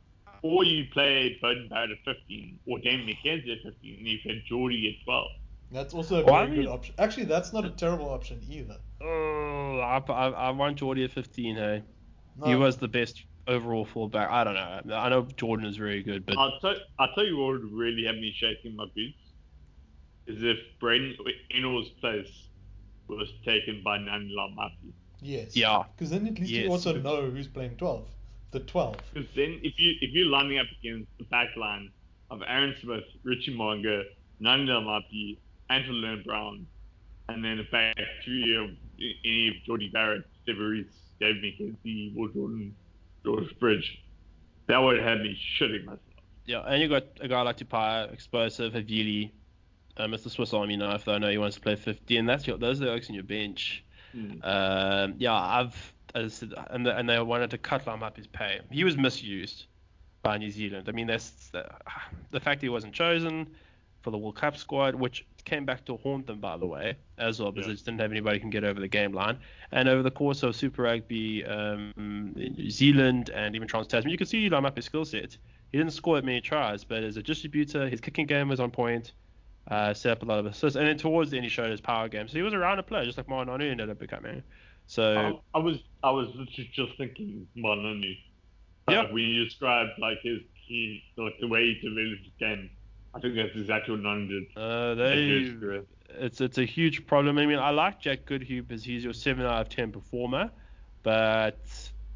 Or 0.41 0.63
you 0.63 0.85
play 0.93 1.37
Beauden 1.43 1.67
Barrett 1.69 1.91
at 1.91 1.97
15, 2.05 2.59
or 2.67 2.79
Damian 2.79 3.07
McKenzie 3.09 3.57
at 3.57 3.63
15, 3.63 3.97
and 3.97 4.07
you 4.07 4.19
play 4.23 4.41
Jordie 4.47 4.95
at 4.97 5.03
12. 5.03 5.27
That's 5.71 5.93
also 5.93 6.21
a 6.21 6.25
Well, 6.25 6.35
I 6.35 6.45
very 6.45 6.57
good 6.57 6.67
option. 6.67 6.95
Actually, 6.97 7.25
that's 7.25 7.51
not 7.53 7.65
a 7.65 7.71
terrible 7.71 8.09
option 8.09 8.41
either. 8.49 8.77
oh, 9.01 9.79
I, 9.79 9.99
I, 10.11 10.29
I 10.29 10.49
want 10.51 10.77
Jordie 10.77 11.03
at 11.03 11.11
15, 11.11 11.55
hey. 11.55 11.83
He 12.45 12.55
was 12.55 12.77
the 12.77 12.87
best 12.87 13.23
overall 13.47 13.85
fullback. 13.85 14.29
I 14.29 14.43
don't 14.43 14.53
know. 14.53 14.95
I 14.95 15.09
know 15.09 15.27
Jordan 15.37 15.65
is 15.65 15.75
very 15.77 16.03
good, 16.03 16.25
but 16.25 16.37
I'll, 16.37 16.59
tell, 16.59 16.75
I'll 16.99 17.11
tell 17.13 17.25
you 17.25 17.37
what 17.37 17.53
would 17.53 17.71
really 17.71 18.05
have 18.05 18.15
me 18.15 18.31
shaking 18.35 18.75
my 18.75 18.85
boots 18.95 19.17
is 20.27 20.43
if 20.43 20.57
Braydon 20.79 21.15
Ennor's 21.51 21.89
place 22.01 22.29
was 23.07 23.27
taken 23.43 23.81
by 23.83 23.97
Ngani 23.97 24.29
Laumape. 24.37 24.91
Yes. 25.19 25.55
yeah, 25.55 25.83
Because 25.95 26.11
then 26.11 26.27
at 26.27 26.37
least 26.37 26.51
you 26.51 26.69
also 26.69 26.93
know 26.95 27.29
who's 27.29 27.47
playing 27.47 27.77
twelve. 27.77 28.07
The 28.51 28.59
twelve. 28.59 28.97
Because 29.13 29.27
then, 29.35 29.59
if 29.63 29.79
you 29.79 29.93
if 30.01 30.13
you're 30.13 30.27
lining 30.27 30.59
up 30.59 30.67
against 30.79 31.09
the 31.17 31.23
back 31.25 31.47
line 31.55 31.89
of 32.29 32.41
Aaron 32.45 32.75
Smith, 32.81 33.03
Richie 33.23 33.55
Mo'unga, 33.55 34.03
Ngani 34.41 34.67
Laumape, 34.67 35.37
Anton 35.69 35.95
Lienert-Brown, 35.95 36.65
and 37.29 37.43
then 37.43 37.59
a 37.59 37.63
back 37.71 37.95
three 38.23 38.55
of 38.55 38.69
any 39.25 39.49
of 39.49 39.53
Jordie 39.65 39.89
Barrett, 39.89 40.23
Sevu 40.47 40.69
Reece, 40.71 40.85
Dave 41.19 41.35
McKenzie, 41.35 42.15
Will 42.15 42.29
Jordan, 42.29 42.75
George 43.23 43.59
Bridge, 43.59 44.01
that 44.67 44.77
would 44.77 44.99
have 44.99 45.19
me 45.19 45.37
shitting 45.59 45.85
myself. 45.85 45.99
yeah. 46.45 46.59
And 46.61 46.81
you 46.81 46.87
got 46.87 47.03
a 47.19 47.27
guy 47.27 47.41
like 47.41 47.57
Tupaea, 47.57 48.11
explosive, 48.13 48.73
Havili, 48.73 49.31
uh, 49.97 50.05
Mr. 50.05 50.29
Swiss 50.29 50.53
Army 50.53 50.77
knife. 50.77 51.05
Though 51.05 51.13
I 51.13 51.17
know 51.17 51.29
he 51.29 51.37
wants 51.37 51.55
to 51.55 51.61
play 51.61 51.75
50, 51.75 52.17
and 52.17 52.29
that's 52.29 52.47
your 52.47 52.57
those 52.57 52.81
are 52.81 52.85
the 52.85 52.91
oaks 52.91 53.09
in 53.09 53.15
your 53.15 53.23
bench. 53.23 53.83
Mm. 54.15 54.45
Um, 54.45 55.15
yeah, 55.17 55.33
I've 55.33 55.93
as 56.15 56.25
I 56.25 56.27
said, 56.29 56.53
and, 56.69 56.85
the, 56.85 56.97
and 56.97 57.09
they 57.09 57.19
wanted 57.19 57.51
to 57.51 57.57
cut 57.57 57.85
Laumape's 57.85 58.27
pay. 58.27 58.61
He 58.71 58.83
was 58.83 58.97
misused 58.97 59.65
by 60.23 60.37
New 60.37 60.49
Zealand. 60.49 60.87
I 60.87 60.91
mean, 60.91 61.07
that's 61.07 61.49
the, 61.51 61.65
the 62.31 62.39
fact 62.39 62.61
he 62.61 62.69
wasn't 62.69 62.93
chosen 62.93 63.47
for 64.07 64.11
the 64.11 64.17
World 64.17 64.37
Cup 64.37 64.55
squad, 64.55 64.95
which 64.95 65.25
came 65.43 65.65
back 65.65 65.83
to 65.83 65.97
haunt 65.97 66.27
them, 66.27 66.39
by 66.39 66.55
the 66.55 66.65
way, 66.65 66.95
as 67.17 67.41
well, 67.41 67.51
because 67.51 67.65
Yeah. 67.65 67.71
they 67.71 67.73
just 67.73 67.85
didn't 67.85 67.99
have 67.99 68.09
anybody 68.09 68.37
who 68.37 68.39
can 68.39 68.49
get 68.49 68.63
over 68.63 68.79
the 68.79 68.87
game 68.87 69.11
line. 69.11 69.37
And 69.73 69.89
over 69.89 70.01
the 70.01 70.11
course 70.11 70.43
of 70.43 70.55
Super 70.55 70.83
Rugby, 70.83 71.43
um, 71.43 71.91
New 71.97 72.69
Zealand 72.69 73.31
and 73.31 73.53
even 73.53 73.67
Trans 73.67 73.85
Tasman, 73.87 74.09
you 74.09 74.17
can 74.17 74.25
see 74.25 74.49
Laumape's 74.49 74.85
skill 74.85 75.03
set. 75.03 75.35
He 75.73 75.77
didn't 75.77 75.91
score 75.91 76.15
that 76.15 76.23
many 76.23 76.39
tries, 76.39 76.85
but 76.85 77.03
as 77.03 77.17
a 77.17 77.21
distributor, 77.21 77.89
his 77.89 77.99
kicking 77.99 78.27
game 78.27 78.47
was 78.47 78.61
on 78.61 78.71
point. 78.71 79.11
Uh, 79.67 79.93
set 79.93 80.13
up 80.13 80.23
a 80.23 80.25
lot 80.25 80.39
of 80.39 80.45
assists, 80.45 80.77
and 80.77 80.87
then 80.87 80.97
towards 80.97 81.29
the 81.29 81.35
end 81.35 81.43
he 81.43 81.49
showed 81.49 81.69
his 81.69 81.81
power 81.81 82.07
game. 82.07 82.29
So 82.29 82.37
he 82.37 82.43
was 82.43 82.53
a 82.53 82.57
rounder 82.57 82.83
player, 82.83 83.03
just 83.03 83.17
like 83.17 83.27
Ma'a 83.27 83.45
Nonu 83.45 83.69
ended 83.69 83.89
up 83.89 83.99
becoming. 83.99 84.41
So 84.85 85.41
I, 85.53 85.57
I 85.57 85.61
was 85.61 85.79
I 86.01 86.11
was 86.11 86.29
literally 86.29 86.71
just 86.71 86.95
thinking 86.97 87.45
Manoni. 87.57 88.19
Yeah. 88.89 89.11
When 89.11 89.23
you 89.23 89.43
described 89.43 89.99
like 89.99 90.19
his 90.21 90.39
he 90.53 91.03
like 91.17 91.33
the 91.41 91.47
way 91.49 91.65
he 91.65 91.73
developed 91.81 92.23
his 92.23 92.33
game, 92.39 92.69
I 93.17 93.19
think 93.19 93.35
that's 93.35 93.55
exactly 93.55 93.95
what 93.95 94.03
Nani 94.03 94.27
did. 94.27 94.43
uh, 94.55 94.95
they 94.95 95.53
it's 96.09 96.41
it's 96.41 96.57
a 96.57 96.65
huge 96.65 97.05
problem. 97.05 97.37
I 97.37 97.45
mean, 97.45 97.59
I 97.59 97.71
like 97.71 97.99
Jack 97.99 98.25
Goodhue 98.25 98.63
because 98.63 98.83
he's 98.83 99.03
your 99.03 99.13
seven 99.13 99.45
out 99.45 99.61
of 99.61 99.69
ten 99.69 99.91
performer, 99.91 100.49
but 101.03 101.59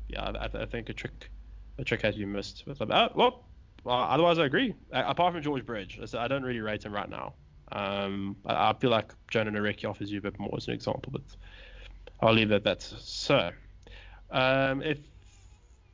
yeah, 0.08 0.24
I, 0.24 0.50
I 0.54 0.66
think 0.66 0.90
a 0.90 0.94
trick 0.94 1.30
a 1.78 1.84
trick 1.84 2.02
has 2.02 2.16
been 2.16 2.32
missed. 2.32 2.64
With. 2.66 2.82
Uh, 2.82 3.10
well, 3.16 3.46
well, 3.84 3.98
otherwise 3.98 4.40
I 4.40 4.46
agree. 4.46 4.74
Uh, 4.94 5.04
apart 5.06 5.34
from 5.34 5.42
George 5.42 5.66
Bridge, 5.66 6.00
I 6.18 6.28
don't 6.28 6.44
really 6.44 6.62
rate 6.62 6.84
him 6.84 6.94
right 6.94 7.10
now. 7.10 7.34
Um, 7.72 8.36
I, 8.46 8.70
I 8.70 8.74
feel 8.74 8.90
like 8.90 9.14
Jona 9.30 9.52
Nareki 9.52 9.90
offers 9.90 10.12
you 10.12 10.20
a 10.20 10.22
bit 10.22 10.38
more 10.40 10.54
as 10.56 10.68
an 10.68 10.74
example, 10.74 11.12
but 11.12 11.22
I'll 12.22 12.34
leave 12.34 12.52
it 12.52 12.56
at 12.56 12.64
that. 12.64 12.82
So, 12.82 13.52
um, 14.30 14.82
if 14.84 15.00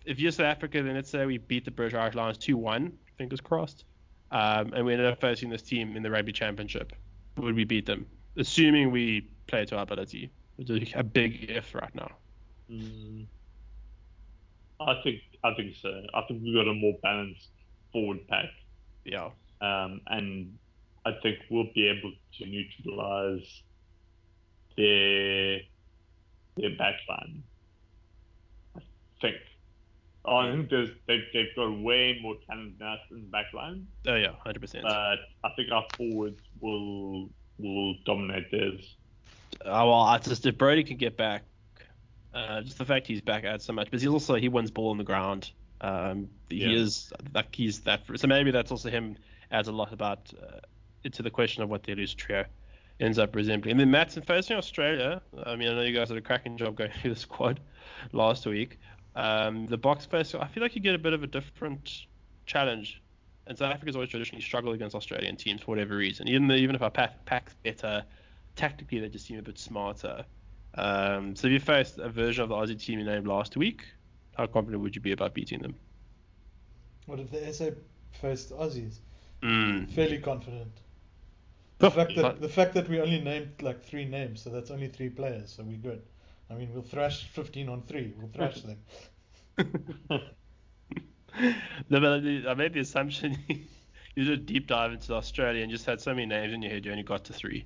if 0.05 0.19
you're 0.19 0.31
South 0.31 0.45
Africa, 0.45 0.81
then 0.81 0.95
let's 0.95 1.09
say 1.09 1.25
we 1.25 1.37
beat 1.37 1.65
the 1.65 1.71
British 1.71 1.93
Irish 1.93 2.15
Lions 2.15 2.37
two 2.37 2.57
one, 2.57 2.97
fingers 3.17 3.41
crossed, 3.41 3.85
um, 4.31 4.73
and 4.73 4.85
we 4.85 4.93
ended 4.93 5.07
up 5.07 5.19
facing 5.21 5.49
this 5.49 5.61
team 5.61 5.95
in 5.95 6.03
the 6.03 6.11
Rugby 6.11 6.31
Championship 6.31 6.93
would 7.37 7.55
we 7.55 7.63
beat 7.63 7.85
them? 7.85 8.05
Assuming 8.37 8.91
we 8.91 9.27
play 9.47 9.65
to 9.65 9.77
our 9.77 9.83
ability. 9.83 10.31
It's 10.57 10.91
a 10.95 11.03
big 11.03 11.49
if 11.49 11.73
right 11.75 11.93
now. 11.93 12.11
Mm. 12.71 13.25
I 14.79 15.01
think 15.03 15.21
I 15.43 15.53
think 15.53 15.75
so. 15.75 15.89
I 16.13 16.21
think 16.27 16.41
we've 16.43 16.55
got 16.55 16.67
a 16.67 16.73
more 16.73 16.93
balanced 17.01 17.49
forward 17.91 18.27
pack, 18.27 18.49
Yeah. 19.05 19.29
um, 19.61 20.01
and 20.07 20.57
I 21.05 21.11
think 21.23 21.37
we'll 21.49 21.71
be 21.73 21.87
able 21.87 22.11
to 22.37 22.45
neutralize 22.45 23.61
their 24.75 25.59
their 26.57 26.71
backline. 26.71 27.41
I 28.75 28.81
think. 29.21 29.37
Oh, 30.29 30.35
I 30.37 30.51
think 30.51 30.69
there's 30.69 30.89
they've, 31.07 31.23
they've 31.33 31.55
got 31.55 31.71
way 31.79 32.19
more 32.21 32.35
talent 32.49 32.77
than 32.79 32.87
us 32.87 32.99
in 33.11 33.29
the 33.31 33.37
backline, 33.37 33.85
Oh 34.05 34.15
yeah, 34.15 34.31
hundred 34.43 34.59
percent. 34.59 34.83
but 34.83 35.19
I 35.43 35.49
think 35.55 35.71
our 35.71 35.85
forwards 35.95 36.41
will 36.59 37.29
will 37.57 37.95
dominate 38.05 38.51
theirs. 38.51 38.95
Oh, 39.65 39.85
well, 39.89 40.01
I 40.01 40.17
just 40.17 40.45
if 40.45 40.57
Brodie 40.57 40.83
could 40.83 40.99
get 40.99 41.15
back, 41.15 41.43
uh, 42.33 42.61
just 42.61 42.77
the 42.77 42.85
fact 42.85 43.07
he's 43.07 43.21
back 43.21 43.45
adds 43.45 43.63
so 43.65 43.73
much. 43.73 43.89
But 43.89 44.01
he's 44.01 44.09
also 44.09 44.35
he 44.35 44.49
wins 44.49 44.69
ball 44.69 44.89
on 44.91 44.97
the 44.97 45.03
ground. 45.03 45.51
Um, 45.79 46.27
he 46.49 46.63
Yeah. 46.63 46.71
is 46.81 47.11
like 47.33 47.55
he's 47.55 47.79
that. 47.81 48.01
So 48.15 48.27
maybe 48.27 48.51
that's 48.51 48.71
also 48.71 48.89
him 48.89 49.15
adds 49.51 49.69
a 49.69 49.71
lot 49.71 49.93
about 49.93 50.31
uh, 50.41 50.59
into 51.03 51.23
the 51.23 51.31
question 51.31 51.63
of 51.63 51.69
what 51.69 51.83
the 51.83 51.95
loose 51.95 52.13
trio 52.13 52.43
ends 52.99 53.17
up 53.17 53.33
resembling. 53.35 53.71
And 53.71 53.79
then 53.79 53.91
Matt's 53.91 54.17
facing 54.25 54.57
Australia. 54.57 55.21
I 55.45 55.55
mean, 55.55 55.69
I 55.69 55.73
know 55.75 55.81
you 55.83 55.95
guys 55.95 56.09
did 56.09 56.17
a 56.17 56.21
cracking 56.21 56.57
job 56.57 56.75
going 56.75 56.91
through 56.91 57.13
the 57.13 57.19
squad 57.19 57.59
last 58.11 58.45
week. 58.45 58.79
Um, 59.17 59.65
the 59.65 59.79
Boks 59.79 60.07
face, 60.07 60.35
I 60.35 60.45
feel 60.47 60.61
like 60.61 60.75
you 60.75 60.81
get 60.81 60.93
a 60.93 60.99
bit 60.99 61.11
of 61.11 61.23
a 61.23 61.27
different 61.27 62.05
challenge. 62.45 63.01
And 63.47 63.57
South 63.57 63.73
Africa's 63.73 63.95
always 63.95 64.09
traditionally 64.09 64.43
struggled 64.43 64.75
against 64.75 64.95
Australian 64.95 65.35
teams 65.37 65.61
for 65.61 65.71
whatever 65.71 65.97
reason. 65.97 66.27
Even 66.27 66.47
though, 66.47 66.55
even 66.55 66.75
if 66.75 66.83
our 66.83 66.91
pack 66.91 67.25
pack's 67.25 67.55
better, 67.63 68.03
tactically 68.55 68.99
they 68.99 69.09
just 69.09 69.25
seem 69.25 69.39
a 69.39 69.41
bit 69.41 69.57
smarter. 69.57 70.23
Um, 70.75 71.35
so 71.35 71.47
if 71.47 71.53
you 71.53 71.59
faced 71.59 71.97
a 71.97 72.09
version 72.09 72.43
of 72.43 72.49
the 72.49 72.55
Aussie 72.55 72.79
team 72.79 72.99
you 72.99 73.05
named 73.05 73.25
last 73.25 73.57
week, 73.57 73.85
how 74.35 74.45
confident 74.45 74.83
would 74.83 74.95
you 74.95 75.01
be 75.01 75.13
about 75.13 75.33
beating 75.33 75.59
them? 75.59 75.73
What 77.07 77.19
if 77.19 77.31
the 77.31 77.51
SA 77.51 77.71
faced 78.11 78.51
Aussies? 78.51 78.99
Mm. 79.41 79.89
Fairly 79.93 80.19
confident. 80.19 80.71
The 81.79 81.89
fact 81.89 82.11
Yeah. 82.11 82.23
that 82.23 82.41
the 82.41 82.49
fact 82.49 82.73
that 82.75 82.87
we 82.87 82.99
only 82.99 83.21
named 83.21 83.61
like 83.61 83.81
three 83.81 84.05
names, 84.05 84.41
so 84.41 84.51
that's 84.51 84.69
only 84.69 84.89
three 84.89 85.09
players, 85.09 85.53
so 85.53 85.63
we're 85.63 85.77
good. 85.77 86.01
I 86.49 86.55
mean, 86.55 86.73
we'll 86.73 86.83
thrash 86.83 87.25
15 87.27 87.69
on 87.69 87.83
three. 87.83 88.13
We'll 88.17 88.31
thrash 88.31 88.61
them. 88.61 88.83
no, 91.89 91.99
but 91.99 92.49
I 92.49 92.53
made 92.55 92.73
the 92.73 92.79
assumption 92.79 93.37
you 94.15 94.23
did 94.23 94.29
a 94.29 94.37
deep 94.37 94.67
dive 94.67 94.91
into 94.93 95.13
Australia 95.13 95.61
and 95.61 95.71
just 95.71 95.85
had 95.85 96.01
so 96.01 96.13
many 96.13 96.25
names 96.25 96.53
in 96.53 96.61
your 96.61 96.71
head 96.71 96.85
you 96.85 96.91
only 96.91 97.03
got 97.03 97.25
to 97.25 97.33
three. 97.33 97.65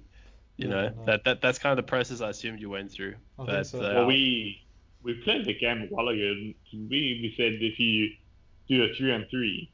You 0.57 0.67
Yeah, 0.67 0.69
know 0.69 0.91
no. 0.95 1.05
that, 1.05 1.23
that 1.25 1.41
that's 1.41 1.59
kind 1.59 1.71
of 1.71 1.77
the 1.77 1.89
process 1.89 2.21
I 2.21 2.29
assumed 2.29 2.59
you 2.59 2.69
went 2.69 2.91
through. 2.91 3.15
I 3.39 3.45
think 3.47 3.65
but 3.65 3.65
so. 3.65 3.81
uh, 3.81 4.05
Well, 4.05 4.05
we 4.05 4.61
we 5.03 5.15
played 5.23 5.45
the 5.45 5.53
game 5.57 5.81
a 5.83 5.87
while 5.87 6.07
ago. 6.09 6.31
and 6.31 6.55
We 6.89 7.19
we 7.23 7.33
said 7.37 7.53
if 7.61 7.79
you 7.79 8.09
do 8.67 8.83
a 8.83 8.93
three 8.95 9.11
on 9.13 9.25
three, 9.29 9.71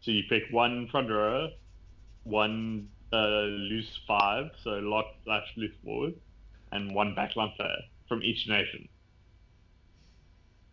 so 0.00 0.10
you 0.10 0.24
pick 0.28 0.44
one 0.50 0.88
front 0.88 1.10
row, 1.10 1.50
one 2.24 2.88
uh, 3.12 3.42
loose 3.70 3.98
five, 4.08 4.50
so 4.62 4.70
lock 4.80 5.06
slash 5.24 5.46
loose 5.56 5.76
forward, 5.84 6.14
and 6.72 6.94
one 6.94 7.14
backline 7.14 7.54
player 7.56 7.82
from 8.08 8.22
each 8.22 8.46
nation. 8.48 8.88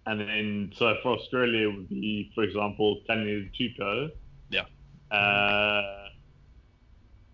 And 0.05 0.19
then, 0.19 0.71
so 0.75 0.95
for 1.03 1.13
Australia, 1.17 1.69
it 1.69 1.75
would 1.75 1.89
be, 1.89 2.32
for 2.34 2.43
example, 2.43 3.01
Tanya 3.07 3.43
Tupo. 3.57 4.09
Yeah. 4.49 4.65
Uh, 5.15 6.07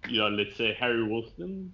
you 0.10 0.20
know, 0.20 0.28
let's 0.30 0.56
say 0.58 0.74
Harry 0.80 1.04
Wilson. 1.08 1.72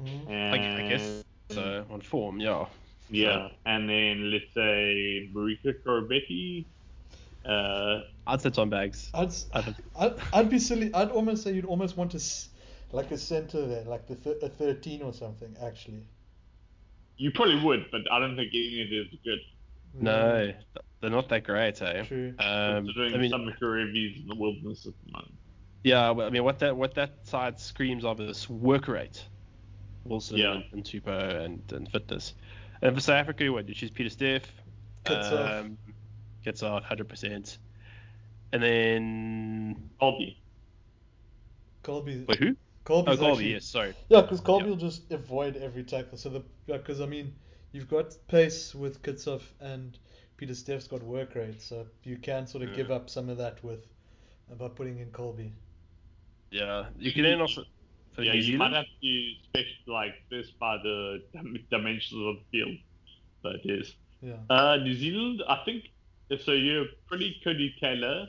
Mhm. 0.00 0.30
And 0.30 0.54
I, 0.54 0.84
I 0.84 0.88
guess 0.88 1.24
so 1.50 1.84
on 1.90 2.00
form, 2.02 2.38
yeah. 2.40 2.66
yeah, 3.10 3.48
and 3.66 3.88
then 3.88 4.30
let's 4.30 4.52
say 4.54 5.28
Marika 5.34 5.74
Koroibete. 5.84 6.66
Uh, 7.44 8.02
I'd 8.26 8.40
say 8.40 8.50
Tom 8.50 8.70
Banks. 8.70 9.10
I'd, 9.14 9.28
s- 9.28 9.46
I 9.54 9.62
think- 9.62 9.76
I'd, 9.98 10.12
I'd 10.32 10.50
be 10.50 10.58
silly. 10.60 10.92
I'd 10.94 11.10
almost 11.10 11.42
say 11.42 11.52
you'd 11.52 11.64
almost 11.64 11.96
want 11.96 12.10
to, 12.12 12.18
s- 12.18 12.50
like 12.92 13.10
a 13.10 13.18
center 13.18 13.66
there, 13.66 13.84
like 13.84 14.06
the 14.06 14.14
th- 14.14 14.36
a 14.42 14.48
13 14.48 15.02
or 15.02 15.12
something, 15.12 15.56
actually. 15.64 16.02
You 17.18 17.30
probably 17.32 17.60
would, 17.62 17.86
but 17.90 18.02
I 18.10 18.18
don't 18.18 18.36
think 18.36 18.50
any 18.54 18.82
of 18.82 18.88
it 18.92 19.12
is 19.12 19.18
good. 19.24 19.38
No, 19.94 20.52
they're 21.00 21.10
not 21.10 21.28
that 21.28 21.44
great, 21.44 21.80
eh? 21.82 22.02
True. 22.04 22.34
Um, 22.38 22.84
considering 22.86 23.14
I 23.14 23.18
mean, 23.18 23.32
Samu 23.32 23.58
Kerevi's 23.58 24.20
in 24.20 24.28
the 24.28 24.34
wilderness 24.34 24.86
at 24.86 24.92
the 25.04 25.12
moment. 25.12 25.34
yeah, 25.82 26.10
well, 26.10 26.26
I 26.26 26.30
mean, 26.30 26.44
what 26.44 26.58
that 26.60 26.76
what 26.76 26.94
that 26.94 27.26
side 27.26 27.58
screams 27.58 28.04
of 28.04 28.20
is 28.20 28.48
work 28.48 28.88
rate. 28.88 29.24
Wilson 30.04 30.36
Yeah. 30.38 30.52
and, 30.54 30.64
and 30.72 30.84
Tupou 30.84 31.44
and, 31.44 31.60
and 31.72 31.90
fitness. 31.90 32.34
And 32.82 32.94
for 32.94 33.00
South 33.00 33.16
Africa, 33.16 33.50
what? 33.52 33.68
You 33.68 33.74
choose 33.74 33.90
Pieter-Steph. 33.90 34.44
Gets 35.04 35.26
off. 35.28 35.64
um, 35.64 35.78
Kitshoff, 36.46 36.84
100%. 36.84 37.58
And 38.52 38.62
then. 38.62 39.90
Kolbe. 40.00 40.36
Kolbe. 41.82 42.26
Wait, 42.26 42.38
who? 42.38 42.56
Kolbe's 42.88 43.18
Oh, 43.20 43.22
Kolbe, 43.22 43.30
actually- 43.32 43.52
yes, 43.52 43.64
sorry. 43.66 43.94
Yeah, 44.08 44.22
because 44.22 44.40
Kolbe 44.40 44.62
Yeah. 44.62 44.68
will 44.68 44.76
just 44.76 45.10
avoid 45.12 45.56
every 45.56 45.84
tackle. 45.84 46.16
So 46.16 46.30
the 46.30 46.42
because 46.66 47.00
I 47.02 47.06
mean, 47.06 47.34
you've 47.72 47.88
got 47.88 48.16
pace 48.28 48.74
with 48.74 49.02
Kitshoff 49.02 49.42
and 49.60 49.98
Pieter-Steph's 50.38 50.88
got 50.88 51.02
work 51.02 51.34
rate, 51.34 51.60
so 51.60 51.86
you 52.04 52.16
can 52.16 52.46
sort 52.46 52.62
of 52.64 52.70
Yeah. 52.70 52.76
give 52.76 52.90
up 52.90 53.10
some 53.10 53.28
of 53.28 53.36
that 53.38 53.62
with 53.62 53.86
by 54.56 54.68
putting 54.68 54.98
in 55.00 55.10
Kolbe. 55.10 55.52
Yeah. 56.50 56.88
You 56.98 57.12
can 57.12 57.22
then 57.24 57.40
also. 57.42 57.64
For 58.14 58.22
yeah, 58.22 58.32
New 58.32 58.38
you 58.38 58.42
Zealand? 58.44 58.72
might 58.72 58.76
have 58.78 58.86
to 59.02 59.34
special 59.44 59.92
like 59.94 60.14
this 60.30 60.50
by 60.52 60.78
the 60.78 61.22
dimensions 61.70 62.20
of 62.20 62.36
the 62.36 62.44
field. 62.50 62.76
So 63.42 63.48
it 63.50 63.60
is. 63.66 63.94
Yeah. 64.22 64.38
Uh, 64.50 64.76
New 64.78 64.94
Zealand, 64.94 65.42
I 65.46 65.56
think. 65.64 65.90
So 66.44 66.52
you're 66.52 66.86
pretty 67.06 67.40
Codie 67.44 67.78
Taylor. 67.78 68.28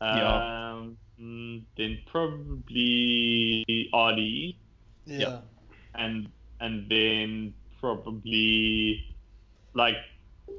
Yeah. 0.00 0.88
Mm, 1.22 1.62
then 1.76 1.98
probably 2.10 3.88
Ardie, 3.94 4.56
Yeah. 5.06 5.18
Yeah. 5.18 5.40
and 5.94 6.28
and 6.60 6.88
then 6.88 7.54
probably 7.80 9.14
like 9.74 9.96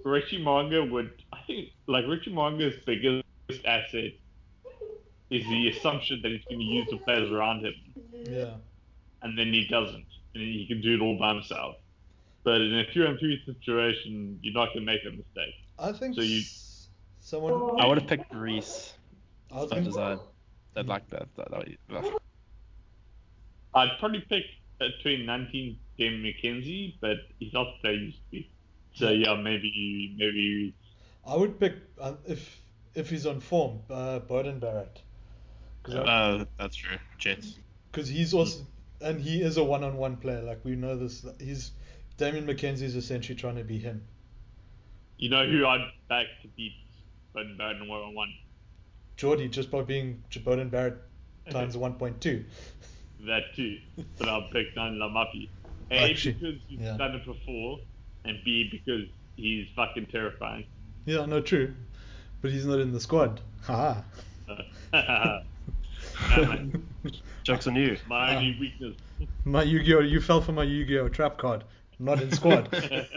Richie 0.05 0.41
Mo'unga 0.43 0.89
would. 0.89 1.11
I 1.33 1.39
think 1.47 1.69
like 1.87 2.05
Richie 2.07 2.31
Mo'unga's 2.33 2.75
biggest 2.85 3.23
asset 3.65 4.11
is 5.29 5.45
the 5.47 5.69
assumption 5.69 6.21
that 6.21 6.31
he's 6.31 6.43
going 6.45 6.59
to 6.59 6.65
use 6.65 6.87
the 6.91 6.97
players 6.97 7.29
around 7.31 7.65
him, 7.65 7.73
Yeah. 8.29 8.55
and 9.21 9.37
then 9.37 9.47
he 9.51 9.67
doesn't, 9.67 10.05
and 10.35 10.43
he 10.43 10.65
can 10.67 10.79
do 10.81 10.95
it 10.95 11.01
all 11.01 11.17
by 11.17 11.33
himself. 11.33 11.75
But 12.43 12.61
in 12.61 12.73
a 12.77 12.85
three 12.91 13.05
on 13.05 13.17
three 13.17 13.41
situation, 13.45 14.39
you're 14.41 14.53
not 14.53 14.67
going 14.73 14.85
to 14.85 14.91
make 14.93 15.01
a 15.05 15.09
mistake. 15.11 15.55
I 15.79 15.91
think 15.91 16.15
So 16.15 16.21
you- 16.21 16.43
someone. 17.19 17.79
I 17.81 17.87
would 17.87 17.97
have 17.99 18.07
picked 18.07 18.33
Reece. 18.33 18.93
I 19.51 19.55
was 19.61 19.71
As 19.71 19.85
much 19.85 19.93
going 19.95 20.19
as 20.75 20.79
I, 20.79 20.81
I'd 20.81 20.87
like 20.87 21.09
that. 21.09 21.27
that, 21.35 21.51
that 21.51 22.05
ugh. 22.05 22.21
I'd 23.73 23.97
probably 23.99 24.21
pick 24.21 24.45
between 24.79 25.25
19 25.25 25.77
Game 25.97 26.23
McKenzie, 26.23 26.95
but 27.01 27.17
he's 27.39 27.53
not 27.53 27.67
the 27.83 27.91
used 27.91 28.17
to 28.17 28.31
be. 28.31 28.49
So 28.93 29.09
yeah, 29.09 29.35
maybe 29.35 30.15
maybe 30.17 30.75
I 31.25 31.35
would 31.35 31.59
pick 31.59 31.75
uh, 31.99 32.15
if 32.25 32.61
if 32.95 33.09
he's 33.09 33.25
on 33.25 33.39
form, 33.39 33.81
uh, 33.89 34.19
Beauden 34.19 34.59
Barrett, 34.59 35.01
Uh, 35.85 36.45
that's 36.57 36.75
true. 36.75 36.97
Jets. 37.17 37.59
because 37.91 38.07
he's 38.07 38.33
also 38.33 38.65
and 39.01 39.19
he 39.21 39.41
is 39.41 39.57
a 39.57 39.63
one-on-one 39.63 40.17
player. 40.17 40.41
Like 40.41 40.63
we 40.63 40.75
know 40.75 40.95
this. 40.95 41.25
He's 41.39 41.71
Damian 42.17 42.45
McKenzie 42.47 42.83
is 42.83 42.95
essentially 42.95 43.35
trying 43.35 43.55
to 43.57 43.63
be 43.63 43.77
him. 43.79 44.07
you 45.17 45.29
know 45.29 45.45
who 45.47 45.65
I'd 45.65 45.91
back 46.09 46.27
to 46.41 46.47
beat 46.49 46.73
Beauden 47.35 47.57
Barrett 47.57 47.81
in 47.81 47.87
one 47.87 48.01
on 48.01 48.15
one. 48.15 48.33
Jordie 49.23 49.47
just 49.47 49.71
by 49.71 49.81
being 49.81 50.21
Beauden 50.29 50.69
Barrett 50.69 50.97
times 51.49 51.77
1.2. 51.77 52.43
That 53.25 53.43
too, 53.55 53.79
but 54.17 54.27
I'll 54.27 54.49
pick 54.51 54.75
Dan 54.75 54.95
Lamapi. 54.95 55.47
A 55.91 56.09
Actually, 56.11 56.33
because 56.33 56.55
he's 56.67 56.79
yeah. 56.81 56.97
done 56.97 57.15
it 57.15 57.25
before, 57.25 57.79
and 58.25 58.37
B 58.43 58.67
because 58.69 59.07
he's 59.37 59.65
fucking 59.77 60.07
terrifying. 60.07 60.65
Yeah, 61.05 61.25
no, 61.25 61.39
true. 61.39 61.73
But 62.41 62.51
he's 62.51 62.65
not 62.65 62.81
in 62.81 62.91
the 62.91 62.99
squad. 62.99 63.39
Haha. 63.61 64.01
Man, 66.21 66.85
Jokes 67.43 67.67
on 67.67 67.75
you. 67.77 67.95
my 68.07 68.35
only 68.35 68.55
ah. 68.57 68.59
weakness. 68.59 68.97
my 69.45 69.63
Yu-Gi-Oh! 69.63 70.01
You 70.01 70.19
fell 70.19 70.41
for 70.41 70.51
my 70.51 70.63
Yu-Gi-Oh! 70.63 71.07
trap 71.07 71.37
card. 71.37 71.63
Not 71.97 72.21
in 72.21 72.29
squad. 72.29 72.67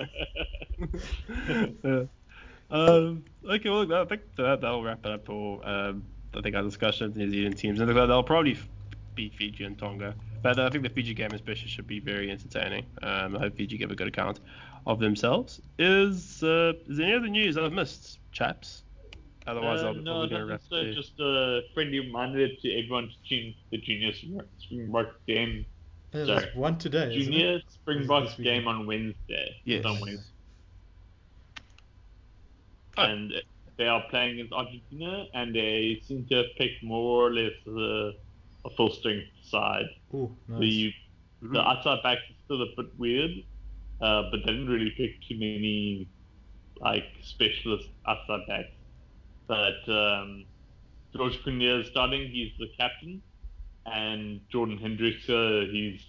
yeah. 1.82 2.04
Um, 2.70 3.24
okay, 3.48 3.70
well, 3.70 3.92
I 3.94 4.04
think 4.04 4.22
that, 4.36 4.60
that'll 4.60 4.82
wrap 4.82 5.04
it 5.06 5.12
up 5.12 5.26
for 5.26 5.66
um, 5.66 6.02
I 6.36 6.40
think 6.40 6.56
our 6.56 6.62
discussion 6.62 7.06
of 7.06 7.14
the 7.14 7.20
New 7.20 7.30
Zealand 7.30 7.56
teams. 7.58 7.80
And 7.80 7.88
they'll 7.88 8.22
probably 8.22 8.58
beat 9.14 9.34
Fiji 9.34 9.64
and 9.64 9.78
Tonga, 9.78 10.14
but 10.42 10.58
I 10.58 10.68
think 10.68 10.82
the 10.84 10.90
Fiji 10.90 11.14
game 11.14 11.30
especially 11.32 11.68
should 11.68 11.86
be 11.86 12.00
very 12.00 12.30
entertaining. 12.30 12.84
Um, 13.02 13.36
I 13.36 13.40
hope 13.40 13.56
Fiji 13.56 13.78
give 13.78 13.90
a 13.90 13.94
good 13.94 14.08
account 14.08 14.40
of 14.86 14.98
themselves. 15.00 15.60
Is 15.78 16.42
uh, 16.42 16.72
is 16.88 16.98
there 16.98 17.06
any 17.06 17.16
other 17.16 17.28
news 17.28 17.56
I've 17.56 17.72
missed, 17.72 18.18
chaps? 18.32 18.82
Otherwise, 19.46 19.82
Uh, 19.82 19.86
I'll, 19.88 19.94
no, 19.94 20.12
I'll 20.16 20.22
be 20.24 20.30
gonna 20.30 20.40
don't 20.40 20.50
wrap 20.50 20.60
so. 20.68 20.84
the- 20.84 20.92
Just 20.92 21.12
a 21.20 21.60
friendly 21.72 22.00
reminder 22.00 22.48
to 22.48 22.72
everyone 22.78 23.08
to 23.08 23.28
tune 23.28 23.54
the 23.70 23.78
Junior 23.78 24.12
Springbok 24.58 25.24
game. 25.26 25.64
Yeah, 26.12 26.24
Sorry. 26.26 26.40
there's 26.40 26.56
one 26.56 26.78
today. 26.78 27.16
isn't 27.16 27.32
Junior 27.32 27.56
it? 27.56 27.62
Springboks 27.68 28.34
game 28.36 28.66
on 28.68 28.86
Wednesday. 28.86 29.56
Yes. 29.64 29.84
On 29.84 30.00
Wednesday. 30.00 30.24
Oh. 32.96 33.02
And 33.04 33.32
they 33.76 33.86
are 33.86 34.02
playing 34.10 34.34
against 34.34 34.52
Argentina, 34.52 35.26
and 35.34 35.54
they 35.54 36.00
seem 36.04 36.26
to 36.28 36.36
have 36.36 36.46
picked 36.58 36.82
more 36.82 37.26
or 37.28 37.32
less 37.32 37.52
a, 37.66 38.12
a 38.64 38.70
full 38.76 38.90
strength 38.90 39.26
side. 39.42 39.86
Ooh, 40.14 40.36
nice. 40.48 40.60
The 40.60 40.94
Mhm. 41.42 41.52
the 41.52 41.60
outside 41.60 42.02
backs 42.02 42.22
is 42.30 42.36
still 42.44 42.62
a 42.62 42.66
bit 42.76 42.86
weird, 42.98 43.30
uh, 44.00 44.22
but 44.30 44.40
they 44.44 44.52
didn't 44.52 44.68
really 44.68 44.90
pick 44.96 45.20
too 45.28 45.38
many 45.38 46.08
like 46.80 47.04
specialist 47.22 47.88
outside 48.06 48.40
backs. 48.48 48.74
But 49.46 49.88
um, 49.88 50.46
George 51.14 51.42
Cunha 51.42 51.80
is 51.80 51.88
starting; 51.88 52.28
he's 52.30 52.52
the 52.58 52.68
captain, 52.78 53.22
and 53.86 54.40
Jordan 54.50 54.78
Hendrikse, 54.78 55.28
uh, 55.30 55.66
he's 55.70 56.04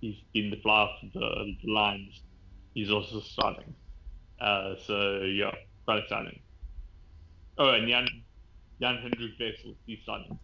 he's 0.00 0.20
been 0.32 0.50
the 0.50 0.56
fly 0.62 0.80
off 0.82 1.00
the, 1.12 1.54
the 1.62 1.72
lines. 1.72 2.22
He's 2.74 2.90
also 2.90 3.20
starting. 3.20 3.74
Uh, 4.40 4.76
so 4.76 5.22
yeah, 5.22 5.52
Oh, 7.58 7.70
and 7.70 7.88
Jan 7.88 8.06
Jan 8.80 8.98
Hendrik 8.98 9.38
Wessels, 9.38 9.76
he's 9.86 9.98
starting. 10.02 10.38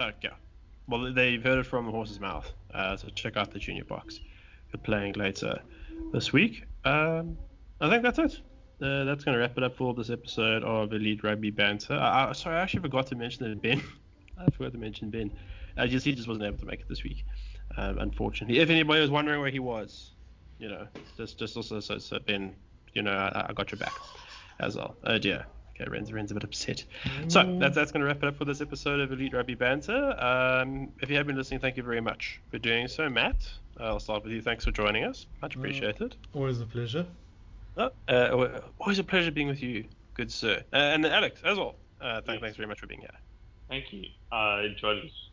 Okay. 0.00 0.30
Well, 0.88 1.12
they've 1.12 1.42
heard 1.42 1.58
it 1.58 1.66
from 1.66 1.86
the 1.86 1.92
horse's 1.92 2.18
mouth. 2.18 2.50
Uh, 2.74 2.96
so 2.96 3.08
check 3.14 3.36
out 3.36 3.52
the 3.52 3.58
junior 3.58 3.84
Boks. 3.84 4.20
They're 4.72 4.82
playing 4.82 5.14
later 5.14 5.60
this 6.12 6.32
week. 6.32 6.64
Um, 6.84 7.36
I 7.80 7.88
think 7.88 8.02
that's 8.02 8.18
it. 8.18 8.40
Uh, 8.80 9.04
that's 9.04 9.22
going 9.22 9.34
to 9.34 9.38
wrap 9.40 9.56
it 9.56 9.62
up 9.62 9.76
for 9.76 9.94
this 9.94 10.10
episode 10.10 10.64
of 10.64 10.92
Elite 10.92 11.22
Rugby 11.22 11.50
Banter. 11.50 11.94
I, 11.94 12.30
I, 12.30 12.32
sorry, 12.32 12.56
I 12.56 12.60
actually 12.60 12.82
forgot 12.82 13.06
to 13.08 13.14
mention 13.14 13.48
that 13.48 13.62
Ben. 13.62 13.80
I 14.38 14.50
forgot 14.50 14.72
to 14.72 14.78
mention 14.78 15.10
Ben. 15.10 15.30
Uh, 15.76 15.86
just 15.86 16.04
he 16.04 16.14
just 16.14 16.26
wasn't 16.26 16.44
able 16.44 16.58
to 16.58 16.66
make 16.66 16.80
it 16.80 16.88
this 16.88 17.04
week, 17.04 17.24
um, 17.76 17.98
unfortunately. 17.98 18.58
If 18.58 18.70
anybody 18.70 19.00
was 19.00 19.10
wondering 19.10 19.40
where 19.40 19.50
he 19.50 19.60
was, 19.60 20.12
you 20.58 20.68
know, 20.68 20.86
just 21.16 21.38
just 21.38 21.56
also 21.56 21.78
so, 21.80 21.98
so 21.98 22.18
Ben, 22.18 22.54
you 22.92 23.02
know, 23.02 23.12
I, 23.12 23.46
I 23.48 23.52
got 23.52 23.70
your 23.70 23.78
back 23.78 23.92
as 24.60 24.76
well. 24.76 24.96
Oh 25.04 25.18
dear. 25.18 25.46
Okay, 25.74 25.90
Ren's, 25.90 26.12
Ren's 26.12 26.30
a 26.30 26.34
bit 26.34 26.44
upset. 26.44 26.84
So 27.28 27.56
that's 27.58 27.74
that's 27.74 27.90
going 27.92 28.00
to 28.02 28.06
wrap 28.06 28.18
it 28.22 28.24
up 28.24 28.36
for 28.36 28.44
this 28.44 28.60
episode 28.60 29.00
of 29.00 29.10
Elite 29.10 29.32
Rugby 29.32 29.54
Banter. 29.54 30.14
Um, 30.22 30.90
if 31.00 31.08
you 31.10 31.16
have 31.16 31.26
been 31.26 31.36
listening, 31.36 31.60
thank 31.60 31.76
you 31.78 31.82
very 31.82 32.00
much 32.00 32.40
for 32.50 32.58
doing 32.58 32.88
so, 32.88 33.08
Matt. 33.08 33.36
I'll 33.80 33.98
start 33.98 34.22
with 34.22 34.32
you. 34.32 34.42
Thanks 34.42 34.64
for 34.66 34.70
joining 34.70 35.04
us. 35.04 35.26
Much 35.40 35.56
Uh, 35.56 35.60
appreciated. 35.60 36.14
Always 36.34 36.60
a 36.60 36.66
pleasure. 36.66 37.06
Oh, 37.78 37.90
uh, 38.06 38.60
always 38.78 38.98
a 38.98 39.04
pleasure 39.04 39.30
being 39.30 39.48
with 39.48 39.62
you, 39.62 39.86
good 40.12 40.30
sir. 40.30 40.62
Uh, 40.72 40.76
and 40.76 41.06
Alex 41.06 41.40
as 41.42 41.56
well. 41.56 41.74
Uh, 42.02 42.20
th- 42.20 42.34
Yes. 42.34 42.40
Thanks 42.42 42.56
very 42.58 42.68
much 42.68 42.78
for 42.80 42.86
being 42.86 43.00
here. 43.00 43.08
Thank 43.70 43.92
you. 43.94 44.04
I 44.30 44.62
enjoyed 44.64 45.02
this. 45.02 45.28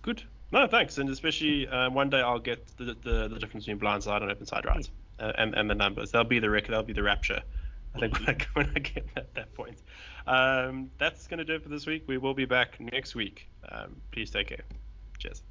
Good. 0.00 0.22
No, 0.52 0.66
thanks. 0.66 0.96
And 0.96 1.10
especially 1.10 1.68
uh, 1.68 1.90
one 1.90 2.08
day 2.08 2.22
I'll 2.22 2.38
get 2.38 2.66
the, 2.78 2.96
the, 3.04 3.28
the 3.28 3.38
difference 3.38 3.66
between 3.66 3.76
blind 3.78 4.02
side 4.04 4.22
and 4.22 4.30
open 4.30 4.46
side 4.46 4.64
right, 4.64 4.88
uh, 5.20 5.32
and 5.36 5.54
and 5.54 5.68
the 5.68 5.74
numbers. 5.74 6.12
That'll 6.12 6.24
be 6.28 6.38
the 6.38 6.48
record. 6.48 6.70
That'll 6.70 6.84
be 6.84 6.92
the 6.94 7.02
rapture. 7.02 7.42
I 8.02 8.08
think 8.32 8.48
get 8.94 9.08
at 9.16 9.34
that 9.34 9.54
point. 9.54 9.78
Um, 10.26 10.90
that's 10.98 11.26
going 11.26 11.38
to 11.38 11.44
do 11.44 11.54
it 11.54 11.62
for 11.62 11.68
this 11.68 11.86
week. 11.86 12.04
We 12.06 12.18
will 12.18 12.34
be 12.34 12.44
back 12.44 12.80
next 12.80 13.14
week. 13.14 13.48
Um, 13.70 14.00
please 14.12 14.30
take 14.30 14.48
care. 14.48 14.64
Cheers. 15.18 15.42